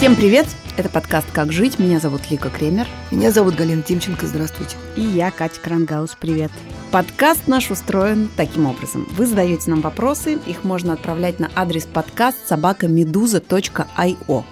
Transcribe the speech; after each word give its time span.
Всем 0.00 0.16
привет! 0.16 0.46
Это 0.78 0.88
подкаст 0.88 1.30
«Как 1.30 1.52
жить». 1.52 1.78
Меня 1.78 2.00
зовут 2.00 2.22
Лика 2.30 2.48
Кремер. 2.48 2.86
Меня 3.10 3.30
зовут 3.30 3.54
Галина 3.54 3.82
Тимченко. 3.82 4.26
Здравствуйте. 4.26 4.78
И 4.96 5.02
я, 5.02 5.30
Катя 5.30 5.60
Крангаус. 5.60 6.16
Привет. 6.18 6.50
Подкаст 6.90 7.46
наш 7.48 7.70
устроен 7.70 8.30
таким 8.34 8.64
образом. 8.64 9.06
Вы 9.10 9.26
задаете 9.26 9.68
нам 9.68 9.82
вопросы, 9.82 10.38
их 10.46 10.64
можно 10.64 10.94
отправлять 10.94 11.38
на 11.38 11.50
адрес 11.54 11.84
подкаст 11.84 12.38
собакамедуза.io. 12.48 14.44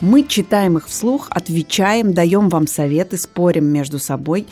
Мы 0.00 0.22
читаем 0.24 0.76
их 0.76 0.88
вслух, 0.88 1.28
отвечаем, 1.30 2.12
даем 2.12 2.48
вам 2.48 2.66
советы, 2.66 3.16
спорим 3.16 3.66
между 3.66 4.00
собой. 4.00 4.48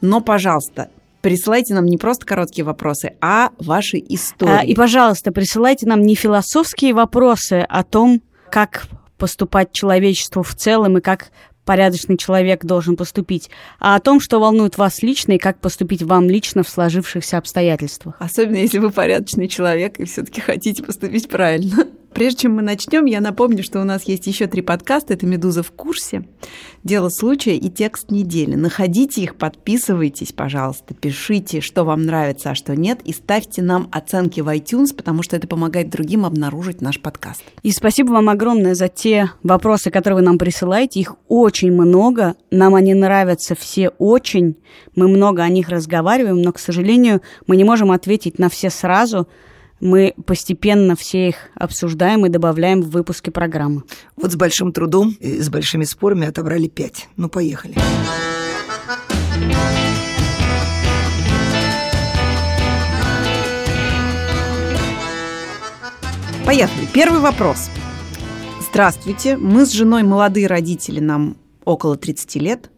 Но, 0.00 0.22
пожалуйста, 0.22 0.88
присылайте 1.20 1.74
нам 1.74 1.84
не 1.84 1.98
просто 1.98 2.24
короткие 2.24 2.64
вопросы, 2.64 3.12
а 3.20 3.50
ваши 3.58 3.98
истории. 3.98 4.60
А, 4.60 4.64
и, 4.64 4.74
пожалуйста, 4.74 5.32
присылайте 5.32 5.86
нам 5.86 6.00
не 6.00 6.14
философские 6.14 6.94
вопросы 6.94 7.60
о 7.68 7.84
том, 7.84 8.22
как 8.50 8.88
поступать 9.20 9.72
человечеству 9.72 10.42
в 10.42 10.54
целом 10.56 10.98
и 10.98 11.00
как 11.00 11.30
порядочный 11.64 12.16
человек 12.16 12.64
должен 12.64 12.96
поступить, 12.96 13.48
а 13.78 13.94
о 13.94 14.00
том, 14.00 14.18
что 14.18 14.40
волнует 14.40 14.76
вас 14.76 15.02
лично 15.02 15.32
и 15.32 15.38
как 15.38 15.60
поступить 15.60 16.02
вам 16.02 16.28
лично 16.28 16.64
в 16.64 16.68
сложившихся 16.68 17.38
обстоятельствах. 17.38 18.16
Особенно 18.18 18.56
если 18.56 18.78
вы 18.78 18.90
порядочный 18.90 19.46
человек 19.46 20.00
и 20.00 20.04
все-таки 20.04 20.40
хотите 20.40 20.82
поступить 20.82 21.28
правильно. 21.28 21.86
Прежде 22.12 22.42
чем 22.42 22.56
мы 22.56 22.62
начнем, 22.62 23.04
я 23.04 23.20
напомню, 23.20 23.62
что 23.62 23.80
у 23.80 23.84
нас 23.84 24.04
есть 24.04 24.26
еще 24.26 24.46
три 24.46 24.62
подкаста. 24.62 25.14
Это 25.14 25.26
«Медуза 25.26 25.62
в 25.62 25.70
курсе», 25.70 26.24
«Дело 26.82 27.08
случая» 27.08 27.56
и 27.56 27.70
«Текст 27.70 28.10
недели». 28.10 28.56
Находите 28.56 29.22
их, 29.22 29.36
подписывайтесь, 29.36 30.32
пожалуйста, 30.32 30.92
пишите, 30.92 31.60
что 31.60 31.84
вам 31.84 32.04
нравится, 32.04 32.50
а 32.50 32.54
что 32.54 32.74
нет, 32.74 33.00
и 33.04 33.12
ставьте 33.12 33.62
нам 33.62 33.88
оценки 33.92 34.40
в 34.40 34.48
iTunes, 34.48 34.94
потому 34.94 35.22
что 35.22 35.36
это 35.36 35.46
помогает 35.46 35.90
другим 35.90 36.26
обнаружить 36.26 36.80
наш 36.80 37.00
подкаст. 37.00 37.42
И 37.62 37.70
спасибо 37.70 38.10
вам 38.10 38.28
огромное 38.28 38.74
за 38.74 38.88
те 38.88 39.30
вопросы, 39.44 39.90
которые 39.90 40.18
вы 40.18 40.22
нам 40.22 40.36
присылаете. 40.36 41.00
Их 41.00 41.14
очень 41.28 41.72
много, 41.72 42.34
нам 42.50 42.74
они 42.74 42.92
нравятся 42.92 43.54
все 43.54 43.90
очень. 43.98 44.56
Мы 44.96 45.06
много 45.06 45.42
о 45.42 45.48
них 45.48 45.68
разговариваем, 45.68 46.42
но, 46.42 46.52
к 46.52 46.58
сожалению, 46.58 47.22
мы 47.46 47.56
не 47.56 47.64
можем 47.64 47.92
ответить 47.92 48.38
на 48.38 48.48
все 48.48 48.68
сразу– 48.68 49.28
мы 49.80 50.14
постепенно 50.26 50.94
все 50.94 51.28
их 51.28 51.36
обсуждаем 51.54 52.26
и 52.26 52.28
добавляем 52.28 52.82
в 52.82 52.90
выпуски 52.90 53.30
программы. 53.30 53.82
Вот 54.16 54.32
с 54.32 54.36
большим 54.36 54.72
трудом 54.72 55.16
и 55.20 55.40
с 55.40 55.48
большими 55.48 55.84
спорами 55.84 56.26
отобрали 56.26 56.68
пять. 56.68 57.08
Ну, 57.16 57.28
поехали. 57.28 57.74
Поехали. 66.44 66.86
Первый 66.92 67.20
вопрос. 67.20 67.70
Здравствуйте. 68.70 69.36
Мы 69.36 69.66
с 69.66 69.72
женой 69.72 70.02
молодые 70.02 70.46
родители, 70.46 71.00
нам 71.00 71.36
около 71.64 71.96
30 71.96 72.34
лет. 72.36 72.70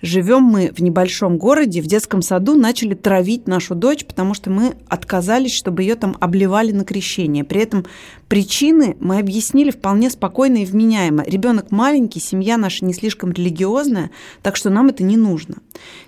Живем 0.00 0.42
мы 0.42 0.70
в 0.72 0.80
небольшом 0.80 1.38
городе, 1.38 1.82
в 1.82 1.86
детском 1.86 2.22
саду 2.22 2.54
начали 2.54 2.94
травить 2.94 3.48
нашу 3.48 3.74
дочь, 3.74 4.04
потому 4.04 4.32
что 4.32 4.48
мы 4.48 4.76
отказались, 4.88 5.54
чтобы 5.54 5.82
ее 5.82 5.96
там 5.96 6.16
обливали 6.20 6.70
на 6.70 6.84
крещение. 6.84 7.42
При 7.42 7.62
этом 7.62 7.84
причины 8.28 8.96
мы 9.00 9.18
объяснили 9.18 9.72
вполне 9.72 10.08
спокойно 10.10 10.58
и 10.58 10.64
вменяемо. 10.64 11.24
Ребенок 11.24 11.72
маленький, 11.72 12.20
семья 12.20 12.56
наша 12.56 12.84
не 12.84 12.94
слишком 12.94 13.32
религиозная, 13.32 14.10
так 14.42 14.54
что 14.54 14.70
нам 14.70 14.88
это 14.88 15.02
не 15.02 15.16
нужно. 15.16 15.56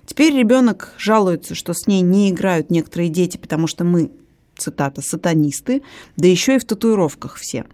Теперь 0.06 0.36
ребенок 0.36 0.94
жалуется, 0.96 1.56
что 1.56 1.74
с 1.74 1.88
ней 1.88 2.02
не 2.02 2.30
играют 2.30 2.70
некоторые 2.70 3.08
дети, 3.08 3.38
потому 3.38 3.66
что 3.66 3.82
мы 3.82 4.12
цитата, 4.56 5.02
сатанисты, 5.02 5.82
да 6.16 6.28
еще 6.28 6.56
и 6.56 6.58
в 6.58 6.64
татуировках 6.64 7.36
все. 7.36 7.64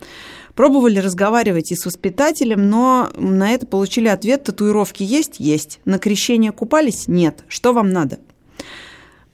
Пробовали 0.56 0.98
разговаривать 0.98 1.70
и 1.70 1.76
с 1.76 1.84
воспитателем, 1.84 2.70
но 2.70 3.10
на 3.14 3.50
это 3.52 3.66
получили 3.66 4.08
ответ, 4.08 4.44
татуировки 4.44 5.02
есть? 5.02 5.38
Есть. 5.38 5.80
На 5.84 5.98
крещение 5.98 6.50
купались? 6.50 7.08
Нет. 7.08 7.44
Что 7.46 7.74
вам 7.74 7.90
надо? 7.90 8.18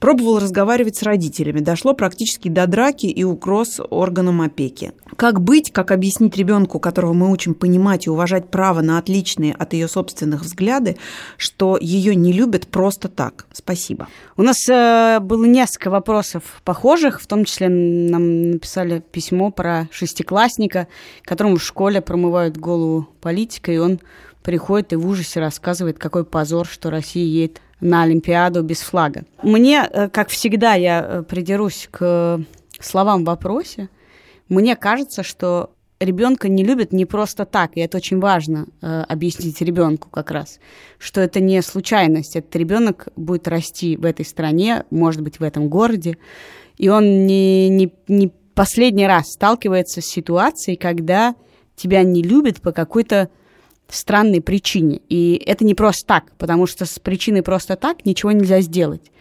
Пробовал 0.03 0.39
разговаривать 0.39 0.97
с 0.97 1.03
родителями. 1.03 1.61
Дошло 1.61 1.93
практически 1.93 2.49
до 2.49 2.67
драки 2.67 3.05
и 3.05 3.23
угроз 3.23 3.79
органам 3.89 4.41
опеки. 4.41 4.91
Как 5.15 5.39
быть, 5.39 5.71
как 5.71 5.91
объяснить 5.91 6.35
ребенку, 6.35 6.77
которого 6.81 7.13
мы 7.13 7.31
учим 7.31 7.53
понимать 7.53 8.05
и 8.05 8.09
уважать 8.09 8.49
право 8.49 8.81
на 8.81 8.97
отличные 8.97 9.53
от 9.53 9.71
ее 9.71 9.87
собственных 9.87 10.41
взгляды, 10.41 10.97
что 11.37 11.77
ее 11.79 12.15
не 12.15 12.33
любят 12.33 12.67
просто 12.67 13.07
так? 13.07 13.45
Спасибо. 13.53 14.09
У 14.35 14.41
нас 14.41 14.67
э, 14.67 15.21
было 15.21 15.45
несколько 15.45 15.89
вопросов 15.89 16.43
похожих, 16.65 17.21
в 17.21 17.27
том 17.27 17.45
числе 17.45 17.69
нам 17.69 18.51
написали 18.51 19.01
письмо 19.09 19.51
про 19.51 19.87
шестиклассника, 19.89 20.89
которому 21.21 21.55
в 21.55 21.63
школе 21.63 22.01
промывают 22.01 22.57
голову 22.57 23.07
политика, 23.21 23.71
и 23.71 23.77
он 23.77 24.01
приходит 24.43 24.91
и 24.91 24.97
в 24.97 25.07
ужасе 25.07 25.39
рассказывает, 25.39 25.97
какой 25.97 26.25
позор, 26.25 26.67
что 26.67 26.89
Россия 26.89 27.23
едет 27.23 27.61
на 27.83 28.03
Олимпиаду 28.03 28.63
без 28.63 28.81
флага. 28.81 29.25
Мне, 29.43 29.87
э, 29.91 30.09
как 30.09 30.29
всегда, 30.29 30.73
я 30.73 31.05
э, 31.05 31.23
придерусь 31.23 31.87
к 31.91 32.39
словам 32.79 33.23
в 33.23 33.27
вопросе. 33.27 33.89
Мне 34.49 34.75
кажется, 34.75 35.23
что 35.23 35.71
ребенка 35.99 36.47
не 36.47 36.63
любят 36.63 36.91
не 36.91 37.05
просто 37.05 37.45
так, 37.45 37.71
и 37.75 37.81
это 37.81 37.97
очень 37.97 38.19
важно 38.19 38.67
э, 38.81 39.03
объяснить 39.07 39.61
ребенку 39.61 40.09
как 40.09 40.31
раз, 40.31 40.59
что 40.97 41.21
это 41.21 41.39
не 41.39 41.61
случайность, 41.61 42.35
этот 42.35 42.55
ребенок 42.55 43.09
будет 43.15 43.47
расти 43.47 43.97
в 43.97 44.05
этой 44.05 44.25
стране, 44.25 44.85
может 44.89 45.21
быть, 45.21 45.39
в 45.39 45.43
этом 45.43 45.69
городе, 45.69 46.17
и 46.77 46.89
он 46.89 47.25
не, 47.25 47.69
не, 47.69 47.93
не 48.07 48.31
последний 48.53 49.07
раз 49.07 49.31
сталкивается 49.31 50.01
с 50.01 50.05
ситуацией, 50.05 50.77
когда 50.77 51.35
тебя 51.75 52.03
не 52.03 52.21
любят 52.21 52.61
по 52.61 52.71
какой-то 52.71 53.29
странной 53.89 54.41
причине. 54.41 55.01
И 55.09 55.41
это 55.45 55.65
не 55.65 55.75
просто 55.75 56.05
так, 56.07 56.31
потому 56.37 56.67
что 56.67 56.85
с 56.85 56.99
причиной 56.99 57.43
просто 57.43 57.75
так 57.75 58.05
ничего 58.05 58.31
нельзя 58.31 58.61
сделать. 58.61 59.11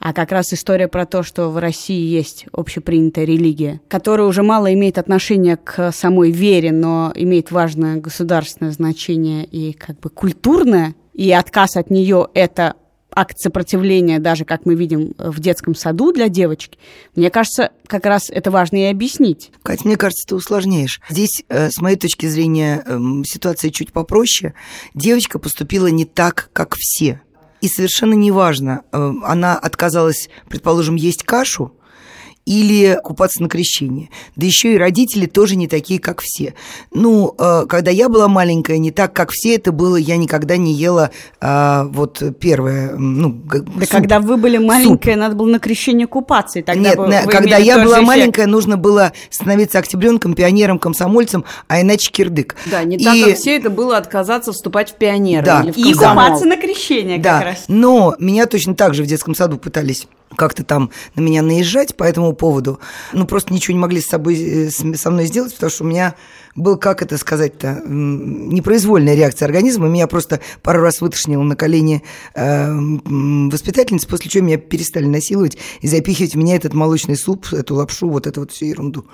А 0.00 0.12
как 0.12 0.30
раз 0.30 0.52
история 0.52 0.86
про 0.86 1.06
то, 1.06 1.24
что 1.24 1.50
в 1.50 1.58
России 1.58 2.00
есть 2.00 2.46
общепринятая 2.52 3.24
религия, 3.24 3.80
которая 3.88 4.28
уже 4.28 4.42
мало 4.44 4.72
имеет 4.72 4.96
отношения 4.96 5.56
к 5.56 5.90
самой 5.90 6.30
вере, 6.30 6.70
но 6.70 7.12
имеет 7.16 7.50
важное 7.50 7.96
государственное 7.96 8.70
значение 8.70 9.44
и 9.44 9.72
как 9.72 9.98
бы 9.98 10.08
культурное, 10.08 10.94
и 11.14 11.32
отказ 11.32 11.76
от 11.76 11.90
нее 11.90 12.28
это 12.32 12.74
акт 13.18 13.38
сопротивления, 13.38 14.20
даже 14.20 14.44
как 14.44 14.64
мы 14.64 14.76
видим 14.76 15.12
в 15.18 15.40
детском 15.40 15.74
саду 15.74 16.12
для 16.12 16.28
девочки, 16.28 16.78
мне 17.16 17.30
кажется, 17.30 17.72
как 17.86 18.06
раз 18.06 18.30
это 18.30 18.50
важно 18.52 18.76
и 18.76 18.84
объяснить. 18.84 19.50
Катя, 19.64 19.82
мне 19.86 19.96
кажется, 19.96 20.28
ты 20.28 20.36
усложняешь. 20.36 21.00
Здесь, 21.08 21.42
э, 21.48 21.70
с 21.70 21.80
моей 21.80 21.96
точки 21.96 22.26
зрения, 22.26 22.82
эм, 22.86 23.24
ситуация 23.24 23.70
чуть 23.70 23.92
попроще. 23.92 24.54
Девочка 24.94 25.40
поступила 25.40 25.88
не 25.88 26.04
так, 26.04 26.50
как 26.52 26.76
все. 26.76 27.20
И 27.60 27.66
совершенно 27.66 28.14
неважно, 28.14 28.82
э, 28.92 29.12
она 29.24 29.58
отказалась, 29.58 30.28
предположим, 30.48 30.94
есть 30.94 31.24
кашу, 31.24 31.72
или 32.48 32.98
купаться 33.04 33.42
на 33.42 33.48
крещение. 33.50 34.08
Да 34.34 34.46
еще 34.46 34.74
и 34.74 34.78
родители 34.78 35.26
тоже 35.26 35.54
не 35.54 35.68
такие, 35.68 36.00
как 36.00 36.22
все. 36.22 36.54
Ну, 36.94 37.34
э, 37.38 37.66
когда 37.68 37.90
я 37.90 38.08
была 38.08 38.26
маленькая, 38.26 38.78
не 38.78 38.90
так, 38.90 39.12
как 39.12 39.30
все 39.32 39.56
это 39.56 39.70
было, 39.70 39.96
я 39.96 40.16
никогда 40.16 40.56
не 40.56 40.72
ела 40.72 41.10
а, 41.42 41.84
вот 41.84 42.22
первое, 42.40 42.96
ну, 42.96 43.32
Да 43.32 43.58
суп. 43.58 43.90
когда 43.90 44.20
вы 44.20 44.38
были 44.38 44.56
маленькая, 44.56 45.12
суп. 45.12 45.20
надо 45.20 45.34
было 45.34 45.46
на 45.48 45.58
крещение 45.58 46.06
купаться, 46.06 46.60
и 46.60 46.62
тогда 46.62 46.80
Нет, 46.80 46.96
вы, 46.96 47.06
вы 47.06 47.30
когда 47.30 47.58
я 47.58 47.84
была 47.84 47.96
эффект. 47.96 48.06
маленькая, 48.06 48.46
нужно 48.46 48.78
было 48.78 49.12
становиться 49.28 49.78
октябренком, 49.78 50.32
пионером, 50.32 50.78
комсомольцем, 50.78 51.44
а 51.66 51.82
иначе 51.82 52.10
кирдык. 52.10 52.56
Да, 52.64 52.82
не 52.82 52.96
и... 52.96 53.04
так, 53.04 53.14
как 53.26 53.36
все 53.36 53.58
это 53.58 53.68
было 53.68 53.98
отказаться 53.98 54.52
вступать 54.52 54.92
в 54.92 54.94
пионеры 54.94 55.44
да. 55.44 55.60
или 55.60 55.72
в 55.72 55.76
И 55.76 55.92
купаться 55.92 56.46
на 56.46 56.56
крещение 56.56 57.18
да. 57.18 57.38
как 57.38 57.44
раз. 57.44 57.64
Но 57.68 58.16
меня 58.18 58.46
точно 58.46 58.74
так 58.74 58.94
же 58.94 59.02
в 59.02 59.06
детском 59.06 59.34
саду 59.34 59.58
пытались 59.58 60.06
как-то 60.38 60.64
там 60.64 60.90
на 61.16 61.20
меня 61.20 61.42
наезжать 61.42 61.96
по 61.96 62.04
этому 62.04 62.32
поводу. 62.32 62.78
Ну, 63.12 63.26
просто 63.26 63.52
ничего 63.52 63.74
не 63.74 63.80
могли 63.80 64.00
с 64.00 64.06
собой, 64.06 64.68
э, 64.68 64.70
со 64.70 65.10
мной 65.10 65.26
сделать, 65.26 65.52
потому 65.52 65.70
что 65.70 65.84
у 65.84 65.86
меня 65.88 66.14
был, 66.54 66.76
как 66.76 67.02
это 67.02 67.18
сказать-то, 67.18 67.82
непроизвольная 67.86 69.14
реакция 69.14 69.46
организма. 69.46 69.88
Меня 69.88 70.06
просто 70.06 70.40
пару 70.62 70.80
раз 70.80 71.00
вытошнило 71.00 71.42
на 71.42 71.56
колени 71.56 72.02
э, 72.34 72.72
воспитательницы, 73.04 74.08
после 74.08 74.30
чего 74.30 74.44
меня 74.44 74.58
перестали 74.58 75.06
насиловать 75.06 75.58
и 75.80 75.88
запихивать 75.88 76.34
в 76.34 76.38
меня 76.38 76.56
этот 76.56 76.74
молочный 76.74 77.16
суп, 77.16 77.52
эту 77.52 77.74
лапшу, 77.74 78.08
вот 78.08 78.26
эту 78.26 78.40
вот 78.40 78.52
всю 78.52 78.66
ерунду. 78.66 79.06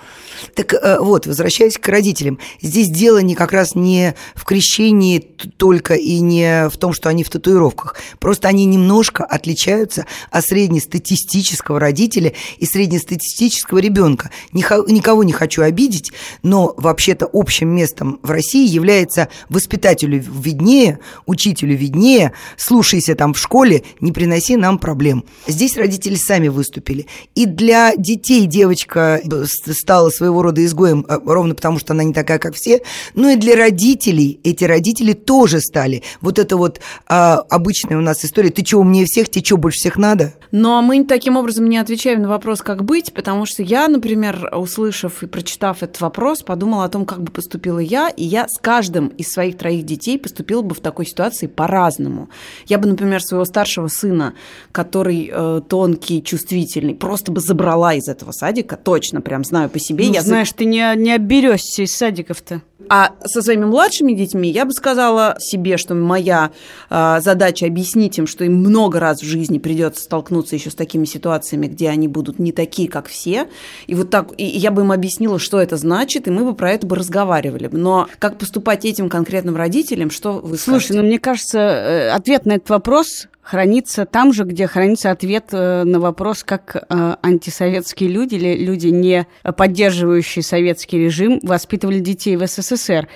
Так 0.55 0.75
э, 0.75 0.99
вот, 1.01 1.27
возвращаясь 1.27 1.79
к 1.79 1.89
родителям. 1.89 2.39
Здесь 2.61 2.89
дело 2.89 3.19
не 3.19 3.35
как 3.35 3.53
раз 3.53 3.75
не 3.75 4.15
в 4.35 4.45
крещении 4.45 5.19
только 5.19 5.95
и 5.95 6.21
не 6.21 6.69
в 6.69 6.77
том, 6.77 6.93
что 6.93 7.09
они 7.09 7.25
в 7.25 7.31
татуировках. 7.31 7.97
Просто 8.19 8.49
они 8.49 8.65
немножко 8.65 9.25
отличаются 9.25 10.07
от 10.31 10.45
среднестатистических 10.45 11.14
среднестатистического 11.15 11.81
родителя 11.81 12.33
и 12.59 12.67
среднестатистического 12.67 13.79
ребенка. 13.79 14.31
Никого 14.53 15.25
не 15.25 15.33
хочу 15.33 15.63
обидеть, 15.63 16.13
но 16.43 16.75
вообще-то 16.77 17.29
общим 17.33 17.69
местом 17.69 18.19
в 18.23 18.31
России 18.31 18.69
является 18.69 19.29
воспитателю 19.49 20.23
виднее, 20.23 20.99
учителю 21.27 21.77
виднее, 21.77 22.33
слушайся 22.57 23.15
там 23.15 23.35
в 23.35 23.39
школе, 23.39 23.83
не 24.01 24.13
приноси 24.13 24.57
нам 24.57 24.79
проблем. 24.79 25.25
Здесь 25.47 25.77
родители 25.77 26.17
сами 26.17 26.49
выступили. 26.49 27.07
И 27.35 27.47
для 27.47 27.95
детей 27.97 28.47
девочка 28.47 29.21
стала 29.47 30.11
своего 30.11 30.43
рода 30.43 30.65
изгоем 30.65 31.07
э, 31.09 31.19
ровно 31.25 31.55
потому, 31.55 31.79
что 31.79 31.93
она 31.93 32.05
не 32.05 32.13
такая, 32.13 32.39
как 32.39 32.55
все, 32.55 32.81
но 33.15 33.31
и 33.31 33.37
для 33.37 33.57
родителей 33.57 34.41
эти 34.45 34.65
родители 34.65 35.13
тоже 35.13 35.61
стали. 35.61 36.03
Вот 36.21 36.39
это 36.39 36.57
вот 36.57 36.81
а, 37.07 37.39
обычная 37.51 37.99
у 37.99 38.01
нас 38.01 38.25
история, 38.25 38.51
ты 38.51 38.65
что, 38.65 38.79
умнее 38.79 39.07
всех, 39.07 39.29
тебе 39.29 39.45
что, 39.45 39.57
больше 39.57 39.79
всех 39.79 39.97
надо? 39.97 40.35
Но 40.51 40.83
мы 40.83 40.97
таким 41.07 41.37
образом 41.37 41.69
не 41.69 41.79
отвечаем 41.79 42.23
на 42.23 42.29
вопрос, 42.29 42.61
как 42.61 42.85
быть, 42.85 43.13
потому 43.13 43.47
что 43.47 43.63
я, 43.63 43.89
например, 43.89 44.51
услышав 44.55 45.23
и 45.23 45.27
прочитав 45.27 45.83
этот 45.83 46.01
вопрос, 46.01 46.43
подумала 46.43 46.85
о 46.85 46.89
том, 46.89 47.05
как 47.05 47.23
бы 47.23 47.31
поступила 47.31 47.79
я, 47.79 48.09
и 48.09 48.25
я 48.25 48.47
с 48.49 48.59
каждым 48.59 49.09
из 49.09 49.31
своих 49.31 49.59
троих 49.59 49.85
детей 49.85 50.19
поступила 50.19 50.63
бы 50.63 50.75
в 50.75 50.81
такой 50.81 51.07
ситуации 51.07 51.47
по-разному. 51.47 52.29
Я 52.67 52.79
бы, 52.79 52.89
например, 52.89 53.23
своего 53.23 53.45
старшего 53.45 53.89
сына, 53.89 54.35
который 54.73 55.31
э, 55.33 55.61
тонкий, 55.69 56.23
чувствительный, 56.23 56.95
просто 56.95 57.33
бы 57.33 57.41
забрала 57.41 57.95
из 57.95 58.09
этого 58.09 58.33
садика, 58.33 58.77
точно, 58.77 59.21
прям 59.21 59.45
знаю 59.45 59.71
по 59.71 59.79
себе. 59.79 60.07
Ну, 60.07 60.13
я 60.13 60.23
знаешь, 60.23 60.53
ты 60.53 60.65
не, 60.65 60.95
не 60.97 61.13
оберешься 61.13 61.83
из 61.83 61.95
садиков-то. 61.97 62.63
А 62.89 63.13
со 63.25 63.41
своими 63.41 63.65
младшими 63.65 64.13
детьми 64.13 64.51
я 64.51 64.65
бы 64.65 64.73
сказала 64.73 65.37
себе, 65.39 65.77
что 65.77 65.95
моя 65.95 66.51
э, 66.91 67.21
задача 67.21 67.67
объяснить 67.67 68.19
им, 68.19 68.27
что 68.27 68.45
им 68.45 68.55
много 68.55 69.01
раз 69.01 69.21
в 69.21 69.25
жизни 69.25 69.59
придется 69.59 70.03
столкнуться 70.03 70.57
еще 70.57 70.71
с 70.71 70.75
такими 70.75 71.05
ситуациями, 71.05 71.67
где 71.67 71.89
они 71.89 72.09
будут 72.09 72.39
не 72.39 72.53
такие, 72.53 72.89
как 72.89 73.09
все. 73.09 73.49
И 73.87 73.95
вот 73.95 74.11
так, 74.11 74.33
и 74.37 74.45
я 74.45 74.71
бы 74.71 74.83
им 74.83 74.93
объяснила, 74.93 75.39
что 75.39 75.61
это 75.61 75.77
значит, 75.77 76.27
и 76.27 76.31
мы 76.31 76.45
бы 76.45 76.55
про 76.55 76.73
это 76.73 76.87
бы 76.87 76.97
разговаривали. 76.97 77.69
Но 77.73 78.09
как 78.19 78.39
поступать 78.39 78.85
этим 78.85 79.09
конкретным 79.09 79.57
родителям, 79.57 80.11
что 80.11 80.33
вы 80.33 80.59
Слушай, 80.59 80.87
скажете? 80.87 80.95
ну 80.95 81.03
мне 81.05 81.19
кажется, 81.19 81.59
э, 81.59 82.11
ответ 82.11 82.45
на 82.45 82.55
этот 82.55 82.69
вопрос 82.71 83.29
хранится 83.45 84.07
там 84.07 84.33
же, 84.33 84.45
где 84.45 84.67
хранится 84.67 85.11
ответ 85.11 85.49
э, 85.53 85.85
на 85.85 86.01
вопрос, 86.01 86.43
как 86.43 86.77
э, 86.77 87.17
антисоветские 87.23 88.09
люди 88.09 88.37
или 88.37 88.57
люди, 88.57 88.89
не 88.89 89.27
поддерживающие 89.57 90.43
советский 90.43 90.99
режим, 90.99 91.39
воспитывали 91.43 91.99
детей 91.99 92.37
в 92.37 92.47
СССР. 92.47 93.07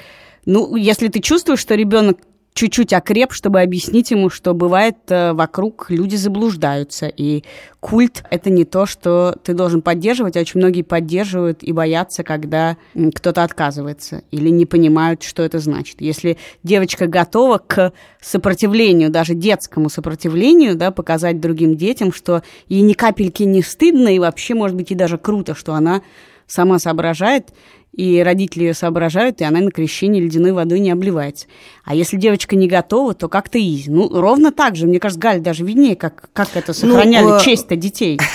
Ну, 0.45 0.77
если 0.77 1.09
ты 1.09 1.21
чувствуешь, 1.21 1.61
что 1.61 1.75
ребенок 1.75 2.19
чуть-чуть 2.58 2.93
окреп, 2.93 3.32
чтобы 3.32 3.60
объяснить 3.60 4.10
ему, 4.10 4.31
что 4.31 4.52
бывает 4.52 4.96
э, 5.10 5.32
вокруг 5.32 5.90
люди 5.90 6.16
заблуждаются, 6.16 7.06
и 7.06 7.44
культ— 7.78 8.25
это 8.32 8.50
не 8.50 8.64
то, 8.64 8.84
что 8.84 9.37
ты 9.44 9.55
должен 9.55 9.81
поддерживать, 9.81 10.37
а 10.37 10.40
очень 10.40 10.58
многие 10.58 10.82
поддерживают 10.82 11.62
и 11.62 11.70
боятся, 11.70 12.25
когда 12.25 12.76
кто-то 13.14 13.44
отказывается 13.44 14.25
или 14.32 14.49
не 14.49 14.66
понимают, 14.66 15.22
что 15.22 15.44
это 15.44 15.60
значит. 15.60 16.00
Если 16.00 16.37
девочка 16.64 17.06
готова 17.06 17.58
к 17.58 17.93
сопротивлению, 18.20 19.10
даже 19.10 19.34
детскому 19.34 19.88
сопротивлению, 19.88 20.75
да, 20.75 20.90
показать 20.90 21.38
другим 21.38 21.76
детям, 21.76 22.12
что 22.12 22.43
ей 22.66 22.81
ни 22.81 22.94
капельки 22.94 23.44
не 23.44 23.62
стыдно, 23.62 24.08
и 24.08 24.19
вообще, 24.19 24.55
может 24.55 24.76
быть, 24.76 24.90
и 24.90 24.96
даже 24.96 25.16
круто, 25.16 25.55
что 25.55 25.75
она 25.75 26.02
сама 26.49 26.81
соображает, 26.81 27.50
и 27.99 28.21
родители 28.21 28.62
ее 28.62 28.75
соображают, 28.75 29.41
и 29.41 29.45
она 29.45 29.59
на 29.59 29.73
крещение 29.73 30.23
ледяной 30.23 30.53
водой 30.53 30.79
не 30.79 30.93
обливается. 30.93 31.47
А 31.85 31.97
если 31.97 32.17
девочка 32.17 32.55
не 32.55 32.69
готова, 32.69 33.12
то 33.12 33.29
как-то 33.29 33.59
изи. 33.59 33.91
Ну, 33.91 34.09
ровно 34.09 34.53
так 34.53 34.77
же. 34.77 34.87
Мне 34.87 35.00
кажется, 35.00 35.21
Галя 35.21 35.41
даже 35.41 35.65
виднее, 35.65 35.97
как, 35.97 36.31
как 36.33 36.50
это 36.55 36.73
сохраняли 36.73 37.25
ну, 37.25 37.41
честь-то 37.41 37.77
детей. 37.77 38.19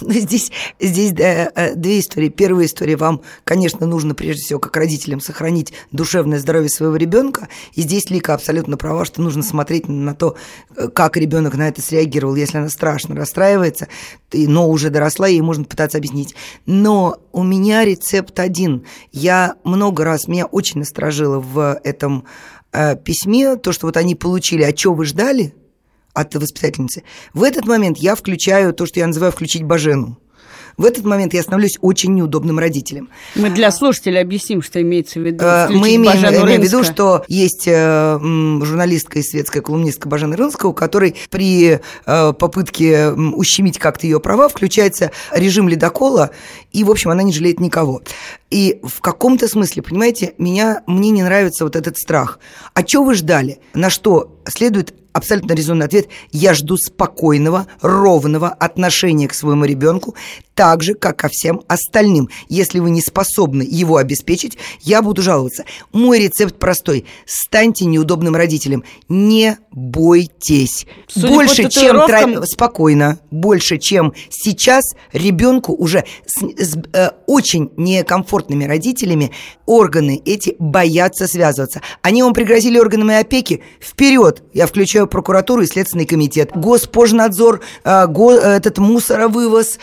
Ну, 0.00 0.12
здесь, 0.12 0.52
здесь 0.78 1.12
э, 1.18 1.74
две 1.74 1.98
истории. 1.98 2.28
Первая 2.28 2.66
история. 2.66 2.96
Вам, 2.96 3.22
конечно, 3.42 3.84
нужно, 3.84 4.14
прежде 4.14 4.42
всего, 4.42 4.60
как 4.60 4.76
родителям, 4.76 5.18
сохранить 5.18 5.72
душевное 5.90 6.38
здоровье 6.38 6.70
своего 6.70 6.94
ребенка. 6.94 7.48
И 7.74 7.82
здесь 7.82 8.08
Лика 8.08 8.34
абсолютно 8.34 8.76
права, 8.76 9.04
что 9.04 9.22
нужно 9.22 9.42
смотреть 9.42 9.88
на 9.88 10.14
то, 10.14 10.36
э, 10.76 10.86
как 10.86 11.16
ребенок 11.16 11.56
на 11.56 11.66
это 11.66 11.82
среагировал. 11.82 12.36
Если 12.36 12.58
она 12.58 12.68
страшно 12.68 13.16
расстраивается, 13.16 13.88
но 14.32 14.68
уже 14.68 14.90
доросла, 14.90 15.26
ей 15.26 15.40
можно 15.40 15.64
пытаться 15.64 15.98
объяснить. 15.98 16.36
Но 16.64 17.16
у 17.32 17.42
меня 17.42 17.84
рецепт 17.84 18.38
один. 18.38 18.84
Я 19.12 19.56
много 19.64 20.04
раз, 20.04 20.28
меня 20.28 20.46
очень 20.46 20.80
насторожило 20.80 21.40
в 21.40 21.80
этом 21.84 22.24
э, 22.72 22.96
письме 22.96 23.56
то, 23.56 23.72
что 23.72 23.86
вот 23.86 23.96
они 23.96 24.14
получили, 24.14 24.62
а 24.62 24.76
что 24.76 24.94
вы 24.94 25.04
ждали 25.04 25.54
от 26.14 26.34
воспитательницы. 26.34 27.04
В 27.32 27.42
этот 27.42 27.66
момент 27.66 27.98
я 27.98 28.14
включаю 28.14 28.72
то, 28.72 28.86
что 28.86 29.00
я 29.00 29.06
называю 29.06 29.32
включить 29.32 29.62
Бажену. 29.62 30.18
В 30.78 30.84
этот 30.84 31.04
момент 31.04 31.34
я 31.34 31.42
становлюсь 31.42 31.76
очень 31.80 32.14
неудобным 32.14 32.60
родителем. 32.60 33.08
Мы 33.34 33.50
для 33.50 33.72
слушателей 33.72 34.20
объясним, 34.20 34.62
что 34.62 34.80
имеется 34.80 35.18
в 35.18 35.24
виду. 35.24 35.44
Э, 35.44 35.68
мы 35.68 35.96
имеем, 35.96 36.18
имеем 36.18 36.60
в 36.60 36.64
виду, 36.64 36.84
что 36.84 37.24
есть 37.26 37.64
э, 37.66 38.18
журналистка 38.20 39.18
и 39.18 39.22
светская 39.22 39.60
колумнистка 39.60 40.08
Бажена 40.08 40.36
Рынская, 40.36 40.70
у 40.70 40.72
которой 40.72 41.16
при 41.30 41.80
э, 42.06 42.32
попытке 42.32 43.10
ущемить 43.10 43.78
как-то 43.78 44.06
ее 44.06 44.20
права 44.20 44.48
включается 44.48 45.10
режим 45.32 45.68
ледокола, 45.68 46.30
и, 46.70 46.84
в 46.84 46.92
общем, 46.92 47.10
она 47.10 47.24
не 47.24 47.32
жалеет 47.32 47.58
никого. 47.58 48.02
И 48.50 48.78
в 48.84 49.00
каком-то 49.00 49.48
смысле, 49.48 49.82
понимаете, 49.82 50.34
меня, 50.38 50.84
мне 50.86 51.10
не 51.10 51.24
нравится 51.24 51.64
вот 51.64 51.74
этот 51.74 51.98
страх. 51.98 52.38
А 52.74 52.86
что 52.86 53.02
вы 53.02 53.14
ждали? 53.14 53.58
На 53.74 53.90
что 53.90 54.38
следует 54.46 54.94
абсолютно 55.12 55.52
резонный 55.52 55.86
ответ. 55.86 56.08
Я 56.30 56.54
жду 56.54 56.76
спокойного, 56.76 57.66
ровного 57.80 58.48
отношения 58.48 59.28
к 59.28 59.34
своему 59.34 59.64
ребенку, 59.64 60.14
так 60.58 60.82
же, 60.82 60.94
как 60.94 61.16
ко 61.16 61.28
всем 61.28 61.62
остальным. 61.68 62.28
Если 62.48 62.80
вы 62.80 62.90
не 62.90 63.00
способны 63.00 63.62
его 63.62 63.96
обеспечить, 63.96 64.58
я 64.80 65.02
буду 65.02 65.22
жаловаться. 65.22 65.64
Мой 65.92 66.18
рецепт 66.18 66.58
простой. 66.58 67.06
Станьте 67.26 67.84
неудобным 67.84 68.34
родителем. 68.34 68.82
Не 69.08 69.56
бойтесь. 69.70 70.84
Судя 71.06 71.28
больше, 71.28 71.62
по 71.62 71.70
чем... 71.70 72.06
Тра... 72.08 72.42
Спокойно. 72.44 73.20
Больше, 73.30 73.78
чем 73.78 74.14
сейчас 74.30 74.84
ребенку 75.12 75.72
уже 75.74 76.04
с, 76.26 76.40
с 76.40 76.76
э, 76.92 77.10
очень 77.28 77.70
некомфортными 77.76 78.64
родителями 78.64 79.30
органы 79.64 80.20
эти 80.24 80.56
боятся 80.58 81.28
связываться. 81.28 81.82
Они 82.02 82.24
вам 82.24 82.34
пригрозили 82.34 82.80
органами 82.80 83.14
опеки? 83.14 83.62
Вперед! 83.80 84.42
Я 84.52 84.66
включаю 84.66 85.06
прокуратуру 85.06 85.62
и 85.62 85.66
Следственный 85.66 86.06
комитет. 86.06 86.50
Госпожнадзор, 86.52 87.60
э, 87.84 88.06
го, 88.08 88.32
этот 88.32 88.78
мусоровывоз, 88.78 89.78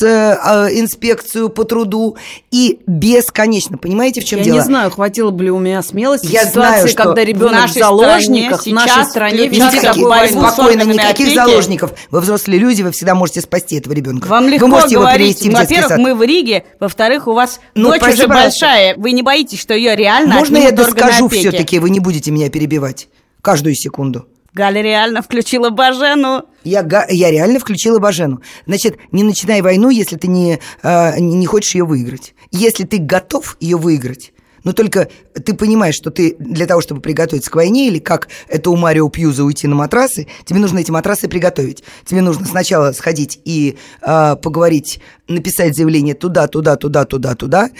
госинспекцию 0.00 1.46
э, 1.46 1.48
по 1.48 1.64
труду 1.64 2.16
и 2.50 2.80
бесконечно. 2.86 3.78
Понимаете, 3.78 4.20
в 4.20 4.24
чем 4.24 4.38
Я 4.38 4.44
дело? 4.44 4.56
Я 4.56 4.62
не 4.62 4.66
знаю, 4.66 4.90
хватило 4.90 5.30
бы 5.30 5.44
ли 5.44 5.50
у 5.50 5.58
меня 5.58 5.82
смелости 5.82 6.26
Я 6.26 6.44
в 6.44 6.48
ситуации, 6.48 6.52
знаю, 6.52 6.88
что 6.88 7.02
когда 7.04 7.24
ребенок 7.24 7.68
в, 7.68 7.70
в 7.70 7.78
заложниках 7.78 8.62
в 8.62 8.72
нашей 8.72 9.04
стране 9.04 9.48
никаких, 9.48 9.92
спокойно, 10.30 10.82
никаких 10.82 11.34
заложников. 11.34 11.92
Вы 12.10 12.20
взрослые 12.20 12.58
люди, 12.58 12.82
вы 12.82 12.92
всегда 12.92 13.14
можете 13.14 13.40
спасти 13.40 13.76
этого 13.76 13.92
ребенка. 13.94 14.26
Вам 14.26 14.48
легко 14.48 14.66
вы 14.66 14.72
можете 14.72 14.96
говорить. 14.96 15.40
его 15.40 15.48
перевести 15.48 15.50
Во-первых, 15.50 15.98
мы 15.98 16.14
в 16.14 16.22
Риге, 16.22 16.64
во-вторых, 16.80 17.26
у 17.28 17.32
вас 17.32 17.60
ну, 17.74 17.90
дочь 17.90 18.02
уже 18.02 18.26
большая. 18.26 18.96
Вы 18.96 19.12
не 19.12 19.22
боитесь, 19.22 19.60
что 19.60 19.74
ее 19.74 19.96
реально 19.96 20.34
Можно 20.34 20.58
я 20.58 20.72
доскажу 20.72 21.28
все-таки? 21.28 21.78
Вы 21.78 21.90
не 21.90 22.00
будете 22.00 22.30
меня 22.30 22.50
перебивать 22.50 23.08
каждую 23.42 23.74
секунду. 23.74 24.26
Галя 24.58 24.82
реально 24.82 25.22
включила 25.22 25.70
Бажену. 25.70 26.42
Я, 26.64 26.84
я 27.08 27.30
реально 27.30 27.60
включила 27.60 28.00
Бажену. 28.00 28.42
Значит, 28.66 28.98
не 29.12 29.22
начинай 29.22 29.62
войну, 29.62 29.88
если 29.88 30.16
ты 30.16 30.26
не, 30.26 30.58
э, 30.82 31.20
не 31.20 31.46
хочешь 31.46 31.76
ее 31.76 31.84
выиграть. 31.84 32.34
Если 32.50 32.82
ты 32.82 32.98
готов 32.98 33.56
ее 33.60 33.76
выиграть, 33.76 34.32
но 34.68 34.74
только 34.74 35.08
ты 35.46 35.54
понимаешь, 35.54 35.94
что 35.94 36.10
ты 36.10 36.36
для 36.38 36.66
того, 36.66 36.82
чтобы 36.82 37.00
приготовиться 37.00 37.50
к 37.50 37.54
войне, 37.54 37.88
или 37.88 37.98
как 37.98 38.28
это 38.48 38.68
у 38.68 38.76
Марио 38.76 39.08
Пьюза 39.08 39.42
уйти 39.42 39.66
на 39.66 39.74
матрасы, 39.74 40.26
тебе 40.44 40.60
нужно 40.60 40.80
эти 40.80 40.90
матрасы 40.90 41.26
приготовить. 41.26 41.82
Тебе 42.04 42.20
нужно 42.20 42.44
сначала 42.44 42.92
сходить 42.92 43.40
и 43.46 43.78
э, 44.02 44.36
поговорить, 44.36 45.00
написать 45.26 45.74
заявление 45.74 46.14
туда, 46.14 46.48
туда, 46.48 46.76
туда, 46.76 47.06
туда, 47.06 47.34
туда. 47.34 47.70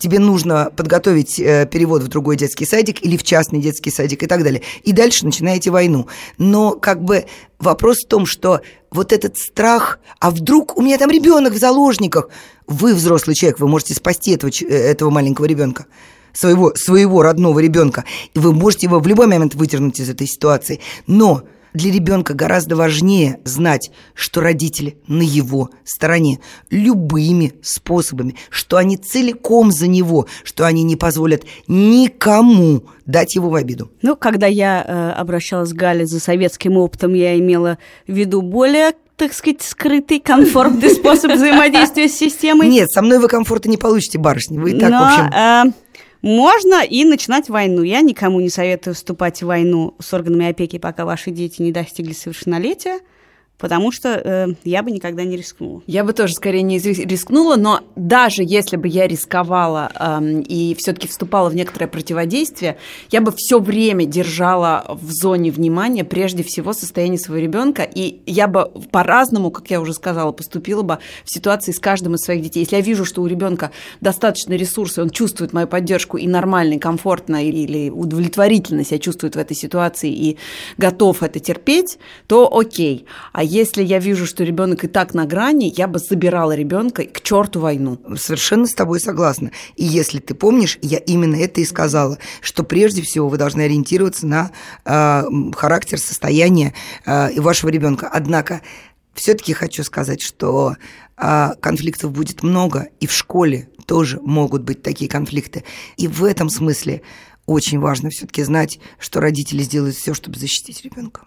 Тебе 0.00 0.20
нужно 0.20 0.72
подготовить 0.74 1.38
э, 1.38 1.68
перевод 1.70 2.02
в 2.02 2.08
другой 2.08 2.38
детский 2.38 2.64
садик 2.64 3.04
или 3.04 3.18
в 3.18 3.24
частный 3.24 3.60
детский 3.60 3.90
садик 3.90 4.22
и 4.22 4.26
так 4.26 4.42
далее. 4.42 4.62
И 4.84 4.92
дальше 4.92 5.26
начинаете 5.26 5.70
войну. 5.70 6.08
Но 6.38 6.70
как 6.70 7.04
бы 7.04 7.26
вопрос 7.58 8.04
в 8.04 8.08
том, 8.08 8.24
что 8.24 8.62
вот 8.90 9.12
этот 9.12 9.36
страх, 9.36 9.98
а 10.18 10.30
вдруг 10.30 10.78
у 10.78 10.80
меня 10.80 10.96
там 10.96 11.10
ребенок 11.10 11.52
в 11.52 11.58
заложниках, 11.58 12.30
вы 12.66 12.94
взрослый 12.94 13.36
человек, 13.36 13.60
вы 13.60 13.68
можете 13.68 13.92
спасти 13.92 14.30
этого, 14.30 14.50
э, 14.50 14.64
этого 14.64 15.10
маленького 15.10 15.44
ребенка 15.44 15.84
своего, 16.32 16.74
своего 16.74 17.22
родного 17.22 17.60
ребенка, 17.60 18.04
и 18.34 18.38
вы 18.38 18.52
можете 18.52 18.86
его 18.86 19.00
в 19.00 19.06
любой 19.06 19.26
момент 19.26 19.54
вытернуть 19.54 20.00
из 20.00 20.08
этой 20.08 20.26
ситуации. 20.26 20.80
Но 21.06 21.44
для 21.74 21.92
ребенка 21.92 22.34
гораздо 22.34 22.76
важнее 22.76 23.40
знать, 23.44 23.90
что 24.14 24.40
родители 24.40 24.98
на 25.06 25.22
его 25.22 25.70
стороне 25.84 26.40
любыми 26.70 27.54
способами, 27.62 28.36
что 28.50 28.76
они 28.76 28.96
целиком 28.96 29.70
за 29.70 29.86
него, 29.86 30.26
что 30.44 30.66
они 30.66 30.82
не 30.82 30.96
позволят 30.96 31.44
никому 31.66 32.84
дать 33.06 33.34
его 33.34 33.50
в 33.50 33.54
обиду. 33.54 33.90
Ну, 34.02 34.16
когда 34.16 34.46
я 34.46 34.84
э, 34.86 35.10
обращалась 35.20 35.72
к 35.72 35.76
Гале 35.76 36.06
за 36.06 36.20
советским 36.20 36.76
опытом, 36.76 37.14
я 37.14 37.38
имела 37.38 37.78
в 38.06 38.12
виду 38.12 38.42
более 38.42 38.92
так 39.16 39.32
сказать, 39.32 39.62
скрытый, 39.62 40.20
комфортный 40.20 40.90
способ 40.90 41.32
взаимодействия 41.34 42.08
с 42.08 42.12
системой. 42.12 42.68
Нет, 42.68 42.88
со 42.88 43.02
мной 43.02 43.18
вы 43.18 43.26
комфорта 43.26 43.68
не 43.68 43.76
получите, 43.76 44.16
барышня. 44.16 44.60
Вы 44.60 44.70
и 44.70 44.78
так, 44.78 44.90
Но, 44.90 45.00
в 45.00 45.02
общем... 45.02 45.32
э, 45.34 45.87
можно 46.22 46.84
и 46.84 47.04
начинать 47.04 47.48
войну. 47.48 47.82
Я 47.82 48.00
никому 48.00 48.40
не 48.40 48.50
советую 48.50 48.94
вступать 48.94 49.42
в 49.42 49.46
войну 49.46 49.94
с 50.00 50.12
органами 50.12 50.48
опеки, 50.48 50.78
пока 50.78 51.04
ваши 51.04 51.30
дети 51.30 51.62
не 51.62 51.72
достигли 51.72 52.12
совершеннолетия 52.12 53.00
потому 53.58 53.90
что 53.90 54.08
э, 54.10 54.54
я 54.64 54.82
бы 54.82 54.90
никогда 54.90 55.24
не 55.24 55.36
рискнула. 55.36 55.82
Я 55.86 56.04
бы 56.04 56.12
тоже 56.12 56.34
скорее 56.34 56.62
не 56.62 56.78
рискнула, 56.78 57.56
но 57.56 57.80
даже 57.96 58.42
если 58.44 58.76
бы 58.76 58.88
я 58.88 59.06
рисковала 59.06 59.90
э, 59.94 60.42
и 60.48 60.74
все-таки 60.78 61.08
вступала 61.08 61.48
в 61.50 61.56
некоторое 61.56 61.88
противодействие, 61.88 62.78
я 63.10 63.20
бы 63.20 63.32
все 63.36 63.58
время 63.58 64.06
держала 64.06 64.84
в 64.88 65.10
зоне 65.10 65.50
внимания 65.50 66.04
прежде 66.04 66.42
всего 66.44 66.72
состояние 66.72 67.18
своего 67.18 67.44
ребенка, 67.44 67.82
и 67.82 68.20
я 68.26 68.46
бы 68.46 68.70
по-разному, 68.92 69.50
как 69.50 69.70
я 69.70 69.80
уже 69.80 69.92
сказала, 69.92 70.32
поступила 70.32 70.82
бы 70.82 70.98
в 71.24 71.30
ситуации 71.30 71.72
с 71.72 71.80
каждым 71.80 72.14
из 72.14 72.20
своих 72.20 72.42
детей. 72.42 72.60
Если 72.60 72.76
я 72.76 72.82
вижу, 72.82 73.04
что 73.04 73.22
у 73.22 73.26
ребенка 73.26 73.72
достаточно 74.00 74.54
ресурсов, 74.54 75.04
он 75.04 75.10
чувствует 75.10 75.52
мою 75.52 75.66
поддержку 75.66 76.16
и 76.16 76.28
нормально, 76.28 76.74
и 76.74 76.78
комфортно, 76.78 77.44
или 77.44 77.90
удовлетворительно 77.90 78.84
себя 78.84 78.98
чувствует 78.98 79.34
в 79.34 79.38
этой 79.38 79.56
ситуации 79.56 80.10
и 80.12 80.38
готов 80.76 81.22
это 81.22 81.40
терпеть, 81.40 81.98
то 82.26 82.48
окей. 82.56 83.06
А 83.32 83.42
если 83.48 83.82
я 83.82 83.98
вижу, 83.98 84.26
что 84.26 84.44
ребенок 84.44 84.84
и 84.84 84.88
так 84.88 85.14
на 85.14 85.24
грани, 85.24 85.72
я 85.74 85.88
бы 85.88 85.98
забирала 85.98 86.54
ребенка 86.54 87.04
к 87.04 87.22
черту 87.22 87.60
войну. 87.60 87.98
Совершенно 88.16 88.66
с 88.66 88.74
тобой 88.74 89.00
согласна. 89.00 89.50
И 89.76 89.84
если 89.84 90.18
ты 90.18 90.34
помнишь, 90.34 90.78
я 90.82 90.98
именно 90.98 91.36
это 91.36 91.60
и 91.60 91.64
сказала, 91.64 92.18
что 92.40 92.62
прежде 92.62 93.02
всего 93.02 93.28
вы 93.28 93.38
должны 93.38 93.62
ориентироваться 93.62 94.26
на 94.26 94.50
э, 94.84 95.22
характер, 95.56 95.98
состояние 95.98 96.74
э, 97.06 97.40
вашего 97.40 97.70
ребенка. 97.70 98.08
Однако 98.12 98.60
все-таки 99.14 99.54
хочу 99.54 99.82
сказать, 99.82 100.20
что 100.20 100.76
э, 101.16 101.48
конфликтов 101.60 102.12
будет 102.12 102.42
много, 102.42 102.88
и 103.00 103.06
в 103.06 103.12
школе 103.12 103.68
тоже 103.86 104.20
могут 104.22 104.62
быть 104.62 104.82
такие 104.82 105.10
конфликты. 105.10 105.64
И 105.96 106.06
в 106.06 106.22
этом 106.22 106.50
смысле 106.50 107.02
очень 107.46 107.78
важно 107.78 108.10
все-таки 108.10 108.42
знать, 108.42 108.78
что 108.98 109.20
родители 109.20 109.62
сделают 109.62 109.96
все, 109.96 110.12
чтобы 110.12 110.38
защитить 110.38 110.84
ребенка. 110.84 111.22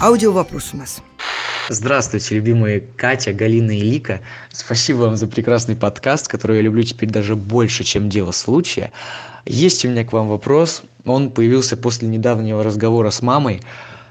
Аудио 0.00 0.32
вопрос 0.32 0.70
у 0.72 0.78
нас. 0.78 1.02
Здравствуйте, 1.68 2.34
любимые 2.34 2.80
Катя, 2.80 3.34
Галина 3.34 3.78
и 3.78 3.82
Лика. 3.82 4.22
Спасибо 4.50 5.00
вам 5.00 5.16
за 5.16 5.28
прекрасный 5.28 5.76
подкаст, 5.76 6.26
который 6.26 6.56
я 6.56 6.62
люблю 6.62 6.82
теперь 6.82 7.10
даже 7.10 7.36
больше, 7.36 7.84
чем 7.84 8.08
дело 8.08 8.32
случая. 8.32 8.92
Есть 9.44 9.84
у 9.84 9.88
меня 9.88 10.04
к 10.04 10.12
вам 10.12 10.28
вопрос. 10.28 10.82
Он 11.04 11.30
появился 11.30 11.76
после 11.76 12.08
недавнего 12.08 12.64
разговора 12.64 13.10
с 13.10 13.20
мамой. 13.20 13.60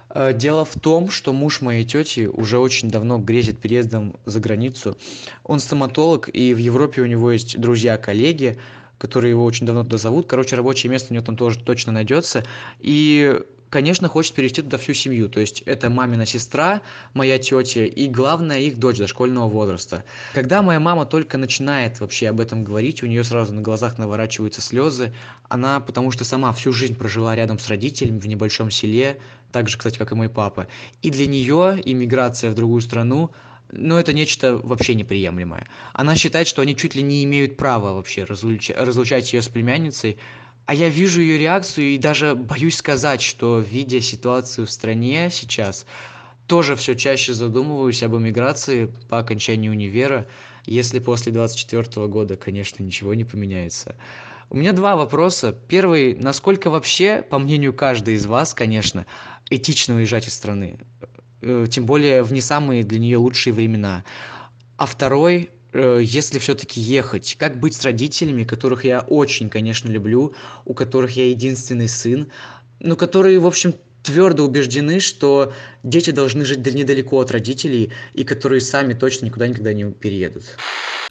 Э, 0.09 0.33
дело 0.33 0.65
в 0.65 0.75
том, 0.79 1.09
что 1.09 1.33
муж 1.33 1.61
моей 1.61 1.85
тети 1.85 2.27
уже 2.27 2.57
очень 2.59 2.89
давно 2.89 3.17
грезит 3.19 3.59
переездом 3.59 4.17
за 4.25 4.39
границу. 4.39 4.97
Он 5.43 5.59
стоматолог, 5.59 6.29
и 6.31 6.53
в 6.53 6.57
Европе 6.57 7.01
у 7.01 7.05
него 7.05 7.31
есть 7.31 7.59
друзья-коллеги, 7.59 8.57
которые 8.97 9.31
его 9.31 9.45
очень 9.45 9.65
давно 9.65 9.83
туда 9.83 9.97
зовут. 9.97 10.27
Короче, 10.27 10.55
рабочее 10.55 10.91
место 10.91 11.07
у 11.11 11.13
него 11.13 11.25
там 11.25 11.37
тоже 11.37 11.59
точно 11.59 11.91
найдется. 11.91 12.43
И 12.79 13.41
конечно, 13.69 14.07
хочет 14.07 14.33
перевести 14.33 14.61
туда 14.61 14.77
всю 14.77 14.93
семью. 14.93 15.29
То 15.29 15.39
есть 15.39 15.61
это 15.65 15.89
мамина 15.89 16.25
сестра, 16.25 16.81
моя 17.13 17.37
тетя 17.37 17.85
и, 17.85 18.07
главное, 18.07 18.59
их 18.59 18.77
дочь 18.77 18.97
дошкольного 18.97 19.47
возраста. 19.47 20.03
Когда 20.33 20.61
моя 20.61 20.79
мама 20.79 21.05
только 21.05 21.37
начинает 21.37 21.99
вообще 21.99 22.29
об 22.29 22.39
этом 22.39 22.63
говорить, 22.63 23.03
у 23.03 23.07
нее 23.07 23.23
сразу 23.23 23.53
на 23.53 23.61
глазах 23.61 23.97
наворачиваются 23.97 24.61
слезы. 24.61 25.13
Она, 25.47 25.79
потому 25.79 26.11
что 26.11 26.25
сама 26.25 26.53
всю 26.53 26.71
жизнь 26.71 26.95
прожила 26.95 27.35
рядом 27.35 27.59
с 27.59 27.67
родителями 27.67 28.19
в 28.19 28.27
небольшом 28.27 28.71
селе, 28.71 29.19
так 29.51 29.69
же, 29.69 29.77
кстати, 29.77 29.97
как 29.97 30.11
и 30.11 30.15
мой 30.15 30.29
папа. 30.29 30.67
И 31.01 31.09
для 31.09 31.27
нее 31.27 31.81
иммиграция 31.83 32.51
в 32.51 32.55
другую 32.55 32.81
страну 32.81 33.31
ну, 33.71 33.97
это 33.97 34.13
нечто 34.13 34.57
вообще 34.57 34.95
неприемлемое. 34.95 35.67
Она 35.93 36.15
считает, 36.15 36.47
что 36.47 36.63
они 36.63 36.75
чуть 36.75 36.95
ли 36.95 37.03
не 37.03 37.23
имеют 37.23 37.55
права 37.55 37.93
вообще 37.93 38.23
разлучать, 38.23 38.75
разлучать 38.75 39.31
ее 39.31 39.43
с 39.43 39.47
племянницей, 39.47 40.17
а 40.69 40.73
я 40.75 40.87
вижу 40.87 41.19
ее 41.19 41.39
реакцию 41.39 41.87
и 41.87 41.97
даже 41.97 42.35
боюсь 42.35 42.75
сказать, 42.75 43.23
что 43.23 43.57
видя 43.57 44.01
ситуацию 44.01 44.67
в 44.67 44.69
стране 44.69 45.31
сейчас, 45.31 45.87
тоже 46.45 46.75
все 46.75 46.95
чаще 46.95 47.33
задумываюсь 47.33 48.03
об 48.03 48.15
эмиграции 48.15 48.93
по 49.09 49.17
окончании 49.17 49.69
универа, 49.69 50.27
если 50.65 50.99
после 50.99 51.31
24 51.31 52.05
года, 52.05 52.37
конечно, 52.37 52.83
ничего 52.83 53.15
не 53.15 53.23
поменяется. 53.23 53.95
У 54.51 54.57
меня 54.57 54.71
два 54.73 54.95
вопроса. 54.95 55.57
Первый, 55.67 56.15
насколько 56.15 56.69
вообще, 56.69 57.23
по 57.23 57.39
мнению 57.39 57.73
каждой 57.73 58.13
из 58.13 58.27
вас, 58.27 58.53
конечно, 58.53 59.07
этично 59.49 59.95
уезжать 59.95 60.27
из 60.27 60.35
страны? 60.35 60.77
Э, 61.41 61.65
тем 61.67 61.87
более 61.87 62.21
в 62.21 62.31
не 62.31 62.41
самые 62.41 62.83
для 62.83 62.99
нее 62.99 63.17
лучшие 63.17 63.55
времена. 63.55 64.03
А 64.77 64.85
второй, 64.85 65.49
если 65.73 66.39
все-таки 66.39 66.81
ехать, 66.81 67.35
как 67.37 67.59
быть 67.59 67.75
с 67.75 67.83
родителями, 67.83 68.43
которых 68.43 68.85
я 68.85 69.01
очень, 69.01 69.49
конечно, 69.49 69.89
люблю, 69.89 70.33
у 70.65 70.73
которых 70.73 71.11
я 71.11 71.29
единственный 71.29 71.87
сын, 71.87 72.31
но 72.79 72.95
которые, 72.95 73.39
в 73.39 73.45
общем, 73.45 73.73
твердо 74.03 74.45
убеждены, 74.45 74.99
что 74.99 75.53
дети 75.83 76.11
должны 76.11 76.45
жить 76.45 76.65
недалеко 76.73 77.19
от 77.19 77.31
родителей 77.31 77.91
и 78.13 78.23
которые 78.23 78.61
сами 78.61 78.93
точно 78.93 79.25
никуда 79.25 79.47
никогда 79.47 79.73
не 79.73 79.91
переедут. 79.91 80.43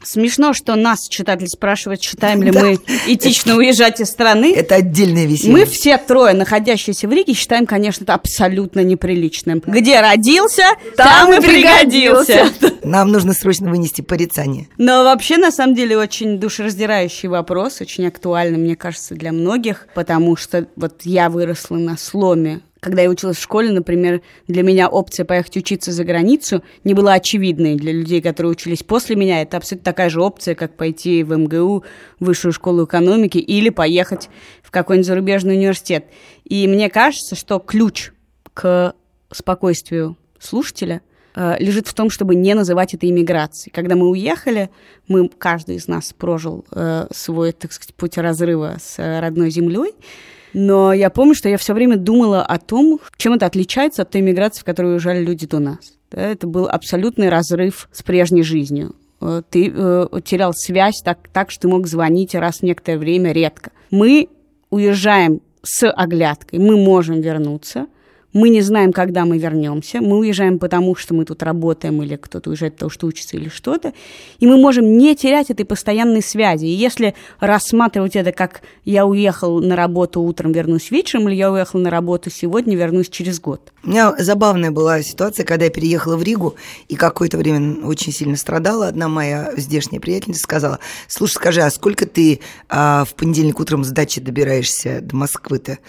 Смешно, 0.03 0.53
что 0.53 0.75
нас 0.75 1.07
читатель 1.09 1.47
спрашивает, 1.47 2.01
считаем 2.01 2.41
ли 2.41 2.51
мы 2.53 2.79
этично 3.07 3.55
уезжать 3.55 3.99
из 3.99 4.07
страны. 4.07 4.53
Это 4.55 4.75
отдельное 4.75 5.25
веселье. 5.25 5.53
Мы 5.53 5.65
все 5.65 5.97
трое, 5.97 6.33
находящиеся 6.33 7.07
в 7.07 7.11
Риге, 7.11 7.33
считаем, 7.33 7.65
конечно, 7.65 8.03
это 8.03 8.13
абсолютно 8.13 8.81
неприличным. 8.81 9.61
Где 9.65 9.99
родился, 9.99 10.63
там, 10.95 11.33
и 11.33 11.41
пригодился. 11.41 12.49
Нам 12.83 13.11
нужно 13.11 13.33
срочно 13.33 13.69
вынести 13.69 14.01
порицание. 14.01 14.67
Но 14.77 15.03
вообще, 15.03 15.37
на 15.37 15.51
самом 15.51 15.75
деле, 15.75 15.97
очень 15.97 16.39
душераздирающий 16.39 17.27
вопрос, 17.27 17.81
очень 17.81 18.07
актуальный, 18.07 18.57
мне 18.57 18.75
кажется, 18.75 19.15
для 19.15 19.31
многих, 19.31 19.87
потому 19.93 20.35
что 20.35 20.67
вот 20.75 21.01
я 21.03 21.29
выросла 21.29 21.75
на 21.75 21.97
сломе 21.97 22.61
когда 22.79 23.01
я 23.01 23.09
училась 23.09 23.37
в 23.37 23.41
школе, 23.41 23.71
например, 23.71 24.21
для 24.47 24.63
меня 24.63 24.87
опция 24.87 25.25
поехать 25.25 25.57
учиться 25.57 25.91
за 25.91 26.03
границу 26.03 26.63
не 26.83 26.93
была 26.93 27.13
очевидной. 27.13 27.75
Для 27.75 27.91
людей, 27.91 28.21
которые 28.21 28.53
учились 28.53 28.83
после 28.83 29.15
меня, 29.15 29.41
это 29.41 29.57
абсолютно 29.57 29.85
такая 29.85 30.09
же 30.09 30.21
опция, 30.21 30.55
как 30.55 30.77
пойти 30.77 31.23
в 31.23 31.35
МГУ, 31.37 31.83
высшую 32.19 32.53
школу 32.53 32.85
экономики, 32.85 33.37
или 33.37 33.69
поехать 33.69 34.29
в 34.63 34.71
какой-нибудь 34.71 35.07
зарубежный 35.07 35.55
университет. 35.55 36.05
И 36.45 36.67
мне 36.67 36.89
кажется, 36.89 37.35
что 37.35 37.59
ключ 37.59 38.11
к 38.53 38.93
спокойствию 39.31 40.17
слушателя 40.39 41.01
э, 41.35 41.57
лежит 41.59 41.87
в 41.87 41.93
том, 41.93 42.09
чтобы 42.09 42.35
не 42.35 42.53
называть 42.53 42.93
это 42.93 43.09
иммиграцией. 43.09 43.73
Когда 43.73 43.95
мы 43.95 44.09
уехали, 44.09 44.69
мы, 45.07 45.27
каждый 45.27 45.75
из 45.75 45.87
нас 45.87 46.13
прожил 46.13 46.65
э, 46.71 47.07
свой, 47.11 47.51
так 47.51 47.73
сказать, 47.73 47.93
путь 47.93 48.17
разрыва 48.17 48.77
с 48.79 48.97
родной 48.97 49.49
землей, 49.49 49.93
но 50.53 50.93
я 50.93 51.09
помню, 51.09 51.35
что 51.35 51.49
я 51.49 51.57
все 51.57 51.73
время 51.73 51.97
думала 51.97 52.43
о 52.43 52.57
том, 52.57 52.99
чем 53.17 53.33
это 53.33 53.45
отличается 53.45 54.01
от 54.01 54.11
той 54.11 54.21
миграции, 54.21 54.61
в 54.61 54.65
которую 54.65 54.95
уезжали 54.95 55.23
люди 55.23 55.47
до 55.47 55.59
нас. 55.59 55.79
Да, 56.11 56.21
это 56.21 56.47
был 56.47 56.67
абсолютный 56.67 57.29
разрыв 57.29 57.89
с 57.91 58.01
прежней 58.01 58.43
жизнью. 58.43 58.95
Э, 59.21 59.41
ты 59.49 59.71
э, 59.73 60.07
терял 60.23 60.53
связь 60.53 61.01
так, 61.03 61.19
так, 61.31 61.51
что 61.51 61.63
ты 61.63 61.67
мог 61.67 61.87
звонить 61.87 62.35
раз 62.35 62.59
в 62.59 62.63
некоторое 62.63 62.97
время 62.97 63.31
редко. 63.31 63.71
Мы 63.91 64.29
уезжаем 64.69 65.41
с 65.61 65.89
оглядкой, 65.89 66.59
мы 66.59 66.77
можем 66.77 67.21
вернуться– 67.21 67.87
мы 68.33 68.49
не 68.49 68.61
знаем, 68.61 68.93
когда 68.93 69.25
мы 69.25 69.37
вернемся. 69.37 70.01
Мы 70.01 70.17
уезжаем 70.17 70.59
потому, 70.59 70.95
что 70.95 71.13
мы 71.13 71.25
тут 71.25 71.41
работаем, 71.41 72.01
или 72.03 72.15
кто-то 72.15 72.49
уезжает 72.49 72.75
потому, 72.75 72.91
что 72.91 73.07
учится, 73.07 73.37
или 73.37 73.49
что-то. 73.49 73.93
И 74.39 74.45
мы 74.45 74.57
можем 74.57 74.97
не 74.97 75.15
терять 75.15 75.49
этой 75.49 75.65
постоянной 75.65 76.21
связи. 76.21 76.65
И 76.65 76.71
если 76.71 77.15
рассматривать 77.39 78.15
это 78.15 78.31
как 78.31 78.61
«я 78.85 79.05
уехал 79.05 79.59
на 79.59 79.75
работу 79.75 80.21
утром, 80.21 80.51
вернусь 80.51 80.91
вечером», 80.91 81.27
или 81.27 81.35
«я 81.35 81.51
уехал 81.51 81.79
на 81.79 81.89
работу 81.89 82.29
сегодня, 82.29 82.75
вернусь 82.75 83.09
через 83.09 83.39
год». 83.39 83.73
У 83.83 83.89
меня 83.89 84.13
забавная 84.19 84.71
была 84.71 85.01
ситуация, 85.01 85.45
когда 85.45 85.65
я 85.65 85.71
переехала 85.71 86.15
в 86.15 86.23
Ригу, 86.23 86.55
и 86.87 86.95
какое-то 86.95 87.37
время 87.37 87.83
очень 87.85 88.13
сильно 88.13 88.35
страдала. 88.35 88.87
Одна 88.87 89.07
моя 89.07 89.53
здешняя 89.57 89.99
приятельница 89.99 90.41
сказала, 90.41 90.79
«Слушай, 91.07 91.33
скажи, 91.33 91.61
а 91.61 91.71
сколько 91.71 92.05
ты 92.05 92.41
а, 92.67 93.05
в 93.05 93.15
понедельник 93.15 93.59
утром 93.59 93.83
с 93.83 93.89
дачи 93.89 94.21
добираешься 94.21 95.01
до 95.01 95.15
Москвы-то?» 95.15 95.79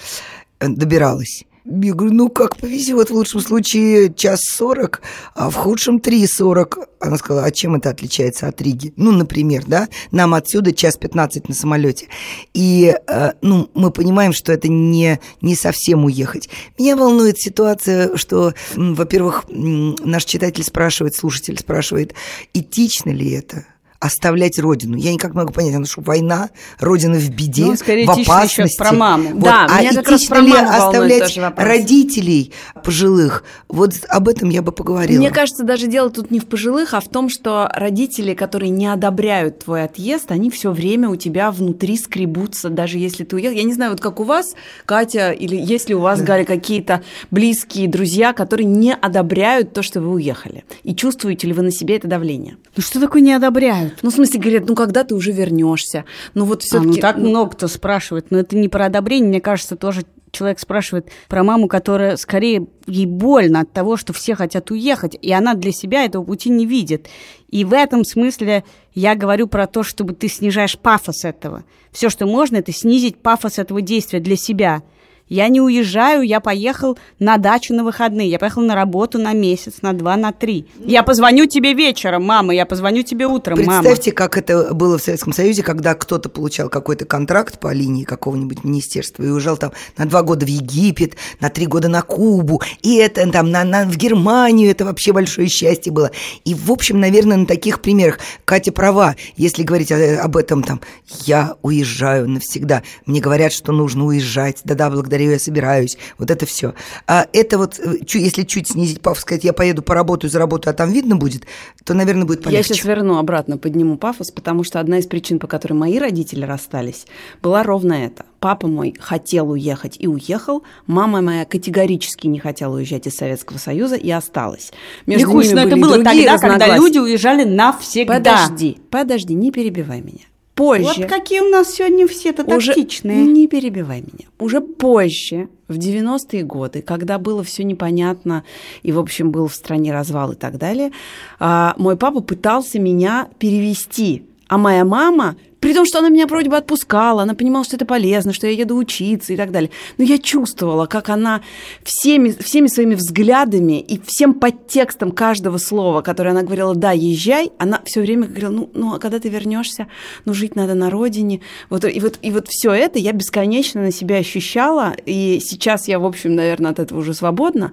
Добиралась. 0.61 1.45
Я 1.65 1.95
говорю, 1.95 2.15
ну 2.15 2.29
как 2.31 2.57
повезет, 2.57 3.11
в 3.11 3.15
лучшем 3.15 3.41
случае 3.41 4.13
час 4.15 4.41
сорок, 4.43 5.03
а 5.35 5.51
в 5.51 5.55
худшем 5.55 6.01
три 6.01 6.27
сорок. 6.27 6.79
Она 7.01 7.19
сказала, 7.19 7.45
а 7.45 7.51
чем 7.51 7.75
это 7.75 7.91
отличается 7.91 8.49
от 8.49 8.61
Риги? 8.63 8.93
Ну, 8.97 9.13
например, 9.13 9.65
да, 9.67 9.89
нам 10.11 10.35
отсюда 10.35 10.73
час 10.73 10.97
пятнадцать 10.97 11.49
на 11.49 11.55
самолете. 11.55 12.09
И, 12.55 12.95
э, 13.07 13.33
ну, 13.43 13.71
мы 13.75 13.91
понимаем, 13.91 14.33
что 14.33 14.53
это 14.53 14.69
не, 14.69 15.21
не 15.43 15.55
совсем 15.55 16.05
уехать. 16.05 16.49
Меня 16.79 16.97
волнует 16.97 17.39
ситуация, 17.39 18.17
что, 18.17 18.55
во-первых, 18.75 19.45
наш 19.49 20.25
читатель 20.25 20.65
спрашивает, 20.65 21.15
слушатель 21.15 21.59
спрашивает, 21.59 22.15
этично 22.55 23.11
ли 23.11 23.33
это? 23.33 23.67
Оставлять 24.01 24.59
родину. 24.59 24.97
Я 24.97 25.13
никак 25.13 25.35
не 25.35 25.39
могу 25.39 25.53
понять, 25.53 25.77
ну 25.79 25.85
что 25.85 26.01
война, 26.01 26.49
родина 26.79 27.19
в 27.19 27.29
беде, 27.31 27.67
Ну, 27.67 27.77
скорее, 27.77 28.07
в 28.07 28.17
еще 28.17 28.23
опасности. 28.23 28.79
про 28.79 28.93
маму. 28.93 29.31
Вот. 29.35 29.45
Да, 29.45 29.67
а 29.69 29.81
меня 29.81 29.93
как 29.93 30.09
раз 30.09 30.21
этично 30.21 30.37
про 30.37 30.43
ли 30.43 30.53
маму 30.53 30.71
оставлять 30.71 31.39
родителей 31.57 32.53
пожилых? 32.83 33.45
Вот 33.69 33.93
об 34.09 34.29
этом 34.29 34.49
я 34.49 34.63
бы 34.63 34.73
поговорила. 34.73 35.19
Мне 35.19 35.31
кажется, 35.31 35.65
даже 35.65 35.87
дело 35.87 36.09
тут 36.11 36.31
не 36.31 36.41
в 36.41 36.47
пожилых, 36.47 36.95
а 36.95 37.01
в 37.01 37.09
том, 37.09 37.29
что 37.29 37.71
родители, 37.75 38.33
которые 38.33 38.71
не 38.71 38.87
одобряют 38.87 39.61
твой 39.65 39.85
отъезд, 39.85 40.33
они 40.33 40.51
все 40.51 40.73
время 40.73 41.11
у 41.11 41.17
тебя 41.17 41.51
внутри 41.51 41.99
скребутся, 41.99 42.71
даже 42.71 42.99
если 42.99 43.25
ты 43.25 43.37
уехал. 43.37 43.55
Я 43.57 43.65
не 43.65 43.75
знаю, 43.75 43.91
вот 43.93 44.01
как 44.01 44.19
у 44.19 44.25
вас, 44.25 44.55
Катя, 44.87 45.31
или 45.31 45.57
если 45.57 45.93
у 45.93 46.01
вас, 46.01 46.23
Галя, 46.23 46.45
какие-то 46.45 47.03
близкие 47.31 47.87
друзья, 47.87 48.33
которые 48.33 48.67
не 48.67 48.95
одобряют 48.95 49.75
то, 49.75 49.83
что 49.83 50.01
вы 50.01 50.13
уехали. 50.13 50.65
И 50.85 50.95
чувствуете 50.95 51.47
ли 51.47 51.53
вы 51.53 51.63
на 51.63 51.71
себе 51.71 51.97
это 51.97 52.09
давление? 52.09 52.57
Ну 52.77 52.83
что 52.83 52.99
такое 52.99 53.21
не 53.21 53.35
одобряют? 53.35 53.90
Ну, 54.03 54.11
в 54.11 54.15
смысле, 54.15 54.41
говорят, 54.41 54.69
ну 54.69 54.75
когда 54.75 55.05
ты 55.05 55.15
уже 55.15 55.33
вернешься? 55.33 56.05
Ну 56.35 56.45
вот 56.45 56.61
А, 56.61 56.65
все-таки. 56.65 56.89
ну 56.89 56.97
так 56.97 57.17
много 57.19 57.51
кто 57.53 57.69
спрашивает, 57.69 58.31
но 58.31 58.39
это 58.39 58.57
не 58.57 58.69
про 58.69 58.87
одобрение, 58.87 59.29
мне 59.29 59.41
кажется, 59.41 59.77
тоже 59.77 60.03
человек 60.33 60.61
спрашивает 60.61 61.09
про 61.29 61.43
маму, 61.43 61.69
которая 61.69 62.17
скорее 62.17 62.67
ей 62.87 63.07
больно 63.07 63.61
от 63.61 63.73
того, 63.73 63.97
что 63.97 64.13
все 64.13 64.35
хотят 64.35 64.71
уехать, 64.71 65.17
и 65.21 65.33
она 65.33 65.55
для 65.55 65.73
себя 65.73 66.05
этого 66.05 66.25
пути 66.25 66.51
не 66.51 66.67
видит. 66.67 67.09
И 67.49 67.65
в 67.65 67.73
этом 67.73 68.05
смысле 68.05 68.65
я 68.95 69.15
говорю 69.15 69.49
про 69.49 69.67
то, 69.67 69.83
чтобы 69.83 70.15
ты 70.15 70.29
снижаешь 70.29 70.79
пафос 70.79 71.25
этого. 71.25 71.65
Все, 71.91 72.09
что 72.11 72.27
можно, 72.27 72.59
это 72.59 72.73
снизить 72.73 73.17
пафос 73.19 73.59
этого 73.59 73.83
действия 73.83 74.21
для 74.21 74.37
себя. 74.37 74.83
Я 75.31 75.47
не 75.49 75.61
уезжаю, 75.61 76.23
я 76.23 76.41
поехал 76.41 76.99
на 77.21 77.37
дачу 77.39 77.73
на 77.73 77.85
выходные, 77.85 78.29
я 78.29 78.41
поехал 78.41 78.63
на 78.63 78.75
работу 78.75 79.17
на 79.19 79.33
месяц, 79.33 79.75
на 79.81 79.93
два, 79.93 80.17
на 80.17 80.33
три. 80.33 80.67
Я 80.85 81.05
позвоню 81.05 81.47
тебе 81.47 81.73
вечером, 81.73 82.25
мама, 82.25 82.53
я 82.53 82.67
позвоню 82.67 83.05
тебе 83.05 83.27
утром, 83.27 83.59
мама. 83.65 83.81
Представьте, 83.81 84.11
как 84.11 84.37
это 84.37 84.75
было 84.75 84.99
в 84.99 85.03
Советском 85.03 85.33
Союзе, 85.33 85.63
когда 85.63 85.95
кто-то 85.95 86.29
получал 86.29 86.69
какой-то 86.69 87.05
контракт 87.05 87.61
по 87.61 87.73
линии 87.73 88.03
какого-нибудь 88.03 88.65
министерства 88.65 89.23
и 89.23 89.29
уезжал 89.29 89.57
там 89.57 89.71
на 89.97 90.05
два 90.07 90.23
года 90.23 90.45
в 90.45 90.49
Египет, 90.49 91.15
на 91.39 91.49
три 91.49 91.67
года 91.67 91.87
на 91.87 92.03
Кубу, 92.03 92.61
и 92.83 92.97
это 92.97 93.31
там 93.31 93.53
на, 93.53 93.63
на- 93.63 93.85
в 93.85 93.97
Германию, 93.97 94.69
это 94.69 94.85
вообще 94.85 95.13
большое 95.13 95.47
счастье 95.47 95.93
было. 95.93 96.11
И, 96.45 96.55
в 96.55 96.73
общем, 96.73 96.99
наверное, 96.99 97.37
на 97.37 97.47
таких 97.47 97.81
примерах 97.83 98.19
Катя 98.45 98.73
права, 98.73 99.15
если 99.37 99.63
говорить 99.63 99.93
об 99.93 100.37
этом 100.37 100.65
там, 100.65 100.81
я 101.25 101.55
уезжаю 101.63 102.29
навсегда, 102.29 102.83
мне 103.07 103.21
говорят, 103.21 103.53
что 103.53 103.71
нужно 103.71 104.07
уезжать, 104.07 104.63
да-да, 104.65 104.91
благодарю, 105.21 105.33
я 105.33 105.39
собираюсь, 105.39 105.99
вот 106.19 106.31
это 106.31 106.47
все. 106.47 106.75
А 107.07 107.27
это 107.33 107.59
вот, 107.59 107.79
э, 107.79 107.99
если 108.15 108.43
чуть 108.45 108.69
снизить 108.69 109.01
пафос, 109.01 109.23
сказать, 109.23 109.45
я 109.45 109.53
поеду 109.53 109.83
поработаю, 109.83 110.31
заработаю, 110.31 110.73
а 110.73 110.75
там 110.75 110.93
видно 110.93 111.17
будет, 111.17 111.45
то, 111.85 111.95
наверное, 111.95 112.25
будет 112.25 112.41
Я 112.41 112.45
полегче. 112.45 112.75
сейчас 112.75 112.85
верну 112.85 113.19
обратно, 113.19 113.59
подниму 113.59 113.99
пафос, 113.99 114.31
потому 114.31 114.65
что 114.65 114.81
одна 114.81 114.99
из 114.99 115.07
причин, 115.07 115.39
по 115.39 115.47
которой 115.47 115.75
мои 115.75 115.99
родители 115.99 116.45
расстались, 116.45 117.07
была 117.43 117.63
ровно 117.63 117.93
это. 117.93 118.25
Папа 118.41 118.69
мой 118.69 118.95
хотел 118.99 119.51
уехать 119.51 119.97
и 119.99 120.07
уехал, 120.07 120.63
мама 120.87 121.21
моя 121.21 121.45
категорически 121.45 122.27
не 122.27 122.39
хотела 122.39 122.77
уезжать 122.77 123.07
из 123.07 123.15
Советского 123.15 123.59
Союза 123.59 123.97
и 123.97 124.11
осталась. 124.11 124.73
Между 125.05 125.29
Михусь, 125.29 125.49
ними 125.49 125.55
но 125.57 125.61
это 125.61 125.71
были 125.71 125.81
было 125.83 125.99
другие 125.99 126.27
тогда, 126.27 126.49
когда 126.49 126.77
люди 126.77 126.99
уезжали 126.99 127.45
навсегда. 127.45 128.15
Подожди, 128.15 128.79
подожди, 128.91 129.35
не 129.35 129.53
перебивай 129.53 130.01
меня. 130.01 130.25
Позже. 130.55 130.85
Вот 130.85 131.07
какие 131.07 131.41
у 131.41 131.49
нас 131.49 131.75
сегодня 131.75 132.07
все-то 132.07 132.45
уже 132.45 132.75
тактичные. 132.75 133.25
не 133.25 133.47
перебивай 133.49 134.01
меня. 134.01 134.29
Уже 134.39 134.61
позже, 134.61 135.49
в 135.69 135.79
90-е 135.79 136.43
годы, 136.43 136.83
когда 136.83 137.19
было 137.19 137.43
все 137.43 137.65
непонятно, 137.65 138.45
и, 138.83 138.93
в 138.93 138.99
общем, 138.99 139.31
был 139.31 139.47
в 139.47 139.55
стране 139.55 139.93
развал 139.93 140.33
и 140.33 140.37
так 140.37 140.59
далее, 140.59 140.93
а, 141.39 141.75
мой 141.79 141.97
папа 141.97 142.21
пытался 142.21 142.79
меня 142.79 143.29
перевести. 143.39 144.25
А 144.49 144.59
моя 144.59 144.85
мама, 144.85 145.37
при 145.71 145.75
том, 145.75 145.87
что 145.87 146.01
она 146.01 146.09
меня 146.09 146.27
вроде 146.27 146.51
бы 146.51 146.57
отпускала, 146.57 147.23
она 147.23 147.35
понимала, 147.35 147.65
что 147.65 147.77
это 147.77 147.87
полезно, 147.87 148.33
что 148.33 148.49
я 148.49 148.55
еду 148.55 148.77
учиться 148.77 149.33
и 149.33 149.37
так 149.37 149.53
далее. 149.53 149.71
Но 149.99 150.05
я 150.05 150.19
чувствовала, 150.19 150.87
как 150.87 151.11
она 151.11 151.43
всеми, 151.85 152.31
всеми 152.31 152.67
своими 152.67 152.97
взглядами 152.97 153.79
и 153.79 154.01
всем 154.05 154.35
подтекстом 154.35 155.13
каждого 155.13 155.59
слова, 155.59 156.03
которое 156.03 156.31
она 156.31 156.43
говорила, 156.43 156.75
да, 156.75 156.91
езжай, 156.91 157.53
она 157.59 157.81
все 157.85 158.01
время 158.01 158.27
говорила, 158.27 158.51
ну, 158.51 158.71
ну 158.75 158.95
а 158.95 158.99
когда 158.99 159.21
ты 159.21 159.29
вернешься, 159.29 159.87
ну, 160.25 160.35
жить 160.35 160.57
надо 160.57 160.75
на 160.75 160.91
родине. 160.91 161.41
Вот, 161.69 161.85
и 161.85 162.01
вот, 162.01 162.19
и 162.21 162.33
вот 162.33 162.49
все 162.49 162.73
это 162.73 162.99
я 162.99 163.13
бесконечно 163.13 163.81
на 163.81 163.93
себя 163.93 164.17
ощущала, 164.17 164.97
и 165.07 165.39
сейчас 165.41 165.87
я, 165.87 166.01
в 166.01 166.05
общем, 166.05 166.35
наверное, 166.35 166.73
от 166.73 166.81
этого 166.81 166.99
уже 166.99 167.15
свободна. 167.15 167.73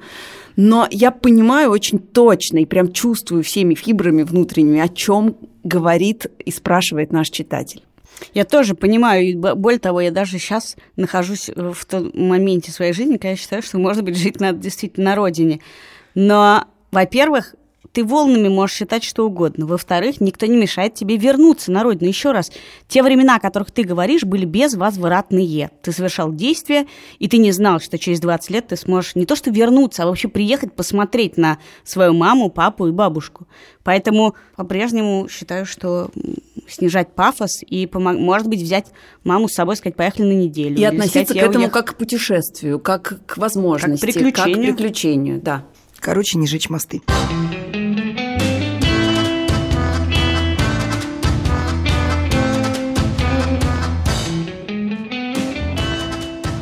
Но 0.56 0.88
я 0.92 1.10
понимаю 1.10 1.72
очень 1.72 1.98
точно 1.98 2.60
и 2.60 2.66
прям 2.66 2.92
чувствую 2.92 3.44
всеми 3.44 3.74
фибрами 3.74 4.22
внутренними, 4.22 4.82
о 4.82 4.88
чем 4.88 5.36
говорит 5.64 6.28
и 6.46 6.52
спрашивает 6.52 7.12
наш 7.12 7.30
читатель. 7.30 7.84
Я 8.34 8.46
тоже 8.46 8.76
понимаю, 8.76 9.24
и 9.26 9.36
более 9.36 9.80
того, 9.80 10.02
я 10.02 10.12
даже 10.12 10.40
сейчас 10.40 10.76
нахожусь 10.96 11.50
э, 11.50 11.72
в 11.74 11.86
том 11.86 12.12
моменте 12.14 12.72
своей 12.72 12.94
жизни, 12.94 13.14
когда 13.14 13.30
я 13.30 13.36
считаю, 13.36 13.62
что, 13.62 13.78
может 13.78 14.04
быть, 14.04 14.18
жить 14.18 14.40
надо 14.40 14.60
действительно 14.60 15.12
на 15.12 15.16
родине. 15.16 15.62
Но, 16.16 16.66
во-первых, 16.92 17.56
ты 17.94 18.04
волнами 18.04 18.48
можешь 18.48 18.78
считать 18.78 19.04
что 19.04 19.26
угодно. 19.26 19.66
Во-вторых, 19.66 20.22
никто 20.22 20.46
не 20.46 20.58
мешает 20.58 20.94
тебе 20.94 21.18
вернуться 21.18 21.72
на 21.72 21.84
родину. 21.84 22.08
Еще 22.08 22.32
раз, 22.32 22.52
те 22.88 23.04
времена, 23.04 23.36
о 23.36 23.40
которых 23.40 23.72
ты 23.72 23.84
говоришь, 23.84 24.24
были 24.24 24.46
безвозвратные. 24.46 25.72
Ты 25.82 25.92
совершал 25.92 26.32
действия, 26.34 26.88
и 27.20 27.28
ты 27.28 27.38
не 27.38 27.52
знал, 27.52 27.80
что 27.80 27.98
через 27.98 28.20
20 28.20 28.50
лет 28.52 28.68
ты 28.68 28.78
сможешь 28.78 29.16
не 29.16 29.26
то 29.26 29.36
что 29.36 29.50
вернуться, 29.52 30.04
а 30.04 30.06
вообще 30.08 30.28
приехать 30.28 30.74
посмотреть 30.74 31.38
на 31.38 31.58
свою 31.84 32.14
маму, 32.14 32.50
папу 32.50 32.88
и 32.88 32.92
бабушку. 32.92 33.48
Поэтому 33.84 34.36
по-прежнему 34.56 35.28
считаю, 35.30 35.66
что 35.66 36.10
снижать 36.68 37.14
пафос 37.16 37.64
и, 37.68 37.90
может 37.94 38.48
быть, 38.48 38.62
взять 38.62 38.88
маму 39.24 39.48
с 39.48 39.54
собой, 39.54 39.78
сказать, 39.78 39.96
поехали 39.96 40.26
на 40.26 40.34
неделю. 40.34 40.78
И 40.78 40.84
относиться 40.84 41.24
сказать, 41.24 41.30
к 41.30 41.36
«Я 41.36 41.42
этому 41.44 41.66
уехала». 41.66 41.82
как 41.82 41.96
к 41.96 41.98
путешествию, 41.98 42.80
как 42.80 43.26
к 43.26 43.38
возможности, 43.38 44.06
Как 44.06 44.14
к 44.14 44.18
приключению. 44.18 44.56
как 44.56 44.64
к 44.64 44.78
приключению, 44.78 45.42
да. 45.42 45.64
Короче, 46.00 46.38
не 46.38 46.48
жечь 46.48 46.70
мосты. 46.70 47.02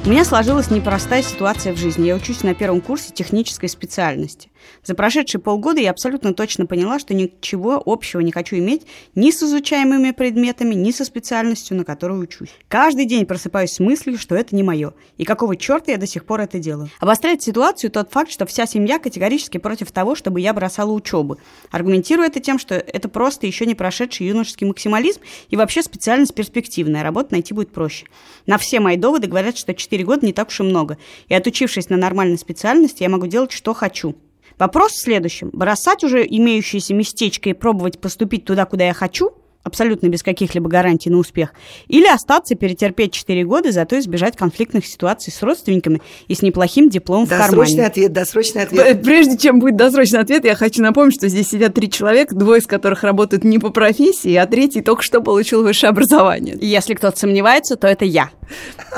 У 0.06 0.10
меня 0.10 0.24
сложилась 0.24 0.70
непростая 0.70 1.24
ситуация 1.24 1.74
в 1.74 1.78
жизни. 1.78 2.06
Я 2.06 2.16
учусь 2.16 2.44
на 2.44 2.54
первом 2.54 2.80
курсе 2.80 3.12
технической 3.12 3.70
специальности. 3.70 4.52
За 4.84 4.96
прошедшие 4.96 5.42
полгода 5.42 5.80
я 5.80 5.92
абсолютно 5.92 6.34
точно 6.34 6.66
поняла, 6.66 7.00
что 7.00 7.14
ничего 7.14 7.82
общего 7.86 8.20
не 8.20 8.32
хочу 8.32 8.58
иметь 8.58 8.86
ни 9.16 9.32
с 9.32 9.42
изучаемыми 9.44 10.12
предметами, 10.12 10.76
ни 10.76 10.92
со 10.92 11.06
специальностью, 11.06 11.78
на 11.78 11.84
которой 11.84 12.22
учусь. 12.22 12.50
Каждый 12.68 13.06
день 13.06 13.26
просыпаюсь 13.26 13.72
с 13.72 13.80
мыслью, 13.80 14.18
что 14.18 14.36
это 14.36 14.56
не 14.56 14.64
мое. 14.64 14.94
И 15.18 15.26
какого 15.26 15.56
черта 15.56 15.92
я 15.92 15.98
до 15.98 16.08
сих 16.08 16.26
пор 16.26 16.42
это 16.42 16.60
делаю? 16.60 16.90
Обостряет 17.00 17.42
ситуацию 17.42 17.92
тот 17.92 18.12
факт, 18.12 18.32
что 18.32 18.46
вся 18.46 18.66
семья 18.66 19.00
категорически 19.00 19.58
против 19.58 19.92
того, 19.92 20.16
чтобы 20.16 20.42
я 20.42 20.54
бросала 20.54 20.92
учебу. 20.92 21.38
Аргументирую 21.72 22.28
это 22.28 22.40
тем, 22.40 22.60
что 22.60 22.76
это 22.76 23.10
просто 23.10 23.48
еще 23.48 23.66
не 23.66 23.76
прошедший 23.76 24.28
юношеский 24.28 24.68
максимализм 24.68 25.22
и 25.50 25.56
вообще 25.56 25.82
специальность 25.84 26.34
перспективная, 26.34 27.04
работу 27.04 27.30
найти 27.32 27.54
будет 27.54 27.72
проще. 27.72 28.06
На 28.46 28.58
все 28.58 28.80
мои 28.80 28.98
доводы 28.98 29.28
говорят, 29.28 29.58
что 29.58 29.74
4 29.74 30.04
года 30.04 30.26
не 30.26 30.34
так 30.34 30.50
уж 30.50 30.60
и 30.60 30.64
много. 30.64 30.98
И 31.28 31.34
отучившись 31.34 31.90
на 31.90 31.98
нормальной 31.98 32.38
специальности, 32.38 33.04
я 33.04 33.10
могу 33.10 33.28
делать, 33.28 33.52
что 33.52 33.74
хочу. 33.74 34.16
Вопрос 34.58 34.94
в 34.94 35.02
следующем. 35.02 35.50
Бросать 35.54 36.04
уже 36.04 36.26
имеющееся 36.26 36.94
местечко 36.94 37.50
и 37.50 37.54
пробовать 37.54 38.00
поступить 38.00 38.46
туда, 38.46 38.66
куда 38.66 38.86
я 38.86 38.94
хочу, 38.94 39.34
абсолютно 39.66 40.08
без 40.08 40.22
каких-либо 40.24 40.70
гарантий 40.70 41.10
на 41.10 41.18
успех, 41.18 41.54
или 41.88 42.06
остаться, 42.06 42.56
перетерпеть 42.56 43.12
4 43.14 43.44
года, 43.46 43.72
зато 43.72 44.00
избежать 44.00 44.38
конфликтных 44.38 44.86
ситуаций 44.86 45.34
с 45.34 45.42
родственниками 45.42 46.02
и 46.28 46.36
с 46.36 46.44
неплохим 46.44 46.88
дипломом 46.88 47.26
в 47.26 47.30
Досрочный 47.30 47.58
кармане. 47.58 47.86
ответ, 47.88 48.14
досрочный 48.14 48.62
ответ. 48.62 49.02
Прежде 49.04 49.38
чем 49.38 49.60
будет 49.60 49.76
досрочный 49.76 50.20
ответ, 50.20 50.46
я 50.46 50.56
хочу 50.56 50.84
напомнить, 50.84 51.16
что 51.16 51.28
здесь 51.28 51.50
сидят 51.50 51.74
три 51.74 51.90
человека, 51.90 52.36
двое 52.36 52.62
из 52.62 52.68
которых 52.68 53.04
работают 53.04 53.44
не 53.44 53.58
по 53.58 53.72
профессии, 53.72 54.36
а 54.36 54.46
третий 54.46 54.82
только 54.82 55.02
что 55.02 55.20
получил 55.22 55.64
высшее 55.64 55.90
образование. 55.90 56.56
И 56.56 56.68
если 56.68 56.94
кто-то 56.94 57.18
сомневается, 57.18 57.76
то 57.76 57.88
это 57.88 58.06
я. 58.06 58.30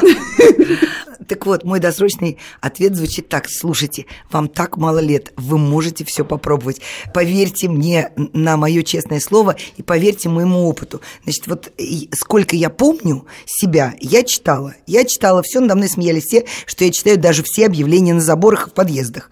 Так 1.28 1.46
вот, 1.46 1.64
мой 1.64 1.80
досрочный 1.80 2.38
ответ 2.62 2.96
звучит 2.96 3.28
так. 3.28 3.50
Слушайте, 3.50 4.06
вам 4.32 4.48
так 4.48 4.78
мало 4.78 5.00
лет, 5.00 5.34
вы 5.36 5.58
можете 5.58 6.06
все 6.06 6.24
попробовать. 6.24 6.82
Поверьте 7.14 7.68
мне 7.68 8.12
на 8.16 8.58
мое 8.58 8.84
честное 8.84 9.20
слово 9.20 9.56
и 9.76 9.84
поверьте 9.84 10.30
моему 10.30 10.68
опыту. 10.68 11.02
Значит, 11.24 11.48
вот 11.48 11.72
сколько 12.14 12.56
я 12.56 12.70
помню 12.70 13.26
себя, 13.46 13.94
я 14.00 14.24
читала. 14.24 14.76
Я 14.86 15.04
читала 15.04 15.42
все, 15.44 15.60
надо 15.60 15.76
мной 15.76 15.90
смеялись 15.90 16.24
все, 16.24 16.46
что 16.66 16.86
я 16.86 16.92
читаю 16.92 17.18
даже 17.18 17.44
все 17.44 17.66
объявления 17.66 18.14
на 18.14 18.22
заборах 18.22 18.68
и 18.68 18.70
в 18.70 18.74
подъездах. 18.74 19.30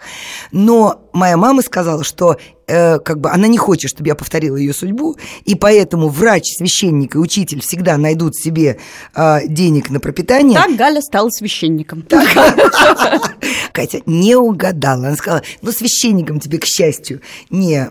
Но 0.51 1.09
моя 1.13 1.37
мама 1.37 1.61
сказала, 1.61 2.03
что 2.03 2.37
э, 2.67 2.99
как 2.99 3.19
бы 3.19 3.29
она 3.29 3.47
не 3.47 3.57
хочет, 3.57 3.89
чтобы 3.89 4.07
я 4.07 4.15
повторила 4.15 4.57
ее 4.57 4.73
судьбу, 4.73 5.15
и 5.45 5.55
поэтому 5.55 6.09
врач, 6.09 6.43
священник 6.57 7.15
и 7.15 7.17
учитель 7.17 7.61
всегда 7.61 7.97
найдут 7.97 8.35
себе 8.35 8.79
э, 9.15 9.47
денег 9.47 9.89
на 9.89 9.99
пропитание. 9.99 10.59
Так 10.59 10.75
Галя 10.75 11.01
стала 11.01 11.29
священником. 11.29 12.05
Катя 13.71 14.01
не 14.05 14.35
угадала. 14.35 15.07
Она 15.07 15.15
сказала, 15.15 15.43
ну, 15.61 15.71
священником 15.71 16.39
тебе, 16.39 16.59
к 16.59 16.65
счастью, 16.65 17.21
не, 17.49 17.89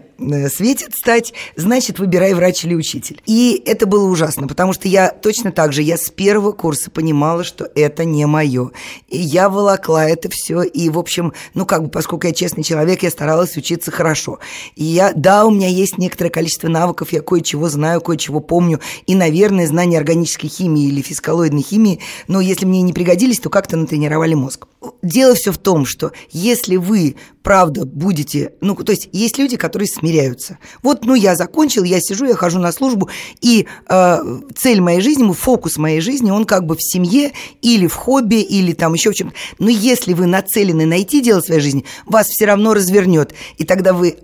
светит 0.48 0.94
стать, 0.94 1.32
значит, 1.56 1.98
выбирай 1.98 2.34
врач 2.34 2.64
или 2.64 2.74
учитель. 2.74 3.20
И 3.26 3.62
это 3.66 3.86
было 3.86 4.08
ужасно, 4.08 4.46
потому 4.46 4.72
что 4.72 4.88
я 4.88 5.10
точно 5.10 5.52
так 5.52 5.72
же, 5.72 5.82
я 5.82 5.96
с 5.96 6.10
первого 6.10 6.52
курса 6.52 6.90
понимала, 6.90 7.44
что 7.44 7.68
это 7.74 8.04
не 8.04 8.26
мое. 8.26 8.70
И 9.08 9.18
я 9.18 9.48
волокла 9.48 10.08
это 10.08 10.28
все, 10.30 10.62
и, 10.62 10.88
в 10.90 10.98
общем, 10.98 11.32
ну, 11.54 11.66
как 11.66 11.84
бы, 11.84 11.88
поскольку 11.88 12.26
я 12.26 12.32
честный 12.32 12.64
человек, 12.64 13.02
я 13.02 13.10
старалась 13.10 13.56
учиться 13.56 13.90
хорошо. 13.90 14.38
И 14.76 14.84
я, 14.84 15.12
да, 15.14 15.46
у 15.46 15.50
меня 15.50 15.68
есть 15.68 15.98
некоторое 15.98 16.30
количество 16.30 16.68
навыков, 16.68 17.12
я 17.12 17.20
кое-чего 17.20 17.68
знаю, 17.68 18.00
кое-чего 18.00 18.40
помню, 18.40 18.80
и, 19.06 19.14
наверное, 19.14 19.66
знания 19.66 19.98
органической 19.98 20.48
химии 20.48 20.88
или 20.88 21.02
физкалоидной 21.02 21.62
химии, 21.62 22.00
но 22.28 22.40
если 22.40 22.66
мне 22.66 22.82
не 22.82 22.92
пригодились, 22.92 23.40
то 23.40 23.50
как-то 23.50 23.76
натренировали 23.76 24.34
мозг. 24.34 24.66
Дело 25.02 25.34
все 25.34 25.52
в 25.52 25.58
том, 25.58 25.86
что 25.86 26.12
если 26.30 26.76
вы, 26.76 27.16
правда, 27.42 27.84
будете... 27.84 28.52
Ну, 28.60 28.74
то 28.74 28.92
есть 28.92 29.08
есть 29.12 29.38
люди, 29.38 29.56
которые 29.56 29.88
смиряются. 29.88 30.58
Вот, 30.82 31.04
ну, 31.04 31.14
я 31.14 31.36
закончил, 31.36 31.84
я 31.84 32.00
сижу, 32.00 32.24
я 32.26 32.34
хожу 32.34 32.58
на 32.58 32.72
службу, 32.72 33.10
и 33.40 33.66
э, 33.88 34.40
цель 34.56 34.80
моей 34.80 35.00
жизни, 35.00 35.30
фокус 35.32 35.76
моей 35.76 36.00
жизни, 36.00 36.30
он 36.30 36.44
как 36.44 36.66
бы 36.66 36.76
в 36.76 36.82
семье 36.82 37.32
или 37.62 37.86
в 37.86 37.94
хобби, 37.94 38.40
или 38.40 38.72
там 38.72 38.94
еще 38.94 39.10
в 39.10 39.14
чем-то. 39.14 39.34
Но 39.58 39.68
если 39.68 40.14
вы 40.14 40.26
нацелены 40.26 40.86
найти 40.86 41.20
дело 41.20 41.40
своей 41.40 41.60
жизни, 41.60 41.84
вас 42.06 42.28
все 42.28 42.46
равно 42.46 42.74
развернет. 42.74 43.34
И 43.56 43.64
тогда 43.64 43.92
вы 43.92 44.18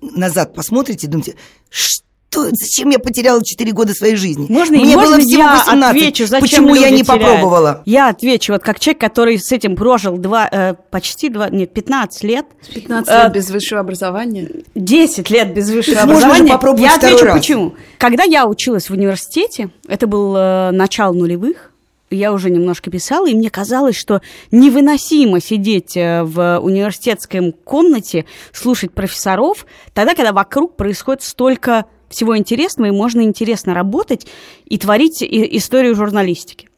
назад 0.00 0.54
посмотрите 0.54 1.06
и 1.06 1.10
думаете, 1.10 1.36
что 1.68 2.11
что, 2.32 2.48
зачем 2.50 2.88
я 2.90 2.98
потеряла 2.98 3.44
4 3.44 3.72
года 3.72 3.92
своей 3.94 4.16
жизни? 4.16 4.46
Можно, 4.48 4.78
Мне 4.78 4.96
можно 4.96 5.16
было 5.16 5.18
всего 5.20 5.42
я 5.42 5.52
18. 5.56 5.96
отвечу, 5.96 6.26
зачем 6.26 6.40
Почему 6.40 6.74
я 6.74 6.88
не 6.90 7.02
теряют? 7.02 7.06
попробовала? 7.22 7.82
Я 7.84 8.08
отвечу, 8.08 8.54
вот 8.54 8.62
как 8.62 8.80
человек, 8.80 9.00
который 9.00 9.38
с 9.38 9.52
этим 9.52 9.76
прожил 9.76 10.16
два, 10.16 10.48
э, 10.50 10.74
почти 10.90 11.28
два, 11.28 11.50
нет, 11.50 11.72
15 11.74 12.24
лет. 12.24 12.46
15 12.74 13.12
Э, 13.12 13.22
лет 13.24 13.32
без 13.34 13.50
высшего 13.50 13.80
образования. 13.80 14.48
10 14.74 15.28
лет 15.30 15.52
без 15.54 15.68
высшего 15.70 15.94
Можно 15.96 16.12
образования. 16.14 16.52
попробовать 16.52 16.82
я 16.90 16.96
второй 16.96 17.14
отвечу, 17.16 17.26
раз. 17.26 17.36
почему. 17.38 17.74
Когда 17.98 18.24
я 18.24 18.46
училась 18.46 18.88
в 18.88 18.92
университете, 18.94 19.70
это 19.86 20.06
был 20.06 20.34
э, 20.36 20.70
начало 20.70 21.12
нулевых, 21.12 21.68
я 22.10 22.32
уже 22.32 22.50
немножко 22.50 22.90
писала, 22.90 23.26
и 23.26 23.34
мне 23.34 23.48
казалось, 23.50 23.96
что 23.96 24.20
невыносимо 24.50 25.40
сидеть 25.40 25.96
э, 25.96 26.22
в 26.22 26.58
университетской 26.60 27.52
комнате, 27.64 28.24
слушать 28.52 28.92
профессоров, 28.92 29.66
тогда, 29.94 30.14
когда 30.14 30.32
вокруг 30.32 30.76
происходит 30.76 31.22
столько 31.22 31.86
всего 32.12 32.36
интересного, 32.36 32.88
и 32.88 32.92
можно 32.92 33.22
интересно 33.22 33.74
работать 33.74 34.26
и 34.64 34.78
творить 34.78 35.22
историю 35.22 35.94
журналистики. 35.94 36.68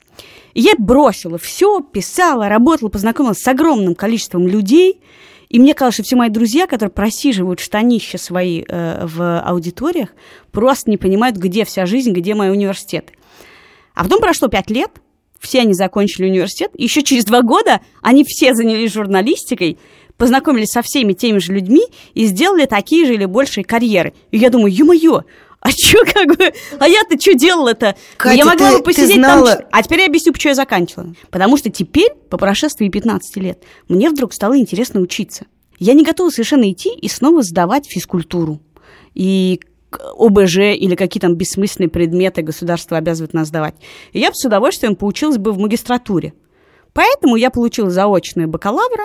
И 0.55 0.61
я 0.61 0.73
бросила 0.79 1.37
все, 1.37 1.81
писала, 1.81 2.49
работала, 2.49 2.88
познакомилась 2.88 3.40
с 3.40 3.49
огромным 3.49 3.94
количеством 3.94 4.47
людей. 4.47 5.01
И 5.49 5.59
мне 5.59 5.75
казалось, 5.75 5.94
что 5.94 6.05
все 6.05 6.16
мои 6.16 6.31
друзья, 6.31 6.66
которые 6.66 6.92
просиживают 6.92 7.61
штанища 7.61 8.18
свои 8.18 8.64
э, 8.66 9.07
в 9.07 9.40
аудиториях, 9.40 10.11
просто 10.53 10.90
не 10.90 10.97
понимают, 10.97 11.37
где 11.37 11.64
вся 11.64 11.87
жизнь, 11.87 12.12
где 12.12 12.35
мои 12.35 12.51
университеты. 12.51 13.14
А 13.94 14.05
потом 14.05 14.20
прошло 14.20 14.49
пять 14.49 14.70
лет, 14.70 14.90
все 15.38 15.61
они 15.61 15.75
закончили 15.75 16.27
университет, 16.27 16.70
и 16.75 16.85
еще 16.85 17.03
через 17.03 17.25
два 17.25 17.42
года 17.42 17.81
они 18.01 18.25
все 18.25 18.55
занялись 18.55 18.92
журналистикой, 18.92 19.79
познакомились 20.16 20.68
со 20.70 20.83
всеми 20.83 21.12
теми 21.12 21.38
же 21.38 21.53
людьми 21.53 21.83
и 22.14 22.27
сделали 22.27 22.66
такие 22.66 23.07
же 23.07 23.14
или 23.14 23.24
большие 23.24 23.64
карьеры. 23.64 24.14
И 24.31 24.38
я 24.38 24.50
думаю, 24.50 24.72
ё-моё, 24.72 25.22
а 25.61 25.72
чё 25.72 26.05
как 26.05 26.37
бы, 26.37 26.53
а 26.79 26.88
я-то 26.88 27.18
что 27.20 27.35
делала-то? 27.35 27.96
Катя, 28.16 28.37
я 28.37 28.44
могла 28.44 28.70
ты- 28.72 28.77
бы 28.79 28.83
посидеть 28.85 29.16
знала- 29.16 29.57
там... 29.57 29.66
А 29.72 29.83
теперь 29.83 30.00
я 30.00 30.07
объясню, 30.07 30.33
почему 30.33 30.50
я 30.50 30.55
заканчивала. 30.55 31.14
Потому 31.31 31.57
что 31.57 31.70
теперь, 31.70 32.12
по 32.31 32.37
прошествии 32.37 32.88
15 32.88 33.37
лет, 33.40 33.62
мне 33.88 34.11
вдруг 34.11 34.33
стало 34.35 34.59
интересно 34.59 35.00
учиться. 35.00 35.46
Я 35.79 35.94
не 35.94 36.05
готова 36.05 36.31
совершенно 36.31 36.70
идти 36.70 36.90
и 36.94 37.09
снова 37.09 37.42
сдавать 37.42 37.87
физкультуру. 37.87 38.61
И 39.14 39.61
ОБЖ 40.18 40.57
или 40.77 40.94
какие 40.96 41.20
там 41.20 41.35
бессмысленные 41.35 41.88
предметы 41.88 42.42
государство 42.42 42.96
обязывает 42.96 43.33
нас 43.33 43.48
сдавать. 43.48 43.74
И 44.12 44.18
я 44.20 44.31
бы 44.31 44.35
с 44.37 44.44
удовольствием 44.44 44.96
поучилась 44.96 45.38
бы 45.38 45.53
в 45.53 45.59
магистратуре. 45.59 46.35
Поэтому 46.92 47.37
я 47.37 47.50
получила 47.50 47.90
заочное 47.90 48.46
бакалавра 48.46 49.05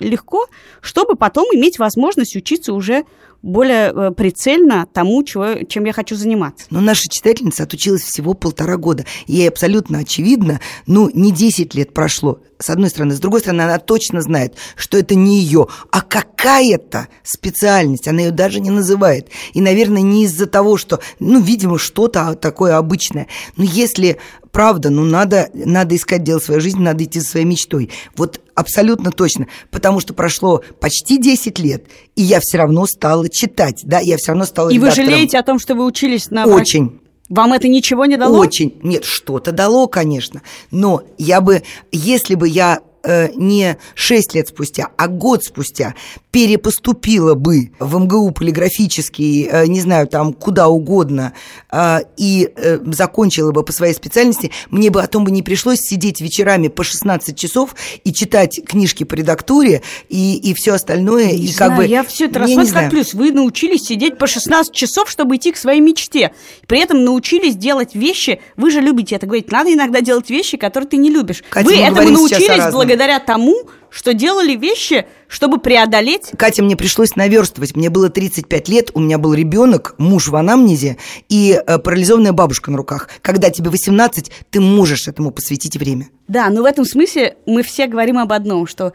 легко, 0.00 0.46
чтобы 0.80 1.16
потом 1.16 1.46
иметь 1.54 1.78
возможность 1.78 2.36
учиться 2.36 2.72
уже 2.72 3.04
более 3.42 3.92
э, 3.92 4.10
прицельно 4.10 4.86
тому, 4.92 5.22
чего, 5.22 5.62
чем 5.68 5.84
я 5.84 5.92
хочу 5.92 6.16
заниматься. 6.16 6.66
Но 6.70 6.80
наша 6.80 7.08
читательница 7.08 7.62
отучилась 7.62 8.02
всего 8.02 8.34
полтора 8.34 8.76
года. 8.76 9.04
Ей 9.26 9.48
абсолютно 9.48 9.98
очевидно, 9.98 10.60
ну, 10.86 11.10
не 11.12 11.30
10 11.30 11.74
лет 11.74 11.94
прошло, 11.94 12.40
с 12.58 12.70
одной 12.70 12.90
стороны. 12.90 13.14
С 13.14 13.20
другой 13.20 13.40
стороны, 13.40 13.62
она 13.62 13.78
точно 13.78 14.20
знает, 14.22 14.54
что 14.76 14.98
это 14.98 15.14
не 15.14 15.38
ее, 15.40 15.66
а 15.90 16.00
какая-то 16.00 17.08
специальность. 17.22 18.08
Она 18.08 18.22
ее 18.22 18.30
даже 18.30 18.60
не 18.60 18.70
называет. 18.70 19.28
И, 19.52 19.60
наверное, 19.60 20.02
не 20.02 20.24
из-за 20.24 20.46
того, 20.46 20.76
что, 20.76 21.00
ну, 21.18 21.40
видимо, 21.40 21.78
что-то 21.78 22.34
такое 22.34 22.76
обычное. 22.76 23.26
Но 23.56 23.64
если 23.64 24.18
правда, 24.52 24.88
ну, 24.88 25.04
надо, 25.04 25.50
надо 25.52 25.94
искать 25.96 26.22
дело 26.22 26.38
своей 26.38 26.60
жизни, 26.60 26.80
надо 26.80 27.04
идти 27.04 27.20
за 27.20 27.26
своей 27.26 27.44
мечтой. 27.44 27.90
Вот 28.16 28.40
абсолютно 28.54 29.10
точно. 29.10 29.48
Потому 29.70 30.00
что 30.00 30.14
прошло 30.14 30.62
почти 30.80 31.18
10 31.18 31.58
лет, 31.58 31.84
и 32.14 32.22
я 32.22 32.40
все 32.40 32.56
равно 32.58 32.86
стала 32.86 33.28
читать, 33.28 33.82
да, 33.84 34.00
я 34.00 34.16
все 34.16 34.28
равно 34.28 34.46
стала 34.46 34.70
И 34.70 34.78
вы 34.78 34.86
редактором. 34.86 35.10
жалеете 35.10 35.38
о 35.38 35.42
том, 35.42 35.58
что 35.58 35.74
вы 35.74 35.84
учились 35.84 36.30
на... 36.30 36.46
Очень. 36.46 37.00
Вам 37.28 37.52
это 37.52 37.68
ничего 37.68 38.06
не 38.06 38.16
дало? 38.16 38.38
Очень. 38.38 38.78
Нет, 38.82 39.04
что-то 39.04 39.52
дало, 39.52 39.88
конечно. 39.88 40.42
Но 40.70 41.02
я 41.18 41.40
бы, 41.40 41.62
если 41.90 42.34
бы 42.34 42.48
я 42.48 42.80
э, 43.06 43.30
не 43.34 43.78
6 43.94 44.34
лет 44.34 44.48
спустя, 44.48 44.88
а 44.96 45.08
год 45.08 45.44
спустя 45.44 45.94
перепоступила 46.36 47.32
бы 47.32 47.70
в 47.78 47.98
МГУ 47.98 48.30
полиграфический, 48.32 49.48
э, 49.50 49.66
не 49.68 49.80
знаю, 49.80 50.06
там 50.06 50.34
куда 50.34 50.68
угодно, 50.68 51.32
э, 51.72 52.00
и 52.18 52.50
э, 52.54 52.78
закончила 52.92 53.52
бы 53.52 53.62
по 53.62 53.72
своей 53.72 53.94
специальности, 53.94 54.50
мне 54.70 54.90
бы 54.90 55.02
о 55.02 55.06
том 55.06 55.24
бы 55.24 55.30
не 55.30 55.42
пришлось 55.42 55.78
сидеть 55.80 56.20
вечерами 56.20 56.68
по 56.68 56.84
16 56.84 57.38
часов 57.38 57.74
и 58.04 58.12
читать 58.12 58.60
книжки 58.66 59.04
по 59.04 59.14
редактуре 59.14 59.82
и, 60.10 60.36
и 60.36 60.52
все 60.52 60.74
остальное. 60.74 61.32
Не 61.32 61.46
и 61.46 61.48
знаю, 61.48 61.70
как 61.70 61.78
бы, 61.78 61.86
я 61.86 62.04
все 62.04 62.26
это 62.26 62.40
рассматриваю 62.40 62.66
знаю. 62.66 62.90
как 62.90 62.90
плюс. 62.90 63.14
Вы 63.14 63.32
научились 63.32 63.82
сидеть 63.82 64.18
по 64.18 64.26
16 64.26 64.74
часов, 64.74 65.10
чтобы 65.10 65.36
идти 65.36 65.52
к 65.52 65.56
своей 65.56 65.80
мечте. 65.80 66.32
При 66.66 66.80
этом 66.80 67.02
научились 67.04 67.56
делать 67.56 67.94
вещи. 67.94 68.40
Вы 68.56 68.70
же 68.70 68.80
любите 68.80 69.16
это 69.16 69.26
говорить. 69.26 69.50
Надо 69.50 69.72
иногда 69.72 70.02
делать 70.02 70.28
вещи, 70.28 70.56
которые 70.58 70.90
ты 70.90 70.96
не 70.98 71.10
любишь. 71.10 71.42
Катя, 71.48 71.66
вы 71.66 71.76
этому 71.76 72.10
научились 72.10 72.48
разном. 72.48 72.72
Благодаря 72.96 73.20
тому, 73.20 73.54
что 73.90 74.14
делали 74.14 74.56
вещи, 74.56 75.06
чтобы 75.28 75.58
преодолеть 75.58 76.30
Катя, 76.38 76.62
мне 76.62 76.76
пришлось 76.76 77.14
наверстывать. 77.14 77.76
Мне 77.76 77.90
было 77.90 78.08
35 78.08 78.68
лет, 78.68 78.90
у 78.94 79.00
меня 79.00 79.18
был 79.18 79.34
ребенок, 79.34 79.94
муж 79.98 80.28
в 80.28 80.36
анамнезе 80.36 80.96
и 81.28 81.52
э, 81.66 81.78
парализованная 81.78 82.32
бабушка 82.32 82.70
на 82.70 82.76
руках. 82.78 83.08
Когда 83.22 83.50
тебе 83.50 83.68
18, 83.70 84.30
ты 84.50 84.60
можешь 84.60 85.08
этому 85.08 85.30
посвятить 85.30 85.76
время. 85.76 86.08
Да, 86.28 86.48
но 86.48 86.62
в 86.62 86.64
этом 86.64 86.84
смысле 86.86 87.36
мы 87.46 87.62
все 87.62 87.86
говорим 87.86 88.18
об 88.18 88.32
одном, 88.32 88.66
что 88.66 88.92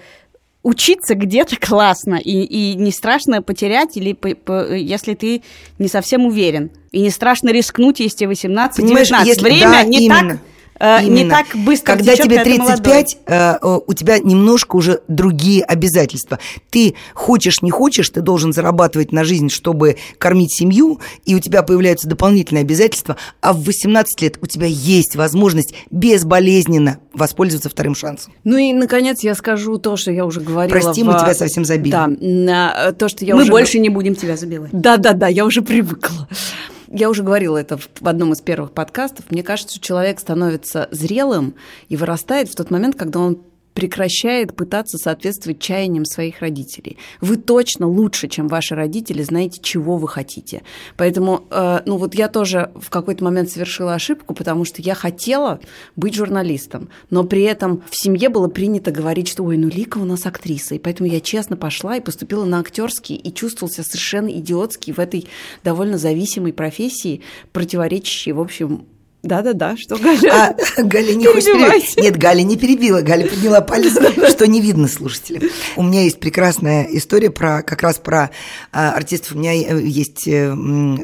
учиться 0.64 1.16
где-то 1.16 1.58
классно, 1.58 2.16
и, 2.16 2.32
и 2.42 2.76
не 2.76 2.92
страшно 2.92 3.42
потерять, 3.42 3.98
или 3.98 4.14
по- 4.14 4.36
по- 4.36 4.74
если 4.74 5.14
ты 5.16 5.42
не 5.80 5.88
совсем 5.88 6.26
уверен. 6.26 6.70
И 6.92 7.02
не 7.02 7.10
страшно 7.12 7.50
рискнуть, 7.52 8.00
если 8.00 8.18
тебе 8.18 8.28
18 8.30 8.78
Понимаешь, 8.84 9.08
19 9.08 9.28
если- 9.28 9.44
Время 9.44 9.72
да, 9.72 9.84
не, 9.84 10.06
именно. 10.06 10.30
так, 10.32 10.40
э, 10.82 11.04
не 11.06 11.30
так 11.30 11.46
быстро 11.56 11.94
Когда 11.94 12.14
течет, 12.14 12.26
тебе 12.26 12.38
когда 12.38 12.52
ты 12.52 12.58
молодой. 12.60 12.94
35, 12.94 13.18
э, 13.28 13.58
э, 13.62 13.80
у 13.88 13.94
тебя 13.94 14.20
немножко 14.20 14.76
уже 14.76 15.02
другие 15.08 15.64
обязательства. 15.64 16.40
Ты 16.70 16.96
хочешь, 17.14 17.62
не 17.62 17.72
хочешь, 17.72 18.10
ты 18.10 18.22
должен 18.22 18.52
зарабатывать 18.54 19.12
на 19.12 19.24
жизнь, 19.24 19.50
чтобы 19.50 19.98
кормить 20.18 20.54
семью, 20.54 21.00
и 21.26 21.36
у 21.36 21.40
тебя 21.40 21.64
появляются 21.64 22.08
дополнительные 22.08 22.62
обязательства, 22.62 23.18
а 23.42 23.54
в 23.54 23.64
18 23.64 24.22
лет 24.22 24.38
у 24.42 24.48
тебя 24.48 24.68
есть 24.68 25.16
возможность 25.16 25.74
безболезненно 25.90 27.00
воспользоваться 27.14 27.70
вторым 27.70 27.96
шансом. 27.96 28.34
Ну 28.44 28.58
и, 28.58 28.74
наконец, 28.74 29.22
я 29.24 29.36
скажу 29.36 29.78
то, 29.78 29.98
что 29.98 30.12
я 30.12 30.26
уже 30.26 30.40
говорила. 30.42 30.80
Прости, 30.80 31.04
в- 31.04 31.06
мы 31.06 31.14
тебя 31.20 31.34
совсем 31.34 31.66
забили. 31.66 31.92
Да, 31.92 32.08
на- 32.08 32.92
то, 32.94 33.10
что 33.10 33.26
я 33.26 33.36
Мы 33.36 33.44
уже... 33.44 33.52
больше 33.52 33.80
не 33.80 33.90
будем 33.90 34.16
тебя 34.16 34.38
забивать. 34.38 34.70
Да-да-да, 34.72 35.28
я 35.28 35.46
уже 35.46 35.62
привыкла. 35.62 36.28
Я 36.94 37.10
уже 37.10 37.24
говорила 37.24 37.58
это 37.58 37.78
в 37.78 38.08
одном 38.08 38.34
из 38.34 38.42
первых 38.42 38.74
подкастов. 38.74 39.32
Мне 39.32 39.44
кажется, 39.44 39.80
человек 39.80 40.20
становится 40.20 40.90
зрелым 40.92 41.56
и 41.88 41.96
вырастает 41.96 42.50
в 42.50 42.56
тот 42.56 42.70
момент, 42.70 42.98
когда 42.98 43.20
он 43.20 43.42
прекращает 43.74 44.56
пытаться 44.56 44.98
соответствовать 44.98 45.60
чаяниям 45.60 46.06
своих 46.06 46.42
родителей. 46.42 46.98
Вы 47.22 47.38
точно 47.38 47.88
лучше, 47.88 48.28
чем 48.28 48.48
ваши 48.48 48.76
родители, 48.76 49.24
знаете, 49.24 49.60
чего 49.62 49.98
вы 49.98 50.08
хотите. 50.08 50.64
Поэтому, 50.98 51.46
э, 51.50 51.82
ну 51.86 51.98
вот 51.98 52.14
я 52.16 52.28
тоже 52.28 52.72
в 52.76 52.90
какой-то 52.90 53.24
момент 53.24 53.50
совершила 53.50 53.94
ошибку, 53.94 54.34
потому 54.34 54.66
что 54.66 54.82
я 54.82 54.94
хотела 54.96 55.60
быть 55.96 56.16
журналистом, 56.16 56.90
но 57.10 57.24
при 57.24 57.44
этом 57.44 57.84
в 57.90 57.96
семье 57.96 58.30
было 58.30 58.48
принято 58.48 58.92
говорить, 58.92 59.28
что 59.28 59.44
ой, 59.44 59.58
ну 59.58 59.70
Лика 59.70 59.98
у 59.98 60.06
нас 60.06 60.26
актриса, 60.26 60.76
и 60.76 60.80
поэтому 60.80 61.10
я 61.10 61.22
честно 61.22 61.56
пошла 61.56 61.98
и 61.98 62.02
поступила 62.02 62.46
на 62.46 62.60
актерский 62.60 63.16
и 63.16 63.34
чувствовала 63.34 63.74
себя 63.74 63.84
совершенно 63.84 64.30
идиотски 64.30 64.92
в 64.92 65.00
этой 65.00 65.28
довольно 65.64 65.98
зависимой 65.98 66.54
профессии, 66.54 67.22
противоречащей, 67.52 68.34
в 68.34 68.40
общем, 68.40 68.86
Да-да-да, 69.24 69.78
что 69.78 69.98
Галя? 69.98 70.56
А 70.78 70.82
Галя 70.82 71.14
не 71.14 71.28
хочет 71.28 71.54
перебивать. 71.54 71.96
Нет, 71.98 72.18
Галя 72.18 72.42
не 72.42 72.58
перебила, 72.58 73.02
Галя 73.02 73.28
подняла 73.28 73.62
палец, 73.62 73.94
что 74.32 74.48
не 74.48 74.62
видно 74.62 74.88
слушателям. 74.88 75.44
У 75.76 75.84
меня 75.84 76.02
есть 76.02 76.20
прекрасная 76.20 76.88
история 76.92 77.30
про 77.30 77.62
как 77.62 77.84
раз 77.84 78.00
про 78.00 78.32
а, 78.72 78.94
артистов. 78.94 79.34
У 79.34 79.38
меня 79.38 79.54
э, 79.54 79.80
есть 79.84 80.28
э, 80.28 80.52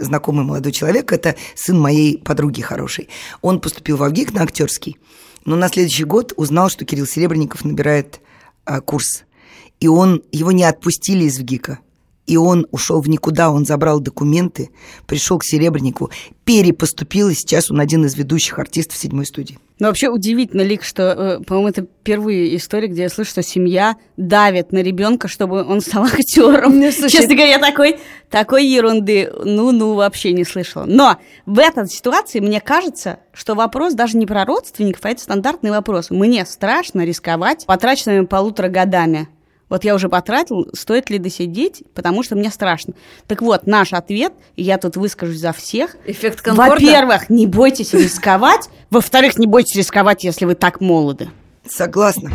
знакомый 0.02 0.46
молодой 0.46 0.72
человек, 0.72 1.12
это 1.12 1.36
сын 1.54 1.80
моей 1.80 2.18
подруги 2.18 2.62
хорошей. 2.62 3.08
Он 3.42 3.62
поступил 3.62 3.98
в 3.98 4.04
Авгик 4.04 4.34
на 4.34 4.42
актерский, 4.42 4.98
но 5.46 5.56
на 5.56 5.70
следующий 5.70 6.04
год 6.04 6.34
узнал, 6.38 6.70
что 6.70 6.86
Кирилл 6.86 7.06
Серебренников 7.06 7.66
набирает 7.66 8.20
а, 8.66 8.82
курс. 8.82 9.26
И 9.80 9.88
он, 9.88 10.24
его 10.32 10.52
не 10.52 10.64
отпустили 10.64 11.26
из 11.26 11.38
ВГИКа 11.38 11.80
и 12.28 12.36
он 12.36 12.68
ушел 12.72 13.02
в 13.02 13.10
никуда, 13.10 13.50
он 13.50 13.66
забрал 13.66 14.02
документы, 14.02 14.70
пришел 15.08 15.40
к 15.40 15.46
Серебреннику, 15.46 16.12
перепоступил, 16.44 17.30
и 17.30 17.34
сейчас 17.34 17.72
он 17.72 17.80
один 17.80 18.06
из 18.06 18.16
ведущих 18.16 18.60
артистов 18.60 18.98
седьмой 18.98 19.26
студии. 19.26 19.58
Ну, 19.80 19.88
вообще 19.88 20.10
удивительно, 20.10 20.62
Лик, 20.62 20.84
что, 20.84 21.04
э, 21.04 21.44
по-моему, 21.44 21.70
это 21.70 21.86
первые 22.04 22.56
истории, 22.56 22.88
где 22.88 23.04
я 23.04 23.10
слышу, 23.10 23.30
что 23.30 23.44
семья 23.44 23.96
давит 24.18 24.72
на 24.72 24.80
ребенка, 24.80 25.28
чтобы 25.28 25.64
он 25.64 25.82
стал 25.82 26.04
актером. 26.06 26.80
Ну, 26.80 26.92
Честно 26.92 27.36
говоря, 27.36 27.60
такой, 27.60 28.00
такой 28.30 28.66
ерунды, 28.66 29.32
ну-ну, 29.44 29.94
вообще 29.94 30.34
не 30.34 30.44
слышала. 30.44 30.86
Но 30.86 31.18
в 31.46 31.60
этой 31.60 31.88
ситуации 31.88 32.40
мне 32.40 32.60
кажется, 32.60 33.20
что 33.34 33.56
вопрос 33.56 33.94
даже 33.94 34.18
не 34.18 34.26
про 34.26 34.46
родственников, 34.46 35.06
а 35.06 35.10
это 35.10 35.22
стандартный 35.22 35.70
вопрос. 35.70 36.10
Мне 36.10 36.46
страшно 36.46 37.06
рисковать 37.06 37.66
потраченными 37.68 38.26
полутора 38.26 38.70
годами 38.70 39.30
вот 39.70 39.84
я 39.84 39.96
уже 39.96 40.10
потратил, 40.10 40.70
стоит 40.74 41.10
ли 41.10 41.20
досидеть, 41.20 41.84
потому 41.94 42.24
что 42.24 42.36
мне 42.36 42.50
страшно. 42.50 42.94
Так 43.28 43.42
вот, 43.42 43.68
наш 43.68 43.94
ответ, 43.94 44.34
и 44.56 44.64
я 44.64 44.78
тут 44.78 44.96
выскажусь 44.96 45.40
за 45.40 45.54
всех. 45.54 45.98
Эффект 46.06 46.42
Конкорда? 46.42 46.72
Во-первых, 46.72 47.30
не 47.30 47.46
бойтесь 47.48 47.94
рисковать. 47.94 48.70
Во-вторых, 48.90 49.38
не 49.38 49.48
бойтесь 49.48 49.76
рисковать, 49.76 50.24
если 50.24 50.46
вы 50.46 50.56
так 50.56 50.80
молоды. 50.82 51.30
Согласна. 51.66 52.32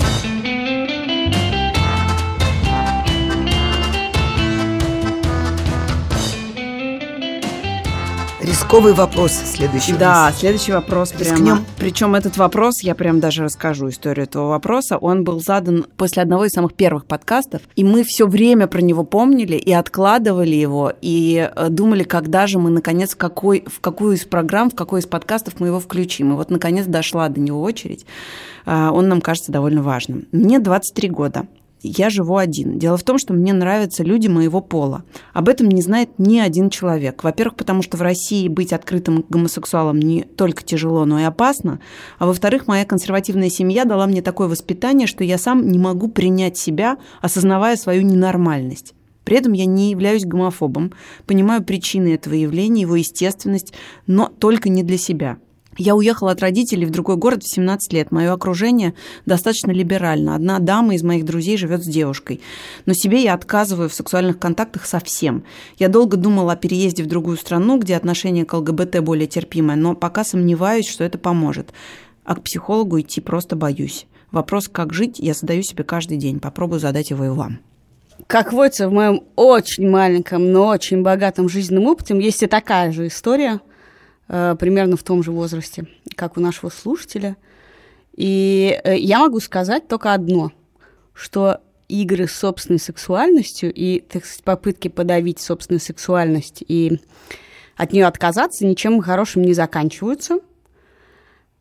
Рисковый 8.53 8.93
вопрос 8.93 9.33
следующий. 9.33 9.95
Да, 9.95 10.31
следующий 10.37 10.73
вопрос 10.73 11.13
прямо. 11.13 11.65
Причем 11.79 12.15
этот 12.15 12.37
вопрос, 12.37 12.83
я 12.83 12.95
прям 12.95 13.19
даже 13.19 13.45
расскажу 13.45 13.89
историю 13.89 14.27
этого 14.27 14.51
вопроса. 14.51 14.99
Он 14.99 15.25
был 15.25 15.41
задан 15.41 15.87
после 15.97 16.23
одного 16.23 16.45
из 16.45 16.51
самых 16.51 16.75
первых 16.75 17.07
подкастов, 17.07 17.63
и 17.77 17.83
мы 17.83 18.05
все 18.05 18.27
время 18.27 18.67
про 18.67 18.83
него 18.83 19.05
помнили 19.05 19.57
и 19.57 19.73
откладывали 19.73 20.55
его, 20.55 20.93
и 21.01 21.51
э, 21.51 21.69
думали, 21.71 22.03
когда 22.03 22.47
же 22.47 22.59
мы, 22.59 22.69
наконец, 22.69 23.15
в, 23.15 23.17
какой, 23.17 23.65
в 23.67 23.81
какую 23.81 24.17
из 24.17 24.27
программ, 24.27 24.69
в 24.69 24.75
какой 24.75 25.01
из 25.01 25.07
подкастов 25.07 25.55
мы 25.59 25.69
его 25.69 25.81
включим. 25.81 26.33
И 26.33 26.37
вот, 26.37 26.51
наконец, 26.51 26.85
дошла 26.85 27.31
до 27.31 27.41
него 27.41 27.63
очередь. 27.63 28.05
А, 28.67 28.91
он 28.93 29.09
нам 29.09 29.23
кажется 29.23 29.51
довольно 29.51 29.83
важным. 29.83 30.27
Мне 30.31 30.59
23 30.59 31.09
года 31.09 31.47
я 31.83 32.11
живу 32.11 32.37
один. 32.37 32.79
Дело 32.79 32.97
в 32.97 33.03
том, 33.03 33.19
что 33.19 33.33
мне 33.33 33.53
нравятся 33.53 34.03
люди 34.05 34.29
моего 34.29 34.61
пола. 34.61 35.05
Об 35.33 35.49
этом 35.49 35.69
не 35.69 35.83
знает 35.83 36.11
ни 36.19 36.39
один 36.39 36.71
человек. 36.71 37.25
Во-первых, 37.25 37.57
потому 37.57 37.83
что 37.83 37.97
в 37.97 38.03
России 38.03 38.49
быть 38.49 38.73
открытым 38.73 39.25
гомосексуалом 39.29 39.99
не 39.99 40.23
только 40.23 40.63
тяжело, 40.63 41.05
но 41.05 41.21
и 41.21 41.25
опасно. 41.25 41.81
А 42.19 42.27
во-вторых, 42.27 42.67
моя 42.67 42.85
консервативная 42.85 43.51
семья 43.51 43.85
дала 43.85 44.07
мне 44.07 44.23
такое 44.23 44.49
воспитание, 44.49 45.07
что 45.07 45.25
я 45.25 45.39
сам 45.39 45.69
не 45.69 45.79
могу 45.79 46.09
принять 46.09 46.57
себя, 46.57 46.99
осознавая 47.21 47.77
свою 47.77 48.03
ненормальность. 48.03 48.95
При 49.25 49.37
этом 49.37 49.53
я 49.53 49.67
не 49.67 49.91
являюсь 49.91 50.25
гомофобом, 50.25 50.93
понимаю 51.27 51.63
причины 51.63 52.15
этого 52.15 52.35
явления, 52.35 52.83
его 52.83 52.97
естественность, 52.97 53.73
но 54.07 54.27
только 54.27 54.69
не 54.69 54.83
для 54.83 54.99
себя– 54.99 55.39
я 55.79 55.97
уехала 55.97 56.33
от 56.33 56.41
родителей 56.41 56.85
в 56.85 56.91
другой 56.91 57.17
город 57.17 57.43
в 57.43 57.53
17 57.53 57.93
лет. 57.93 58.11
Мое 58.11 58.33
окружение 58.33 58.95
достаточно 59.25 59.71
либерально. 59.71 60.35
Одна 60.35 60.59
дама 60.59 60.95
из 60.95 61.03
моих 61.03 61.25
друзей 61.25 61.57
живет 61.57 61.83
с 61.83 61.87
девушкой. 61.87 62.43
Но 62.85 62.93
себе 62.93 63.23
я 63.23 63.35
отказываю 63.35 63.89
в 63.89 63.95
сексуальных 63.95 64.39
контактах 64.39 64.85
совсем. 64.85 65.45
Я 65.79 65.89
долго 65.89 66.17
думала 66.17 66.53
о 66.53 66.57
переезде 66.57 67.03
в 67.03 67.07
другую 67.07 67.39
страну, 67.39 67.79
где 67.79 67.97
отношение 67.97 68.45
к 68.45 68.53
ЛГБТ 68.53 69.01
более 69.01 69.27
терпимое, 69.27 69.77
но 69.77 69.95
пока 69.95 70.25
сомневаюсь, 70.25 70.89
что 70.89 71.05
это 71.05 71.17
поможет. 71.17 71.73
А 72.25 72.35
к 72.35 72.43
психологу 72.43 73.01
идти 73.01 73.21
просто 73.21 73.57
боюсь. 73.57 74.07
Вопрос, 74.31 74.69
как 74.69 74.93
жить, 74.93 75.19
я 75.19 75.33
задаю 75.33 75.63
себе 75.63 75.85
каждый 75.85 76.19
день. 76.19 76.39
Попробую 76.39 76.81
задать 76.81 77.11
его 77.11 77.25
и 77.25 77.29
вам. 77.29 77.61
Как 78.27 78.53
водится, 78.53 78.89
в 78.89 78.93
моем 78.93 79.23
очень 79.37 79.89
маленьком, 79.89 80.53
но 80.53 80.69
очень 80.69 81.03
богатом 81.03 81.49
жизненном 81.49 81.87
опыте 81.87 82.15
есть 82.21 82.43
и 82.43 82.47
такая 82.47 82.93
же 82.93 83.07
история– 83.07 83.61
примерно 84.27 84.97
в 84.97 85.03
том 85.03 85.23
же 85.23 85.31
возрасте, 85.31 85.87
как 86.17 86.37
у 86.37 86.41
нашего 86.41 86.71
слушателя. 86.71 87.37
И 88.15 88.81
э, 88.85 88.97
я 88.97 89.21
могу 89.21 89.41
сказать 89.41 89.89
только 89.89 90.13
одно, 90.13 90.53
что 91.15 91.61
игры 91.89 92.27
с 92.27 92.33
собственной 92.33 92.79
сексуальностью 92.79 93.73
и, 93.73 94.01
так 94.01 94.25
сказать, 94.25 94.45
попытки 94.45 94.89
подавить 94.89 95.41
собственную 95.41 95.81
сексуальность 95.81 96.65
и 96.67 97.01
от 97.77 97.93
нее 97.93 98.07
отказаться 98.07 98.67
ничем 98.67 99.01
хорошим 99.01 99.43
не 99.43 99.55
заканчиваются, 99.55 100.39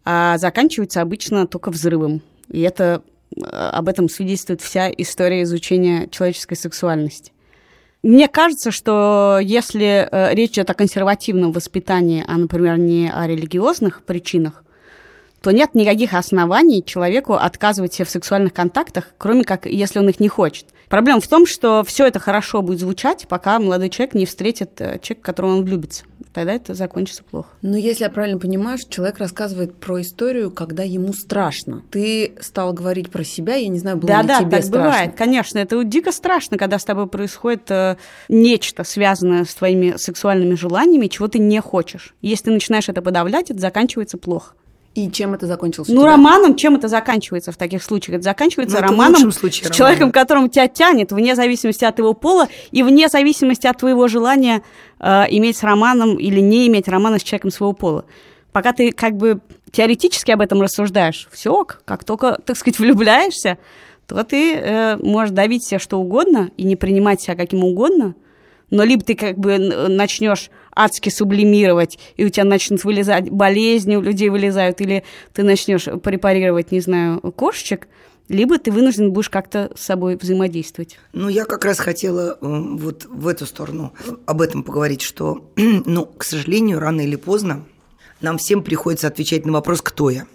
а 0.03 0.37
заканчиваются 0.37 1.01
обычно 1.01 1.47
только 1.47 1.71
взрывом. 1.71 2.21
И 2.49 2.61
это 2.61 3.03
э, 3.35 3.41
об 3.41 3.87
этом 3.87 4.09
свидетельствует 4.09 4.61
вся 4.61 4.89
история 4.91 5.43
изучения 5.43 6.07
человеческой 6.07 6.55
сексуальности. 6.55 7.30
Мне 8.03 8.27
кажется, 8.27 8.71
что 8.71 9.39
если 9.41 10.07
э, 10.11 10.33
речь 10.33 10.53
идет 10.53 10.69
о 10.71 10.73
консервативном 10.73 11.51
воспитании, 11.51 12.25
а, 12.27 12.37
например, 12.37 12.77
не 12.77 13.11
о 13.11 13.27
религиозных 13.27 14.01
причинах, 14.03 14.63
то 15.41 15.51
нет 15.51 15.75
никаких 15.75 16.13
оснований 16.13 16.83
человеку 16.83 17.33
отказывать 17.33 17.93
себе 17.93 18.05
в 18.05 18.09
сексуальных 18.09 18.53
контактах, 18.53 19.07
кроме 19.17 19.43
как 19.43 19.65
если 19.65 19.99
он 19.99 20.09
их 20.09 20.19
не 20.19 20.27
хочет. 20.27 20.67
Проблема 20.87 21.21
в 21.21 21.27
том, 21.27 21.45
что 21.45 21.83
все 21.85 22.05
это 22.05 22.19
хорошо 22.19 22.61
будет 22.61 22.79
звучать, 22.79 23.25
пока 23.27 23.59
молодой 23.59 23.89
человек 23.89 24.13
не 24.13 24.25
встретит 24.25 24.79
э, 24.81 24.99
человека, 24.99 25.21
которого 25.21 25.51
он 25.57 25.63
влюбится 25.63 26.03
тогда 26.33 26.53
это 26.53 26.73
закончится 26.73 27.23
плохо. 27.23 27.49
Но 27.61 27.77
если 27.77 28.03
я 28.03 28.09
правильно 28.09 28.39
понимаю, 28.39 28.77
что 28.77 28.91
человек 28.91 29.17
рассказывает 29.19 29.75
про 29.75 30.01
историю, 30.01 30.51
когда 30.51 30.83
ему 30.83 31.13
страшно. 31.13 31.83
Ты 31.91 32.33
стал 32.39 32.73
говорить 32.73 33.09
про 33.09 33.23
себя, 33.23 33.55
я 33.55 33.67
не 33.67 33.79
знаю, 33.79 33.97
было 33.97 34.07
да, 34.07 34.21
ли 34.21 34.27
да, 34.27 34.39
тебе 34.39 34.49
так 34.51 34.63
страшно. 34.63 34.89
бывает, 34.89 35.15
конечно. 35.15 35.59
Это 35.59 35.83
дико 35.83 36.11
страшно, 36.11 36.57
когда 36.57 36.79
с 36.79 36.85
тобой 36.85 37.07
происходит 37.07 37.69
э, 37.69 37.97
нечто, 38.29 38.83
связанное 38.83 39.45
с 39.45 39.53
твоими 39.53 39.95
сексуальными 39.97 40.55
желаниями, 40.55 41.07
чего 41.07 41.27
ты 41.27 41.39
не 41.39 41.59
хочешь. 41.61 42.15
Если 42.21 42.45
ты 42.45 42.51
начинаешь 42.51 42.89
это 42.89 43.01
подавлять, 43.01 43.51
это 43.51 43.59
заканчивается 43.59 44.17
плохо. 44.17 44.53
И 44.93 45.09
чем 45.09 45.33
это 45.33 45.47
закончилось? 45.47 45.87
Ну, 45.87 46.03
романом, 46.03 46.55
чем 46.55 46.75
это 46.75 46.89
заканчивается 46.89 47.53
в 47.53 47.57
таких 47.57 47.81
случаях? 47.81 48.17
Это 48.17 48.25
заканчивается 48.25 48.77
ну, 48.77 48.83
это 48.83 48.91
романом 48.91 49.31
случае, 49.31 49.63
с 49.63 49.67
роман. 49.67 49.77
человеком, 49.77 50.11
которому 50.11 50.47
тебя 50.49 50.67
тянет, 50.67 51.13
вне 51.13 51.35
зависимости 51.35 51.85
от 51.85 51.97
его 51.99 52.13
пола 52.13 52.49
и 52.71 52.83
вне 52.83 53.07
зависимости 53.07 53.67
от 53.67 53.77
твоего 53.77 54.09
желания 54.09 54.63
э, 54.99 55.23
иметь 55.29 55.57
с 55.57 55.63
романом 55.63 56.17
или 56.17 56.41
не 56.41 56.67
иметь 56.67 56.89
романа 56.89 57.19
с 57.19 57.23
человеком 57.23 57.51
своего 57.51 57.71
пола. 57.71 58.03
Пока 58.51 58.73
ты 58.73 58.91
как 58.91 59.15
бы 59.15 59.39
теоретически 59.71 60.31
об 60.31 60.41
этом 60.41 60.61
рассуждаешь, 60.61 61.29
все, 61.31 61.65
как 61.85 62.03
только, 62.03 62.37
так 62.43 62.57
сказать, 62.57 62.77
влюбляешься, 62.79 63.59
то 64.07 64.21
ты 64.25 64.55
э, 64.55 64.97
можешь 64.97 65.33
давить 65.33 65.63
себя 65.63 65.79
что 65.79 66.01
угодно 66.01 66.51
и 66.57 66.63
не 66.63 66.75
принимать 66.75 67.21
себя 67.21 67.35
каким 67.35 67.63
угодно, 67.63 68.13
но 68.71 68.83
либо 68.83 69.03
ты 69.03 69.15
как 69.15 69.37
бы 69.37 69.59
начнешь 69.59 70.49
адски 70.73 71.09
сублимировать, 71.09 71.99
и 72.15 72.25
у 72.25 72.29
тебя 72.29 72.45
начнут 72.45 72.83
вылезать 72.83 73.29
болезни, 73.29 73.95
у 73.95 74.01
людей 74.01 74.29
вылезают, 74.29 74.81
или 74.81 75.03
ты 75.33 75.43
начнешь 75.43 75.85
препарировать, 76.01 76.71
не 76.71 76.79
знаю, 76.79 77.19
кошечек, 77.19 77.87
либо 78.27 78.57
ты 78.57 78.71
вынужден 78.71 79.11
будешь 79.11 79.29
как-то 79.29 79.71
с 79.75 79.81
собой 79.81 80.15
взаимодействовать. 80.15 80.97
Ну, 81.11 81.27
я 81.27 81.43
как 81.45 81.65
раз 81.65 81.79
хотела 81.79 82.31
э, 82.31 82.35
вот 82.41 83.05
в 83.05 83.27
эту 83.27 83.45
сторону 83.45 83.93
об 84.25 84.41
этом 84.41 84.63
поговорить, 84.63 85.01
что, 85.01 85.51
ну, 85.57 86.05
к 86.05 86.23
сожалению, 86.23 86.79
рано 86.79 87.01
или 87.01 87.17
поздно 87.17 87.65
нам 88.21 88.37
всем 88.37 88.63
приходится 88.63 89.07
отвечать 89.07 89.45
на 89.45 89.51
вопрос 89.51 89.81
«Кто 89.81 90.09
я?». 90.09 90.27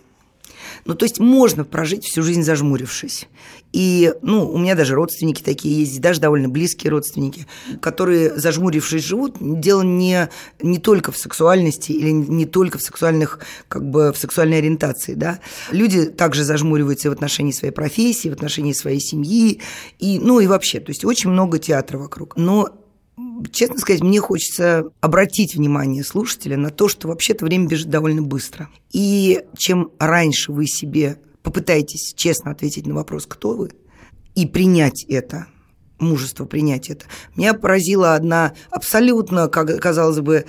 Ну, 0.86 0.94
то 0.94 1.04
есть 1.04 1.18
можно 1.18 1.64
прожить 1.64 2.04
всю 2.04 2.22
жизнь 2.22 2.42
зажмурившись. 2.42 3.28
И, 3.72 4.14
ну, 4.22 4.48
у 4.48 4.58
меня 4.58 4.74
даже 4.74 4.94
родственники 4.94 5.42
такие 5.42 5.80
есть, 5.80 6.00
даже 6.00 6.20
довольно 6.20 6.48
близкие 6.48 6.90
родственники, 6.90 7.46
которые, 7.80 8.38
зажмурившись, 8.38 9.04
живут. 9.04 9.36
Дело 9.40 9.82
не, 9.82 10.30
не 10.62 10.78
только 10.78 11.12
в 11.12 11.18
сексуальности 11.18 11.92
или 11.92 12.10
не 12.10 12.46
только 12.46 12.78
в 12.78 12.82
сексуальных, 12.82 13.40
как 13.68 13.88
бы, 13.88 14.12
в 14.12 14.16
сексуальной 14.16 14.58
ориентации, 14.58 15.14
да. 15.14 15.40
Люди 15.72 16.06
также 16.06 16.44
зажмуриваются 16.44 17.10
в 17.10 17.12
отношении 17.12 17.52
своей 17.52 17.72
профессии, 17.72 18.28
в 18.28 18.32
отношении 18.32 18.72
своей 18.72 19.00
семьи, 19.00 19.60
и, 19.98 20.18
ну, 20.20 20.40
и 20.40 20.46
вообще, 20.46 20.80
то 20.80 20.90
есть 20.90 21.04
очень 21.04 21.30
много 21.30 21.58
театра 21.58 21.98
вокруг. 21.98 22.36
Но 22.36 22.85
честно 23.50 23.78
сказать, 23.78 24.02
мне 24.02 24.20
хочется 24.20 24.90
обратить 25.00 25.54
внимание 25.54 26.04
слушателя 26.04 26.56
на 26.56 26.70
то, 26.70 26.88
что 26.88 27.08
вообще-то 27.08 27.44
время 27.44 27.66
бежит 27.66 27.88
довольно 27.88 28.22
быстро. 28.22 28.68
И 28.92 29.42
чем 29.56 29.90
раньше 29.98 30.52
вы 30.52 30.66
себе 30.66 31.18
попытаетесь 31.42 32.12
честно 32.14 32.50
ответить 32.50 32.86
на 32.86 32.94
вопрос, 32.94 33.26
кто 33.26 33.54
вы, 33.54 33.70
и 34.34 34.46
принять 34.46 35.04
это, 35.08 35.46
мужество 35.98 36.44
принять 36.44 36.90
это. 36.90 37.06
Меня 37.36 37.54
поразила 37.54 38.14
одна 38.14 38.52
абсолютно, 38.70 39.48
как 39.48 39.80
казалось 39.80 40.20
бы, 40.20 40.44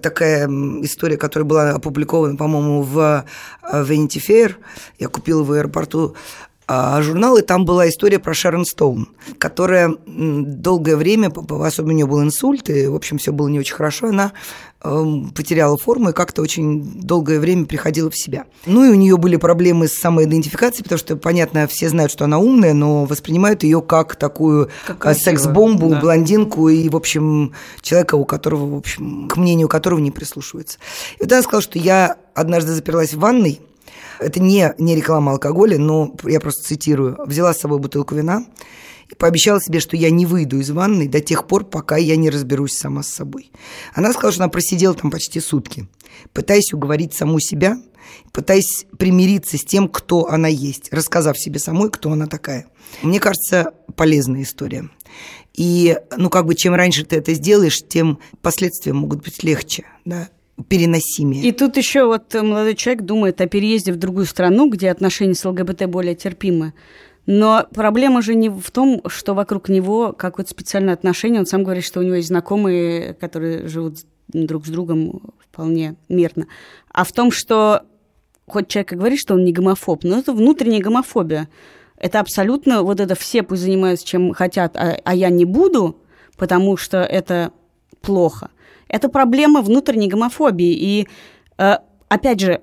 такая 0.00 0.46
история, 0.82 1.16
которая 1.16 1.48
была 1.48 1.70
опубликована, 1.70 2.36
по-моему, 2.36 2.82
в 2.82 3.24
э, 3.62 3.82
Vanity 3.82 4.22
Fair. 4.24 4.54
Я 4.98 5.08
купила 5.08 5.42
в 5.42 5.52
аэропорту 5.52 6.14
а 6.66 7.02
журнал, 7.02 7.36
и 7.36 7.42
там 7.42 7.64
была 7.64 7.88
история 7.88 8.18
про 8.18 8.34
Шерон 8.34 8.64
Стоун, 8.64 9.08
которая 9.38 9.94
долгое 10.06 10.96
время, 10.96 11.32
особенно 11.50 11.92
у 11.92 11.96
нее 11.96 12.06
был 12.06 12.22
инсульт, 12.22 12.70
и, 12.70 12.86
в 12.86 12.94
общем, 12.94 13.18
все 13.18 13.32
было 13.32 13.48
не 13.48 13.58
очень 13.58 13.74
хорошо, 13.74 14.08
она 14.08 14.32
эм, 14.82 15.30
потеряла 15.30 15.76
форму 15.76 16.10
и 16.10 16.12
как-то 16.12 16.40
очень 16.40 17.00
долгое 17.02 17.40
время 17.40 17.66
приходила 17.66 18.10
в 18.10 18.16
себя. 18.16 18.46
Ну 18.64 18.84
и 18.84 18.90
у 18.90 18.94
нее 18.94 19.16
были 19.16 19.36
проблемы 19.36 19.88
с 19.88 19.94
самоидентификацией, 19.94 20.84
потому 20.84 20.98
что, 20.98 21.16
понятно, 21.16 21.66
все 21.66 21.88
знают, 21.88 22.12
что 22.12 22.24
она 22.24 22.38
умная, 22.38 22.74
но 22.74 23.04
воспринимают 23.06 23.64
ее 23.64 23.82
как 23.82 24.14
такую 24.14 24.70
э, 24.86 25.14
секс-бомбу, 25.14 25.90
да. 25.90 26.00
блондинку 26.00 26.68
и, 26.68 26.88
в 26.88 26.96
общем, 26.96 27.54
человека, 27.80 28.14
у 28.14 28.24
которого, 28.24 28.74
в 28.74 28.78
общем, 28.78 29.28
к 29.28 29.36
мнению 29.36 29.68
которого 29.68 29.98
не 29.98 30.12
прислушивается. 30.12 30.78
И 31.18 31.24
вот 31.24 31.32
она 31.32 31.42
сказала, 31.42 31.62
что 31.62 31.78
я 31.78 32.16
однажды 32.34 32.72
заперлась 32.72 33.14
в 33.14 33.18
ванной, 33.18 33.60
это 34.18 34.40
не, 34.40 34.74
не 34.78 34.94
реклама 34.94 35.32
алкоголя, 35.32 35.78
но 35.78 36.14
я 36.24 36.40
просто 36.40 36.64
цитирую. 36.64 37.18
Взяла 37.26 37.54
с 37.54 37.60
собой 37.60 37.78
бутылку 37.78 38.14
вина 38.14 38.44
и 39.08 39.14
пообещала 39.14 39.60
себе, 39.60 39.80
что 39.80 39.96
я 39.96 40.10
не 40.10 40.26
выйду 40.26 40.58
из 40.58 40.70
ванной 40.70 41.08
до 41.08 41.20
тех 41.20 41.46
пор, 41.46 41.64
пока 41.64 41.96
я 41.96 42.16
не 42.16 42.30
разберусь 42.30 42.72
сама 42.72 43.02
с 43.02 43.08
собой. 43.08 43.50
Она 43.94 44.12
сказала, 44.12 44.32
что 44.32 44.42
она 44.42 44.50
просидела 44.50 44.94
там 44.94 45.10
почти 45.10 45.40
сутки, 45.40 45.88
пытаясь 46.32 46.72
уговорить 46.72 47.14
саму 47.14 47.40
себя, 47.40 47.76
пытаясь 48.32 48.86
примириться 48.98 49.58
с 49.58 49.64
тем, 49.64 49.88
кто 49.88 50.28
она 50.28 50.48
есть, 50.48 50.92
рассказав 50.92 51.38
себе 51.38 51.58
самой, 51.58 51.90
кто 51.90 52.12
она 52.12 52.26
такая. 52.26 52.66
Мне 53.02 53.20
кажется, 53.20 53.74
полезная 53.96 54.42
история. 54.42 54.88
И, 55.54 55.98
ну, 56.16 56.30
как 56.30 56.46
бы, 56.46 56.54
чем 56.54 56.74
раньше 56.74 57.04
ты 57.04 57.16
это 57.16 57.34
сделаешь, 57.34 57.78
тем 57.86 58.18
последствия 58.40 58.92
могут 58.92 59.22
быть 59.22 59.42
легче, 59.42 59.84
да, 60.04 60.28
переносимее. 60.68 61.42
И 61.42 61.52
тут 61.52 61.76
еще 61.76 62.04
вот 62.04 62.34
молодой 62.34 62.74
человек 62.74 63.04
думает 63.04 63.40
о 63.40 63.46
переезде 63.46 63.92
в 63.92 63.96
другую 63.96 64.26
страну, 64.26 64.68
где 64.68 64.90
отношения 64.90 65.34
с 65.34 65.44
ЛГБТ 65.44 65.86
более 65.86 66.14
терпимы. 66.14 66.74
Но 67.26 67.66
проблема 67.72 68.20
же 68.20 68.34
не 68.34 68.48
в 68.48 68.70
том, 68.70 69.00
что 69.06 69.34
вокруг 69.34 69.68
него 69.68 70.12
какое-то 70.12 70.50
специальное 70.50 70.94
отношение. 70.94 71.40
Он 71.40 71.46
сам 71.46 71.62
говорит, 71.62 71.84
что 71.84 72.00
у 72.00 72.02
него 72.02 72.16
есть 72.16 72.28
знакомые, 72.28 73.14
которые 73.14 73.68
живут 73.68 73.98
друг 74.28 74.66
с 74.66 74.70
другом 74.70 75.32
вполне 75.38 75.96
мирно. 76.08 76.46
А 76.90 77.04
в 77.04 77.12
том, 77.12 77.30
что 77.30 77.82
хоть 78.48 78.68
человек 78.68 78.92
и 78.92 78.96
говорит, 78.96 79.20
что 79.20 79.34
он 79.34 79.44
не 79.44 79.52
гомофоб, 79.52 80.02
но 80.04 80.18
это 80.18 80.32
внутренняя 80.32 80.80
гомофобия. 80.80 81.48
Это 81.96 82.18
абсолютно 82.18 82.82
вот 82.82 82.98
это 82.98 83.14
все 83.14 83.44
пусть 83.44 83.62
занимаются 83.62 84.04
чем 84.04 84.32
хотят, 84.32 84.76
а, 84.76 84.98
а 85.04 85.14
я 85.14 85.30
не 85.30 85.44
буду, 85.44 85.98
потому 86.36 86.76
что 86.76 86.98
это 86.98 87.52
плохо– 88.00 88.50
это 88.92 89.08
проблема 89.08 89.62
внутренней 89.62 90.08
гомофобии. 90.08 90.72
И, 90.72 91.08
э, 91.58 91.78
опять 92.08 92.40
же, 92.40 92.60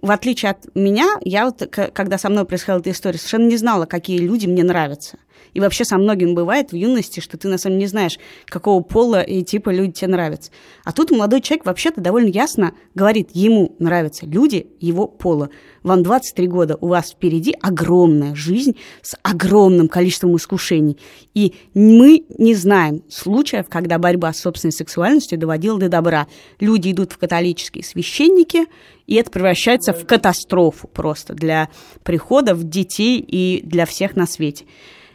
в 0.00 0.10
отличие 0.10 0.52
от 0.52 0.74
меня, 0.74 1.08
я 1.22 1.46
вот, 1.46 1.66
когда 1.70 2.18
со 2.18 2.28
мной 2.28 2.44
происходила 2.44 2.80
эта 2.80 2.90
история, 2.90 3.18
совершенно 3.18 3.48
не 3.48 3.56
знала, 3.56 3.86
какие 3.86 4.18
люди 4.18 4.46
мне 4.46 4.62
нравятся. 4.62 5.18
И 5.54 5.60
вообще 5.60 5.84
со 5.84 5.98
многим 5.98 6.34
бывает 6.34 6.72
в 6.72 6.76
юности, 6.76 7.20
что 7.20 7.36
ты 7.36 7.48
на 7.48 7.58
самом 7.58 7.76
деле 7.76 7.86
не 7.86 7.88
знаешь, 7.88 8.18
какого 8.46 8.82
пола 8.82 9.22
и 9.22 9.42
типа 9.42 9.70
люди 9.70 9.92
тебе 9.92 10.12
нравятся. 10.12 10.50
А 10.84 10.92
тут 10.92 11.10
молодой 11.10 11.40
человек 11.40 11.66
вообще-то 11.66 12.00
довольно 12.00 12.28
ясно 12.28 12.74
говорит, 12.94 13.30
ему 13.32 13.74
нравятся 13.78 14.26
люди 14.26 14.68
его 14.80 15.06
пола. 15.06 15.50
Вам 15.82 16.02
23 16.02 16.46
года, 16.48 16.76
у 16.80 16.88
вас 16.88 17.10
впереди 17.10 17.54
огромная 17.60 18.34
жизнь 18.34 18.76
с 19.02 19.16
огромным 19.22 19.88
количеством 19.88 20.36
искушений. 20.36 20.98
И 21.34 21.54
мы 21.74 22.24
не 22.36 22.54
знаем 22.54 23.02
случаев, 23.08 23.66
когда 23.68 23.98
борьба 23.98 24.32
с 24.32 24.40
собственной 24.40 24.72
сексуальностью 24.72 25.38
доводила 25.38 25.78
до 25.78 25.88
добра. 25.88 26.26
Люди 26.60 26.90
идут 26.90 27.12
в 27.12 27.18
католические 27.18 27.84
священники, 27.84 28.66
и 29.08 29.14
это 29.14 29.30
превращается 29.30 29.94
в 29.94 30.06
катастрофу 30.06 30.86
просто 30.86 31.32
для 31.32 31.70
приходов 32.04 32.62
детей 32.62 33.18
и 33.18 33.62
для 33.64 33.86
всех 33.86 34.14
на 34.14 34.26
свете. 34.26 34.66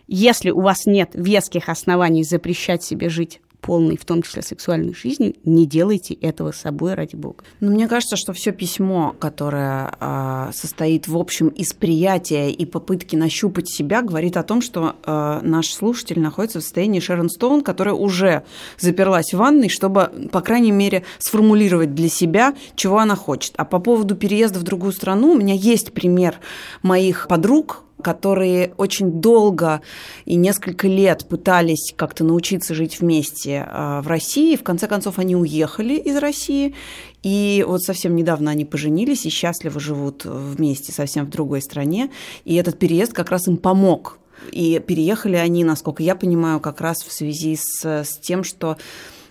Если 0.08 0.50
у 0.50 0.62
вас 0.62 0.88
нет 0.88 1.12
веских 1.14 1.70
оснований 1.70 2.24
запрещать 2.24 2.84
себе 2.84 3.08
жить 3.08 3.40
полной, 3.64 3.98
в 3.98 4.06
том 4.06 4.22
числе 4.22 4.42
сексуальной 4.42 4.94
жизнью, 4.94 5.34
не 5.46 5.66
делайте 5.66 6.14
этого 6.14 6.52
с 6.52 6.58
собой 6.58 6.94
ради 6.94 7.16
бога. 7.16 7.44
Но 7.62 7.72
мне 7.72 7.88
кажется, 7.88 8.18
что 8.18 8.34
все 8.34 8.52
письмо, 8.52 9.16
которое 9.18 9.94
э, 10.00 10.52
состоит 10.54 11.08
в 11.08 11.18
общем 11.18 11.48
из 11.48 11.74
приятия 11.74 12.52
и 12.52 12.66
попытки 12.66 13.16
нащупать 13.16 13.70
себя, 13.70 14.02
говорит 14.02 14.38
о 14.38 14.44
том, 14.44 14.62
что 14.62 14.96
э, 15.04 15.40
наш 15.42 15.74
слушатель 15.74 16.20
находится 16.20 16.60
в 16.60 16.64
состоянии 16.64 17.00
Шерон 17.00 17.30
Стоун, 17.30 17.62
которая 17.62 17.96
уже 17.96 18.44
заперлась 18.78 19.34
в 19.34 19.38
ванной, 19.38 19.70
чтобы, 19.70 20.12
по 20.32 20.42
крайней 20.42 20.72
мере, 20.72 21.04
сформулировать 21.18 21.96
для 21.96 22.10
себя, 22.10 22.54
чего 22.76 23.00
она 23.00 23.16
хочет. 23.16 23.54
А 23.58 23.66
по 23.66 23.80
поводу 23.80 24.16
переезда 24.16 24.60
в 24.60 24.64
другую 24.64 24.92
страну, 24.92 25.32
у 25.32 25.38
меня 25.38 25.54
есть 25.54 25.94
пример 25.94 26.40
моих 26.82 27.28
подруг, 27.30 27.84
которые 28.02 28.74
очень 28.78 29.22
долго 29.22 29.82
и 30.26 30.36
несколько 30.36 30.88
лет 30.88 31.28
пытались 31.28 31.94
как-то 31.96 32.24
научиться 32.24 32.74
жить 32.74 33.00
вместе 33.00 33.66
а, 33.68 34.02
в 34.02 34.08
России. 34.08 34.56
В 34.56 34.64
конце 34.64 34.88
концов, 34.88 35.20
они 35.20 35.36
уехали 35.36 35.96
из 35.96 36.18
России. 36.18 36.76
И 37.24 37.64
вот 37.68 37.82
совсем 37.82 38.16
недавно 38.16 38.52
они 38.52 38.66
поженились 38.66 39.26
и 39.26 39.30
счастливо 39.30 39.80
живут 39.80 40.26
вместе 40.26 40.92
совсем 40.92 41.26
в 41.26 41.30
другой 41.30 41.62
стране. 41.62 42.12
И 42.46 42.56
этот 42.56 42.78
переезд 42.78 43.14
как 43.14 43.30
раз 43.30 43.48
им 43.48 43.58
помог. 43.58 44.20
И 44.52 44.82
переехали 44.86 45.38
они, 45.38 45.64
насколько 45.64 46.04
я 46.04 46.16
понимаю, 46.16 46.60
как 46.60 46.82
раз 46.82 47.04
в 47.04 47.12
связи 47.12 47.56
с, 47.56 47.86
с 47.86 48.20
тем, 48.20 48.44
что 48.44 48.78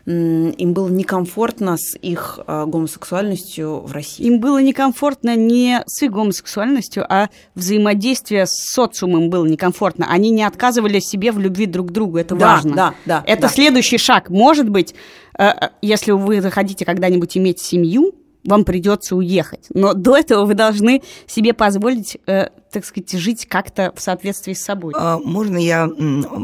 им 0.07 0.73
было 0.73 0.89
некомфортно 0.89 1.77
с 1.79 1.97
их 1.97 2.41
а, 2.47 2.67
гомосексуальностью 2.67 3.81
в 3.81 3.93
России. 3.93 4.27
Им 4.27 4.41
было 4.41 4.61
некомфортно 4.61 5.37
не 5.37 5.83
с 5.87 6.03
их 6.03 6.11
гомосексуальностью, 6.11 7.07
а 7.09 7.29
взаимодействие 7.55 8.47
с 8.47 8.53
социумом 8.73 9.31
было 9.31 9.47
некомфортно. 9.47 10.07
Они 10.11 10.31
не 10.31 10.43
отказывали 10.43 10.99
себе 10.99 11.31
в 11.31 11.39
любви 11.39 11.67
друг 11.67 11.89
к 11.89 11.93
другу. 11.93 12.19
Это 12.19 12.35
да, 12.35 12.47
важно. 12.47 12.75
Да, 12.75 12.95
да. 13.07 13.25
Это 13.27 13.43
да. 13.43 13.49
следующий 13.49 13.99
шаг. 13.99 14.29
Может 14.29 14.69
быть, 14.69 14.95
э, 15.39 15.45
э, 15.45 15.69
если 15.83 16.11
вы 16.13 16.41
захотите 16.41 16.85
когда-нибудь 16.85 17.37
иметь 17.37 17.61
семью, 17.61 18.15
вам 18.45 18.65
придется 18.65 19.17
уехать. 19.17 19.67
Но 19.73 19.95
до 19.95 20.17
этого 20.17 20.45
вы 20.45 20.55
должны 20.55 21.03
себе 21.27 21.53
позволить, 21.55 22.19
э, 22.27 22.49
так 22.73 22.85
сказать, 22.85 23.13
жить 23.13 23.47
как-то 23.47 23.93
в 23.95 24.01
соответствии 24.01 24.55
с 24.55 24.65
собой. 24.65 24.95
А, 24.97 25.19
можно 25.19 25.57
я 25.57 25.89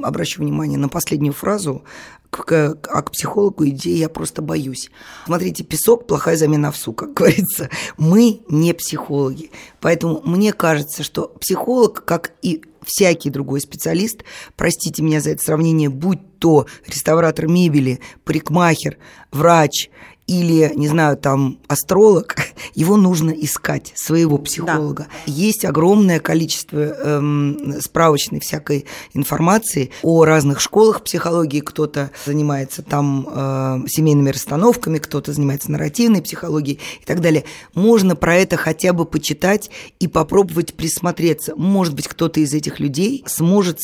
обращу 0.03 0.43
внимание 0.43 0.79
на 0.79 0.89
последнюю 0.89 1.33
фразу? 1.33 1.83
К, 2.31 2.79
а 2.89 3.03
к 3.03 3.11
психологу 3.13 3.67
идеи 3.69 3.97
я 3.97 4.09
просто 4.09 4.43
боюсь. 4.43 4.91
Смотрите, 5.27 5.65
песок– 5.65 6.07
плохая 6.09 6.37
замена 6.37 6.69
овсу, 6.69 6.93
как 6.93 7.13
говорится. 7.15 7.71
Мы 7.97 8.43
не 8.49 8.73
психологи. 8.75 9.51
Поэтому 9.81 10.21
мне 10.25 10.53
кажется, 10.53 11.03
что 11.03 11.29
психолог, 11.41 12.05
как 12.05 12.33
и 12.43 12.63
всякий 12.85 13.31
другой 13.31 13.61
специалист, 13.61 14.25
простите 14.57 15.03
меня 15.03 15.21
за 15.21 15.31
это 15.31 15.43
сравнение, 15.43 15.89
будь 15.89 16.39
то 16.39 16.67
реставратор 16.87 17.49
мебели, 17.49 18.01
парикмахер, 18.25 18.97
врач 19.33 19.91
или, 20.29 20.71
не 20.77 20.89
знаю, 20.89 21.17
там, 21.17 21.59
астролог, 21.69 22.37
его 22.79 22.97
нужно 22.97 23.33
искать, 23.33 23.93
своего 23.97 24.39
психолога. 24.39 25.09
Да. 25.27 25.33
Есть 25.33 25.65
огромное 25.65 26.21
количество 26.21 26.79
эм, 26.79 27.75
справочной 27.81 28.39
всякой 28.39 28.87
информации 29.15 29.91
о 30.03 30.25
разных 30.25 30.61
школах 30.61 31.03
психологии. 31.03 31.59
Кто-то 31.59 32.11
занимается 32.25 32.83
там 32.83 33.27
э, 33.29 33.89
семейными 33.89 34.31
расстановками, 34.31 34.99
кто-то 34.99 35.33
занимается 35.33 35.73
нарративной 35.73 36.23
психологией 36.23 36.79
и 37.03 37.05
так 37.05 37.21
далее. 37.21 37.43
Можно 37.75 38.15
про 38.15 38.37
это 38.37 38.57
хотя 38.57 38.93
бы 38.93 39.07
почитать 39.07 39.71
и 39.99 40.07
попробовать 40.07 40.75
присмотреться. 40.75 41.57
Может 41.57 41.97
быть, 41.97 42.07
кто-то 42.07 42.39
из 42.39 42.55
этих 42.55 42.79
людей 42.79 43.25
сможет, 43.27 43.81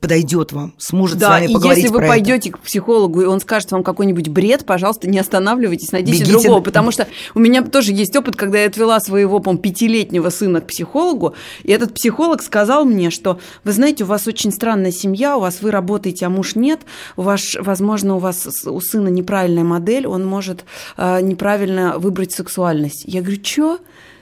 подойдет 0.00 0.50
вам, 0.50 0.74
сможет 0.78 1.18
да, 1.18 1.26
с 1.26 1.30
вами 1.30 1.52
поговорить 1.52 1.84
если 1.84 1.96
вы 1.96 2.04
пойдете 2.04 2.50
к 2.50 2.58
психологу, 2.58 3.22
и 3.22 3.26
он 3.26 3.40
скажет 3.40 3.70
вам 3.70 3.84
какой-нибудь 3.84 4.26
бред, 4.28 4.66
пожалуйста, 4.66 5.08
не 5.08 5.20
останавливайтесь, 5.20 5.92
найдите 5.92 6.24
Бегите 6.24 6.32
другого. 6.32 6.60
Потому 6.60 6.90
что 6.90 7.06
у 7.36 7.38
меня 7.38 7.62
тоже 7.62 7.99
есть 8.00 8.16
опыт, 8.16 8.36
когда 8.36 8.58
я 8.58 8.66
отвела 8.66 9.00
своего, 9.00 9.40
по 9.40 9.56
пятилетнего 9.56 10.30
сына 10.30 10.60
к 10.60 10.66
психологу, 10.66 11.34
и 11.62 11.72
этот 11.72 11.94
психолог 11.94 12.42
сказал 12.42 12.84
мне, 12.84 13.10
что, 13.10 13.38
вы 13.64 13.72
знаете, 13.72 14.04
у 14.04 14.06
вас 14.06 14.26
очень 14.26 14.52
странная 14.52 14.92
семья, 14.92 15.36
у 15.36 15.40
вас 15.40 15.62
вы 15.62 15.70
работаете, 15.70 16.26
а 16.26 16.30
муж 16.30 16.54
нет, 16.54 16.80
у 17.16 17.22
вас, 17.22 17.56
возможно, 17.58 18.16
у 18.16 18.18
вас 18.18 18.66
у 18.66 18.80
сына 18.80 19.08
неправильная 19.08 19.64
модель, 19.64 20.06
он 20.06 20.26
может 20.26 20.64
э, 20.96 21.20
неправильно 21.20 21.98
выбрать 21.98 22.32
сексуальность. 22.32 23.04
Я 23.06 23.22
говорю, 23.22 23.40
что? 23.44 23.78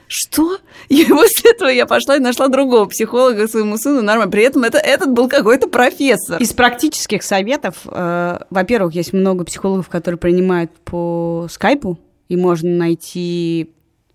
что? 0.09 0.57
И 0.89 1.05
после 1.05 1.51
этого 1.51 1.69
я 1.69 1.85
пошла 1.85 2.17
и 2.17 2.19
нашла 2.19 2.47
другого 2.47 2.85
психолога 2.85 3.47
своему 3.47 3.77
сыну 3.77 4.01
нормально. 4.01 4.31
При 4.31 4.43
этом 4.43 4.63
это, 4.63 4.77
этот 4.77 5.11
был 5.11 5.29
какой-то 5.29 5.69
профессор. 5.69 6.41
Из 6.41 6.51
практических 6.51 7.23
советов, 7.23 7.75
э, 7.85 8.39
во-первых, 8.49 8.95
есть 8.95 9.13
много 9.13 9.45
психологов, 9.45 9.87
которые 9.87 10.17
принимают 10.17 10.71
по 10.83 11.47
скайпу, 11.49 11.99
и 12.29 12.37
можно 12.37 12.69
найти, 12.69 13.71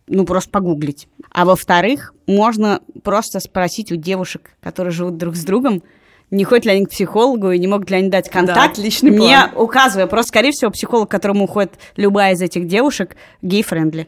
ну, 0.07 0.25
просто 0.25 0.51
погуглить. 0.51 1.09
А 1.31 1.45
во-вторых, 1.45 2.15
можно 2.27 2.81
просто 3.03 3.41
спросить 3.41 3.93
у 3.93 3.97
девушек, 3.97 4.53
которые 4.63 4.93
живут 4.93 5.19
друг 5.19 5.37
с 5.37 5.45
другом, 5.45 5.83
не 6.31 6.45
ходят 6.45 6.65
ли 6.65 6.73
они 6.73 6.87
к 6.87 6.91
психологу 6.91 7.51
и 7.51 7.59
не 7.59 7.67
могут 7.67 7.91
ли 7.91 7.97
они 7.97 8.09
дать 8.09 8.31
контакт, 8.31 8.59
Да, 8.59 8.65
отличный 8.65 9.11
не 9.11 9.19
план. 9.19 9.51
указывая. 9.57 10.07
Просто, 10.07 10.29
скорее 10.29 10.53
всего, 10.53 10.71
психолог, 10.71 11.09
к 11.09 11.11
которому 11.11 11.45
уходит 11.45 11.75
любая 11.97 12.35
из 12.35 12.41
этих 12.41 12.67
девушек, 12.67 13.17
gay-friendly. 13.43 14.07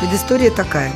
Предыстория 0.00 0.50
такая. 0.50 0.92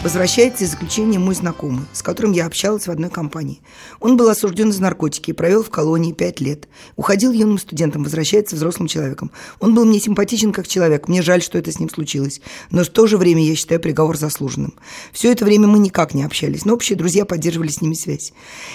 Возвращается 0.00 0.62
из 0.62 0.70
заключения 0.70 1.18
мой 1.18 1.34
знакомый, 1.34 1.84
с 1.92 2.02
которым 2.02 2.30
я 2.30 2.46
общалась 2.46 2.86
в 2.86 2.90
одной 2.90 3.10
компании. 3.10 3.60
Он 3.98 4.16
был 4.16 4.28
осужден 4.28 4.72
за 4.72 4.80
наркотики 4.80 5.30
и 5.30 5.32
провел 5.34 5.64
в 5.64 5.70
колонии 5.70 6.12
пять 6.12 6.40
лет. 6.40 6.68
Уходил 6.94 7.32
юным 7.32 7.58
студентом, 7.58 8.04
возвращается 8.04 8.54
взрослым 8.54 8.86
человеком. 8.86 9.32
Он 9.58 9.74
был 9.74 9.84
мне 9.84 9.98
симпатичен 9.98 10.52
как 10.52 10.68
человек, 10.68 11.08
мне 11.08 11.20
жаль, 11.20 11.42
что 11.42 11.58
это 11.58 11.72
с 11.72 11.80
ним 11.80 11.90
случилось. 11.90 12.40
Но 12.70 12.84
в 12.84 12.88
то 12.88 13.08
же 13.08 13.18
время 13.18 13.44
я 13.44 13.56
считаю 13.56 13.80
приговор 13.80 14.16
заслуженным. 14.16 14.74
Все 15.12 15.32
это 15.32 15.44
время 15.44 15.66
мы 15.66 15.80
никак 15.80 16.14
не 16.14 16.22
общались, 16.22 16.64
но 16.64 16.74
общие 16.74 16.96
друзья 16.96 17.24
поддерживали 17.24 17.68
с 17.68 17.80
ними 17.80 17.94
связь. 17.94 18.32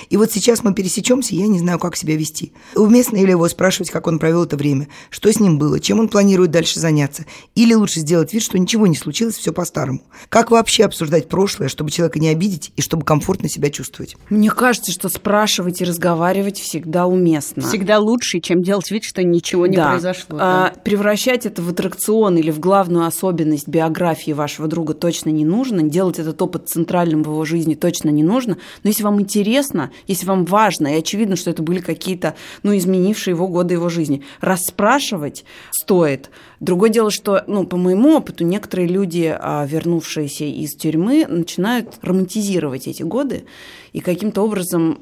И 0.10 0.18
вот 0.18 0.30
сейчас 0.34 0.62
мы 0.62 0.74
пересечемся, 0.74 1.36
и 1.36 1.40
я 1.40 1.48
не 1.48 1.60
знаю, 1.60 1.80
как 1.80 1.96
себя 1.96 2.18
вести. 2.18 2.52
Уместно 2.76 3.16
ли 3.16 3.32
его 3.32 3.48
спрашивать, 3.48 3.92
как 3.92 4.08
он 4.08 4.20
провел 4.20 4.44
это 4.44 4.58
время, 4.58 4.90
что 5.10 5.32
с 5.32 5.40
ним 5.40 5.58
было, 5.58 5.80
чем 5.80 6.02
он 6.02 6.10
планирует 6.10 6.52
дальше 6.52 6.82
заняться, 6.82 7.26
или 7.56 7.74
лучше 7.74 8.02
сделать 8.02 8.34
вид, 8.34 8.44
что 8.44 8.60
ничего 8.60 8.88
не 8.88 8.98
случилось, 8.98 9.38
все 9.38 9.54
по-старому. 9.54 10.02
Как 10.28 10.52
вообще 10.52 10.84
обсуждать 10.84 11.13
прошлое, 11.22 11.68
чтобы 11.70 11.92
человека 11.92 12.20
не 12.20 12.30
обидеть 12.30 12.72
и 12.76 12.82
чтобы 12.82 13.04
комфортно 13.06 13.50
себя 13.50 13.70
чувствовать? 13.70 14.16
Мне 14.30 14.50
кажется, 14.50 14.92
что 14.92 15.10
спрашивать 15.10 15.82
и 15.82 15.86
разговаривать 15.86 16.60
всегда 16.60 17.06
уместно. 17.06 17.64
Всегда 17.64 18.00
лучше, 18.00 18.40
чем 18.40 18.62
делать 18.64 18.90
вид, 18.92 19.04
что 19.04 19.24
ничего 19.24 19.68
не 19.68 19.76
Да. 19.78 19.92
произошло. 19.92 20.38
А, 20.40 20.72
да. 20.74 20.80
превращать 20.84 21.46
это 21.46 21.62
в 21.62 21.70
аттракцион 21.70 22.38
или 22.38 22.52
в 22.52 22.60
главную 22.60 23.06
особенность 23.06 23.68
биографии 23.68 24.32
вашего 24.32 24.68
друга 24.68 24.94
точно 24.94 25.30
не 25.30 25.46
нужно. 25.46 25.84
Делать 25.84 26.20
этот 26.20 26.42
опыт 26.42 26.70
центральным 26.70 27.24
в 27.24 27.28
его 27.28 27.46
жизни 27.46 27.76
точно 27.76 28.10
не 28.10 28.24
нужно. 28.24 28.58
Но 28.84 28.90
если 28.90 29.04
вам 29.04 29.22
интересно, 29.22 29.92
если 30.08 30.26
вам 30.26 30.46
важно, 30.46 30.88
и 30.88 31.00
очевидно, 31.00 31.36
что 31.36 31.50
это 31.50 31.62
были 31.64 31.80
какие-то, 31.80 32.36
ну, 32.64 32.76
изменившие 32.76 33.34
его 33.34 33.48
годы 33.48 33.74
его 33.76 33.90
жизни, 33.90 34.24
расспрашивать 34.42 35.46
стоит. 35.72 36.30
Другое 36.64 36.90
дело, 36.90 37.12
что, 37.12 37.44
ну, 37.46 37.68
по 37.68 37.76
моему 37.76 38.16
опыту, 38.16 38.46
некоторые 38.46 38.88
люди, 38.88 39.36
а, 39.38 39.66
вернувшиеся 39.66 40.46
из 40.46 40.74
тюрьмы, 40.76 41.26
начинают 41.28 42.00
романтизировать 42.02 42.88
эти 42.88 43.04
годы 43.04 43.44
и 43.92 44.00
каким-то 44.00 44.44
образом 44.44 45.02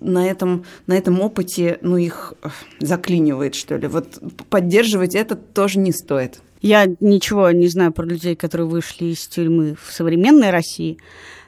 на 0.00 0.26
этом, 0.26 0.64
на 0.86 0.94
этом 0.94 1.20
опыте, 1.20 1.78
ну, 1.82 1.98
их 1.98 2.32
э, 2.42 2.48
заклинивает, 2.80 3.54
что 3.54 3.76
ли. 3.76 3.88
Вот 3.88 4.18
поддерживать 4.48 5.14
это 5.14 5.36
тоже 5.36 5.80
не 5.80 5.92
стоит. 5.92 6.40
Я 6.62 6.86
ничего 7.00 7.50
не 7.50 7.68
знаю 7.68 7.92
про 7.92 8.06
людей, 8.06 8.34
которые 8.34 8.66
вышли 8.66 9.12
из 9.12 9.26
тюрьмы 9.26 9.76
в 9.78 9.92
современной 9.92 10.48
России, 10.48 10.96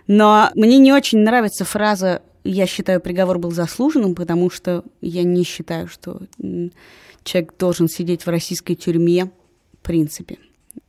но 0.07 0.51
мне 0.57 0.76
не 0.76 0.92
очень 0.92 1.20
нравится 1.20 1.64
фраза 1.64 2.20
«я 2.44 2.66
считаю, 2.66 3.01
приговор 3.01 3.38
был 3.38 3.53
заслуженным», 3.53 4.14
потому 4.14 4.51
что 4.51 4.84
я 5.01 5.22
не 5.22 5.42
считаю, 5.42 5.88
что 5.88 6.20
человек 7.24 7.55
должен 7.59 7.88
сидеть 7.88 8.26
в 8.26 8.28
российской 8.28 8.74
тюрьме, 8.74 9.30
принципе. 9.89 10.36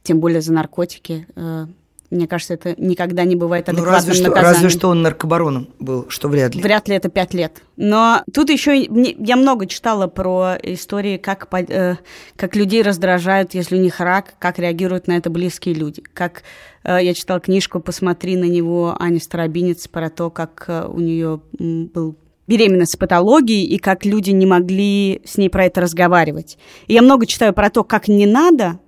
Тем 0.04 0.20
более 0.20 0.42
за 0.42 0.54
наркотики. 0.54 1.26
Э, 1.36 1.66
Мне 2.12 2.28
кажется, 2.28 2.56
это 2.56 2.74
никогда 2.78 3.24
не 3.24 3.36
бывает 3.36 3.68
Ну, 3.68 3.74
адекватным 3.74 3.96
разве 3.96 4.14
что, 4.14 4.30
наказанием. 4.30 4.54
разве 4.56 4.70
что 4.70 4.90
он 4.90 5.02
наркобароном 5.04 5.68
был, 5.80 6.06
что 6.10 6.28
вряд 6.28 6.56
ли. 6.56 6.62
Вряд 6.62 6.90
ли 6.90 6.96
это 6.96 7.08
пять 7.10 7.34
лет. 7.36 7.62
Но 7.78 8.24
тут 8.34 8.50
еще 8.50 8.72
я 8.82 9.36
много 9.36 9.68
читала 9.68 10.08
про 10.08 10.56
истории, 10.64 11.18
как, 11.18 11.48
э, 11.54 11.96
как 12.36 12.56
людей 12.56 12.82
раздражают, 12.82 13.54
если 13.54 13.78
у 13.78 13.80
них 13.82 14.00
рак, 14.00 14.34
как 14.40 14.58
реагируют 14.60 15.08
на 15.08 15.18
это 15.18 15.30
близкие 15.30 15.76
люди. 15.76 16.02
Как 16.14 16.42
э, 16.84 16.98
я 17.02 17.14
читала 17.14 17.40
книжку 17.40 17.80
«Посмотри 17.80 18.36
на 18.38 18.46
него» 18.46 18.96
Ани 19.00 19.20
Старобинец 19.20 19.88
про 19.88 20.10
то, 20.10 20.30
как 20.32 20.66
у 20.92 21.00
нее 21.00 21.42
был 21.60 22.16
беременность 22.48 22.94
с 22.94 22.98
патологией, 22.98 23.66
и 23.66 23.78
как 23.78 24.06
люди 24.06 24.32
не 24.32 24.48
могли 24.48 25.22
с 25.24 25.38
ней 25.38 25.50
про 25.52 25.66
это 25.66 25.82
разговаривать. 25.82 26.58
И 26.88 26.94
я 26.96 27.04
много 27.04 27.28
читаю 27.28 27.54
про 27.54 27.70
то, 27.70 27.84
как 27.84 28.08
не 28.08 28.26
надо, 28.26 28.80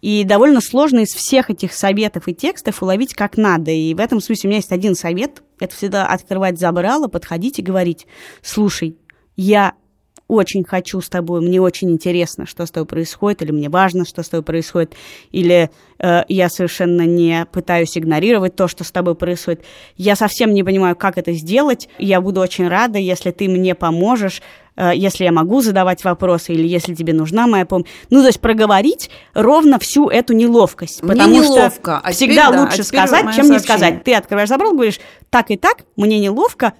и 0.00 0.24
довольно 0.24 0.60
сложно 0.60 1.00
из 1.00 1.14
всех 1.14 1.50
этих 1.50 1.72
советов 1.72 2.28
и 2.28 2.34
текстов 2.34 2.82
уловить 2.82 3.14
как 3.14 3.36
надо. 3.36 3.70
И 3.70 3.94
в 3.94 4.00
этом 4.00 4.20
смысле 4.20 4.48
у 4.48 4.50
меня 4.50 4.58
есть 4.58 4.72
один 4.72 4.94
совет. 4.94 5.42
Это 5.58 5.74
всегда 5.74 6.06
открывать 6.06 6.58
забрало, 6.58 7.08
подходить 7.08 7.58
и 7.58 7.62
говорить, 7.62 8.06
слушай, 8.42 8.96
я 9.36 9.74
очень 10.30 10.64
хочу 10.64 11.00
с 11.00 11.08
тобой, 11.08 11.40
мне 11.40 11.60
очень 11.60 11.90
интересно, 11.90 12.46
что 12.46 12.64
с 12.64 12.70
тобой 12.70 12.86
происходит, 12.86 13.42
или 13.42 13.50
мне 13.50 13.68
важно, 13.68 14.04
что 14.04 14.22
с 14.22 14.28
тобой 14.28 14.44
происходит, 14.44 14.94
или 15.32 15.70
э, 15.98 16.22
я 16.28 16.48
совершенно 16.48 17.02
не 17.02 17.46
пытаюсь 17.50 17.98
игнорировать 17.98 18.54
то, 18.54 18.68
что 18.68 18.84
с 18.84 18.92
тобой 18.92 19.16
происходит. 19.16 19.64
Я 19.96 20.14
совсем 20.14 20.54
не 20.54 20.62
понимаю, 20.62 20.94
как 20.94 21.18
это 21.18 21.32
сделать. 21.32 21.88
Я 21.98 22.20
буду 22.20 22.40
очень 22.40 22.68
рада, 22.68 22.98
если 22.98 23.32
ты 23.32 23.48
мне 23.48 23.74
поможешь, 23.74 24.40
если 24.94 25.24
я 25.24 25.32
могу 25.32 25.60
задавать 25.60 26.04
вопросы, 26.04 26.52
или 26.52 26.66
если 26.66 26.94
тебе 26.94 27.12
нужна 27.12 27.46
моя 27.46 27.66
помощь. 27.66 27.88
Ну, 28.10 28.20
то 28.20 28.28
есть 28.28 28.40
проговорить 28.40 29.10
ровно 29.34 29.78
всю 29.78 30.08
эту 30.08 30.32
неловкость. 30.32 31.02
Мне 31.02 31.12
потому 31.12 31.42
неловко, 31.42 31.98
что 31.98 32.08
а 32.08 32.12
всегда 32.12 32.46
теперь 32.46 32.56
да, 32.56 32.62
лучше 32.62 32.80
а 32.80 32.84
сказать, 32.84 33.20
чем 33.20 33.28
не 33.28 33.34
сообщение. 33.34 33.60
сказать. 33.60 34.04
Ты 34.04 34.14
открываешь 34.14 34.48
забрал, 34.48 34.72
говоришь, 34.72 35.00
так 35.28 35.50
и 35.50 35.56
так, 35.56 35.84
мне 35.96 36.18
неловко, 36.18 36.74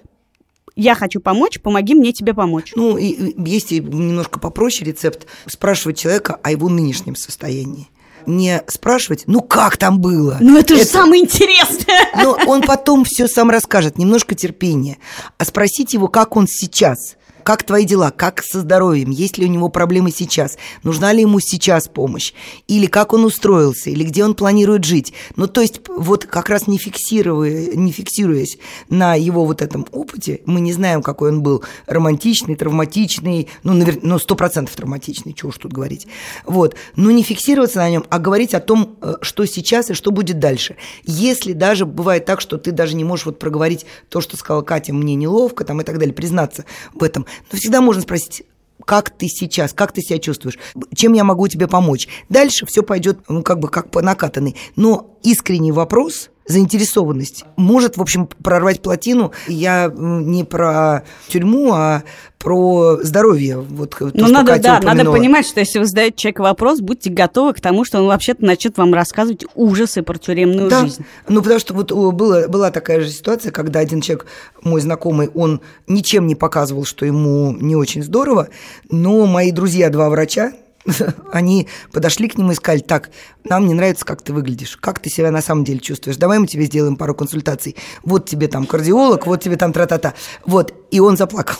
я 0.75 0.95
хочу 0.95 1.19
помочь, 1.19 1.59
помоги 1.59 1.93
мне 1.93 2.13
тебе 2.13 2.33
помочь. 2.33 2.73
Ну, 2.75 2.97
и, 2.97 3.07
и 3.07 3.49
есть 3.49 3.71
и 3.71 3.79
немножко 3.79 4.39
попроще 4.39 4.89
рецепт 4.89 5.27
спрашивать 5.45 5.97
человека 5.97 6.39
о 6.41 6.51
его 6.51 6.69
нынешнем 6.69 7.15
состоянии. 7.15 7.89
Не 8.27 8.63
спрашивать, 8.67 9.23
ну 9.25 9.41
как 9.41 9.77
там 9.77 9.99
было? 9.99 10.37
Ну, 10.39 10.57
это 10.57 10.75
же 10.75 10.85
самое 10.85 11.23
интересное. 11.23 12.07
Но 12.23 12.37
он 12.45 12.61
потом 12.61 13.03
все 13.03 13.27
сам 13.27 13.49
расскажет, 13.49 13.97
немножко 13.97 14.35
терпения. 14.35 14.97
А 15.37 15.45
спросить 15.45 15.93
его, 15.93 16.07
как 16.07 16.35
он 16.37 16.47
сейчас, 16.47 17.17
как 17.43 17.63
твои 17.63 17.85
дела, 17.85 18.11
как 18.11 18.43
со 18.43 18.61
здоровьем, 18.61 19.11
есть 19.11 19.37
ли 19.37 19.45
у 19.45 19.49
него 19.49 19.69
проблемы 19.69 20.11
сейчас, 20.11 20.57
нужна 20.83 21.13
ли 21.13 21.21
ему 21.21 21.39
сейчас 21.39 21.87
помощь, 21.87 22.33
или 22.67 22.87
как 22.87 23.13
он 23.13 23.25
устроился, 23.25 23.89
или 23.89 24.03
где 24.03 24.23
он 24.23 24.35
планирует 24.35 24.83
жить. 24.83 25.13
Ну, 25.35 25.47
то 25.47 25.61
есть, 25.61 25.81
вот 25.89 26.25
как 26.25 26.49
раз 26.49 26.67
не, 26.67 26.77
фиксируя, 26.77 27.75
не 27.75 27.91
фиксируясь 27.91 28.57
на 28.89 29.15
его 29.15 29.45
вот 29.45 29.61
этом 29.61 29.85
опыте, 29.91 30.41
мы 30.45 30.61
не 30.61 30.73
знаем, 30.73 31.01
какой 31.01 31.31
он 31.31 31.41
был, 31.41 31.63
романтичный, 31.87 32.55
травматичный, 32.55 33.47
ну, 33.63 33.73
навер... 33.73 33.99
ну, 34.01 34.17
процентов 34.41 34.75
травматичный, 34.75 35.33
чего 35.33 35.49
уж 35.49 35.57
тут 35.57 35.71
говорить. 35.71 36.07
Вот. 36.45 36.75
Но 36.95 37.11
не 37.11 37.23
фиксироваться 37.23 37.79
на 37.79 37.89
нем, 37.89 38.05
а 38.09 38.19
говорить 38.19 38.53
о 38.53 38.59
том, 38.59 38.97
э, 39.01 39.15
что 39.21 39.45
сейчас 39.45 39.89
и 39.89 39.93
что 39.93 40.11
будет 40.11 40.39
дальше. 40.39 40.77
Если 41.03 41.53
даже 41.53 41.85
бывает 41.85 42.25
так, 42.25 42.41
что 42.41 42.57
ты 42.57 42.71
даже 42.71 42.95
не 42.95 43.03
можешь 43.03 43.25
вот 43.25 43.39
проговорить 43.39 43.85
то, 44.09 44.21
что 44.21 44.37
сказала 44.37 44.61
Катя, 44.61 44.93
мне 44.93 45.15
неловко, 45.15 45.63
там 45.63 45.81
и 45.81 45.83
так 45.83 45.99
далее, 45.99 46.13
признаться 46.13 46.65
в 46.93 47.03
этом, 47.03 47.25
но 47.51 47.57
всегда 47.57 47.81
можно 47.81 48.01
спросить, 48.01 48.43
как 48.85 49.11
ты 49.11 49.27
сейчас, 49.27 49.73
как 49.73 49.91
ты 49.91 50.01
себя 50.01 50.19
чувствуешь, 50.19 50.57
чем 50.95 51.13
я 51.13 51.23
могу 51.23 51.47
тебе 51.47 51.67
помочь. 51.67 52.07
Дальше 52.29 52.65
все 52.65 52.81
пойдет, 52.81 53.19
ну, 53.29 53.43
как 53.43 53.59
бы, 53.59 53.69
как 53.69 53.91
по 53.91 54.01
накатанной. 54.01 54.55
Но 54.75 55.17
искренний 55.23 55.71
вопрос, 55.71 56.30
заинтересованность 56.47 57.45
может, 57.55 57.97
в 57.97 58.01
общем, 58.01 58.27
прорвать 58.27 58.81
плотину. 58.81 59.31
Я 59.47 59.91
не 59.95 60.43
про 60.43 61.03
тюрьму, 61.27 61.71
а 61.73 62.03
про 62.39 62.97
здоровье. 63.03 63.59
Вот 63.59 63.91
то, 63.91 64.09
Ну, 64.13 64.27
надо, 64.27 64.53
Катя 64.53 64.63
да, 64.63 64.73
надо 64.73 64.87
упомянула. 64.87 65.15
понимать, 65.17 65.45
что 65.45 65.59
если 65.59 65.77
вы 65.77 65.85
задаете 65.85 66.17
человеку 66.17 66.41
вопрос, 66.43 66.79
будьте 66.81 67.11
готовы 67.11 67.53
к 67.53 67.61
тому, 67.61 67.85
что 67.85 67.99
он 67.99 68.07
вообще-то 68.07 68.43
начнет 68.43 68.77
вам 68.77 68.93
рассказывать 68.95 69.45
ужасы 69.53 70.01
про 70.01 70.17
тюремную 70.17 70.67
Да, 70.69 70.81
жизнь. 70.81 71.05
ну 71.29 71.41
потому 71.43 71.59
что 71.59 71.73
вот 71.75 71.91
о, 71.91 72.11
было, 72.11 72.47
была 72.47 72.71
такая 72.71 73.01
же 73.01 73.09
ситуация, 73.09 73.51
когда 73.51 73.79
один 73.79 74.01
человек, 74.01 74.25
мой 74.63 74.81
знакомый, 74.81 75.29
он 75.35 75.61
ничем 75.87 76.25
не 76.25 76.33
показывал, 76.35 76.83
что 76.85 77.05
ему 77.05 77.51
не 77.51 77.75
очень 77.75 78.01
здорово, 78.01 78.49
но 78.89 79.27
мои 79.27 79.51
друзья, 79.51 79.89
два 79.91 80.09
врача, 80.09 80.53
они 81.31 81.67
подошли 81.91 82.27
к 82.27 82.37
нему 82.37 82.51
и 82.51 82.55
сказали, 82.55 82.81
так, 82.81 83.09
нам 83.43 83.67
не 83.67 83.73
нравится, 83.73 84.05
как 84.05 84.21
ты 84.21 84.33
выглядишь, 84.33 84.77
как 84.77 84.99
ты 84.99 85.09
себя 85.09 85.31
на 85.31 85.41
самом 85.41 85.63
деле 85.63 85.79
чувствуешь, 85.79 86.17
давай 86.17 86.39
мы 86.39 86.47
тебе 86.47 86.65
сделаем 86.65 86.95
пару 86.95 87.15
консультаций, 87.15 87.75
вот 88.03 88.27
тебе 88.27 88.47
там 88.47 88.65
кардиолог, 88.65 89.27
вот 89.27 89.41
тебе 89.41 89.57
там 89.57 89.73
тра-та-та, 89.73 90.13
вот, 90.45 90.73
и 90.91 90.99
он 90.99 91.17
заплакал. 91.17 91.57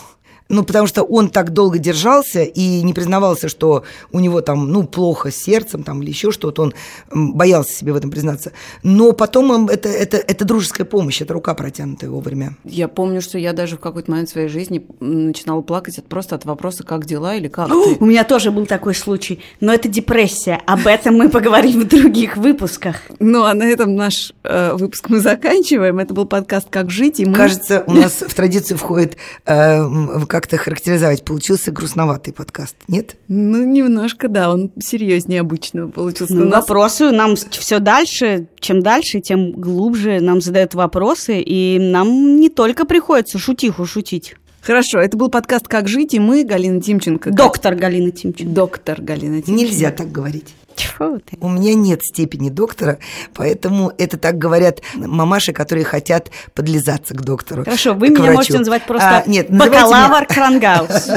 Ну, 0.52 0.64
потому 0.64 0.86
что 0.86 1.02
он 1.02 1.30
так 1.30 1.50
долго 1.54 1.78
держался 1.78 2.42
и 2.42 2.82
не 2.82 2.92
признавался, 2.92 3.48
что 3.48 3.84
у 4.12 4.20
него 4.20 4.42
там, 4.42 4.70
ну, 4.70 4.84
плохо 4.84 5.30
с 5.30 5.36
сердцем 5.36 5.82
там 5.82 6.02
или 6.02 6.10
еще 6.10 6.30
что-то, 6.30 6.62
он 6.62 6.74
боялся 7.10 7.72
себе 7.72 7.94
в 7.94 7.96
этом 7.96 8.10
признаться. 8.10 8.52
Но 8.82 9.12
потом 9.12 9.68
это, 9.68 9.88
это, 9.88 10.18
это 10.18 10.44
дружеская 10.44 10.86
помощь, 10.86 11.22
это 11.22 11.32
рука 11.32 11.54
протянутая 11.54 12.10
вовремя. 12.10 12.54
Я 12.64 12.88
помню, 12.88 13.22
что 13.22 13.38
я 13.38 13.54
даже 13.54 13.76
в 13.76 13.80
какой-то 13.80 14.10
момент 14.10 14.28
своей 14.28 14.48
жизни 14.48 14.86
начинала 15.00 15.62
плакать 15.62 15.98
от, 15.98 16.06
просто 16.06 16.34
от 16.34 16.44
вопроса, 16.44 16.84
как 16.84 17.06
дела 17.06 17.34
или 17.34 17.48
как 17.48 17.68
ты. 17.68 17.96
У 17.98 18.04
меня 18.04 18.24
тоже 18.24 18.50
был 18.50 18.66
такой 18.66 18.94
случай, 18.94 19.40
но 19.60 19.72
это 19.72 19.88
депрессия. 19.88 20.60
Об 20.66 20.86
этом 20.86 21.16
мы 21.16 21.30
поговорим 21.30 21.80
в 21.80 21.88
других 21.88 22.36
выпусках. 22.36 22.96
Ну, 23.18 23.44
а 23.44 23.54
на 23.54 23.64
этом 23.64 23.96
наш 23.96 24.34
э, 24.42 24.74
выпуск 24.74 25.08
мы 25.08 25.20
заканчиваем. 25.20 25.98
Это 25.98 26.12
был 26.12 26.26
подкаст 26.26 26.68
«Как 26.68 26.90
жить», 26.90 27.20
и 27.20 27.24
мы... 27.24 27.32
Кажется, 27.32 27.84
у 27.86 27.94
нас 27.94 28.22
в 28.26 28.34
традицию 28.34 28.76
входит, 28.76 29.16
э, 29.46 29.82
как 30.28 30.41
как-то 30.42 30.56
характеризовать. 30.56 31.24
Получился 31.24 31.70
грустноватый 31.70 32.34
подкаст, 32.34 32.74
нет? 32.88 33.14
Ну, 33.28 33.64
немножко, 33.64 34.28
да, 34.28 34.50
он 34.52 34.72
серьезнее 34.80 35.40
обычного 35.40 35.88
получился. 35.88 36.34
Ну, 36.34 36.42
У 36.42 36.48
нас- 36.48 36.62
вопросы 36.62 37.12
нам 37.12 37.36
все 37.36 37.78
дальше, 37.78 38.48
чем 38.58 38.82
дальше, 38.82 39.20
тем 39.20 39.52
глубже 39.52 40.18
нам 40.20 40.40
задают 40.40 40.74
вопросы, 40.74 41.40
и 41.40 41.78
нам 41.78 42.36
не 42.40 42.48
только 42.48 42.84
приходится 42.84 43.38
шутиху 43.38 43.86
шутить. 43.86 44.34
Хорошо, 44.62 45.00
это 45.00 45.16
был 45.16 45.28
подкаст 45.28 45.66
«Как 45.68 45.88
жить», 45.88 46.14
и 46.14 46.20
мы, 46.20 46.44
Галина 46.44 46.80
Тимченко. 46.80 47.30
Доктор 47.32 47.74
Галина 47.74 48.10
Тимченко. 48.12 48.52
Доктор 48.52 49.00
Галина 49.02 49.42
Тимченко. 49.42 49.60
Нельзя 49.60 49.90
так 49.90 50.10
говорить. 50.12 50.54
Тьфу 50.74 51.20
ты. 51.20 51.36
У 51.40 51.48
меня 51.48 51.74
нет 51.74 52.02
степени 52.02 52.48
доктора, 52.48 52.98
поэтому 53.34 53.92
это 53.98 54.18
так 54.18 54.38
говорят 54.38 54.80
мамаши, 54.94 55.52
которые 55.52 55.84
хотят 55.84 56.30
подлизаться 56.54 57.14
к 57.14 57.22
доктору. 57.22 57.64
Хорошо, 57.64 57.94
вы 57.94 58.08
меня 58.08 58.22
врачу. 58.22 58.34
можете 58.34 58.58
называть 58.58 58.86
просто 58.86 59.08
А, 59.08 59.22
нет, 59.26 59.50
бакалавр 59.50 60.26
Крангаус. 60.26 61.08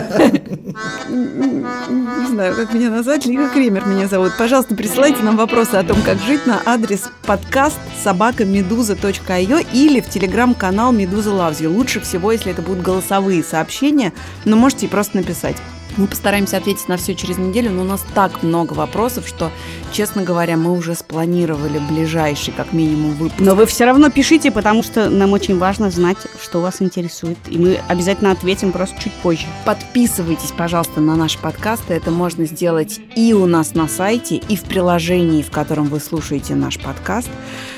Не 1.09 2.27
знаю, 2.27 2.55
как 2.55 2.73
меня 2.73 2.89
назвать. 2.89 3.25
Лика 3.25 3.49
Кремер 3.49 3.85
меня 3.85 4.07
зовут. 4.07 4.33
Пожалуйста, 4.37 4.75
присылайте 4.75 5.23
нам 5.23 5.37
вопросы 5.37 5.75
о 5.75 5.83
том, 5.83 6.01
как 6.01 6.19
жить 6.19 6.45
на 6.45 6.61
адрес 6.65 7.09
подкаст 7.25 7.77
собакамедуза.io 8.03 9.65
или 9.73 9.99
в 10.01 10.09
телеграм-канал 10.09 10.91
Медуза 10.91 11.29
You. 11.29 11.67
Лучше 11.67 11.99
всего, 12.01 12.31
если 12.31 12.51
это 12.51 12.61
будут 12.61 12.83
голосовые 12.83 13.43
сообщения, 13.43 14.13
но 14.45 14.55
можете 14.55 14.85
и 14.85 14.89
просто 14.89 15.17
написать. 15.17 15.55
Мы 15.97 16.07
постараемся 16.07 16.57
ответить 16.57 16.87
на 16.87 16.97
все 16.97 17.15
через 17.15 17.37
неделю, 17.37 17.71
но 17.71 17.81
у 17.81 17.85
нас 17.85 18.05
так 18.13 18.43
много 18.43 18.73
вопросов, 18.73 19.27
что, 19.27 19.51
честно 19.91 20.23
говоря, 20.23 20.57
мы 20.57 20.77
уже 20.77 20.95
спланировали 20.95 21.79
ближайший, 21.79 22.53
как 22.53 22.73
минимум, 22.73 23.11
выпуск. 23.11 23.39
Но 23.39 23.55
вы 23.55 23.65
все 23.65 23.85
равно 23.85 24.09
пишите, 24.09 24.51
потому 24.51 24.83
что 24.83 25.09
нам 25.09 25.33
очень 25.33 25.57
важно 25.57 25.89
знать, 25.89 26.17
что 26.41 26.61
вас 26.61 26.81
интересует. 26.81 27.37
И 27.47 27.57
мы 27.57 27.79
обязательно 27.87 28.31
ответим 28.31 28.71
просто 28.71 29.01
чуть 29.01 29.13
позже. 29.13 29.45
Подписывайтесь, 29.65 30.51
пожалуйста, 30.51 30.99
на 30.99 31.15
наши 31.15 31.39
подкасты. 31.39 31.93
Это 31.93 32.11
можно 32.11 32.45
сделать 32.45 32.99
и 33.15 33.33
у 33.33 33.45
нас 33.45 33.73
на 33.73 33.87
сайте, 33.87 34.35
и 34.35 34.55
в 34.55 34.63
приложении, 34.63 35.41
в 35.41 35.51
котором 35.51 35.85
вы 35.85 35.99
слушаете 35.99 36.55
наш 36.55 36.79
подкаст. 36.79 37.29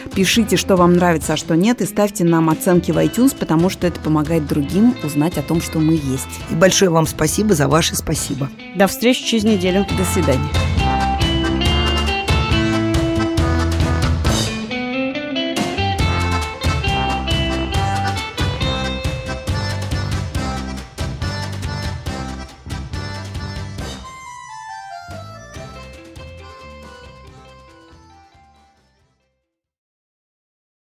Пишите, 0.07 0.57
что 0.57 0.75
вам 0.75 0.93
нравится, 0.93 1.33
а 1.33 1.37
что 1.37 1.55
нет, 1.55 1.81
и 1.81 1.85
ставьте 1.85 2.23
нам 2.23 2.49
оценки 2.49 2.91
в 2.91 2.97
iTunes, 2.97 3.35
потому 3.37 3.69
что 3.69 3.87
это 3.87 3.99
помогает 3.99 4.47
другим 4.47 4.95
узнать 5.03 5.37
о 5.37 5.41
том, 5.41 5.61
что 5.61 5.79
мы 5.79 5.93
есть. 5.93 6.27
И 6.51 6.55
большое 6.55 6.91
вам 6.91 7.07
спасибо 7.07 7.53
за 7.53 7.67
ваше 7.67 7.95
спасибо. 7.95 8.49
До 8.75 8.87
встречи 8.87 9.23
через 9.23 9.43
неделю. 9.43 9.85
До 9.97 10.03
свидания. 10.05 10.86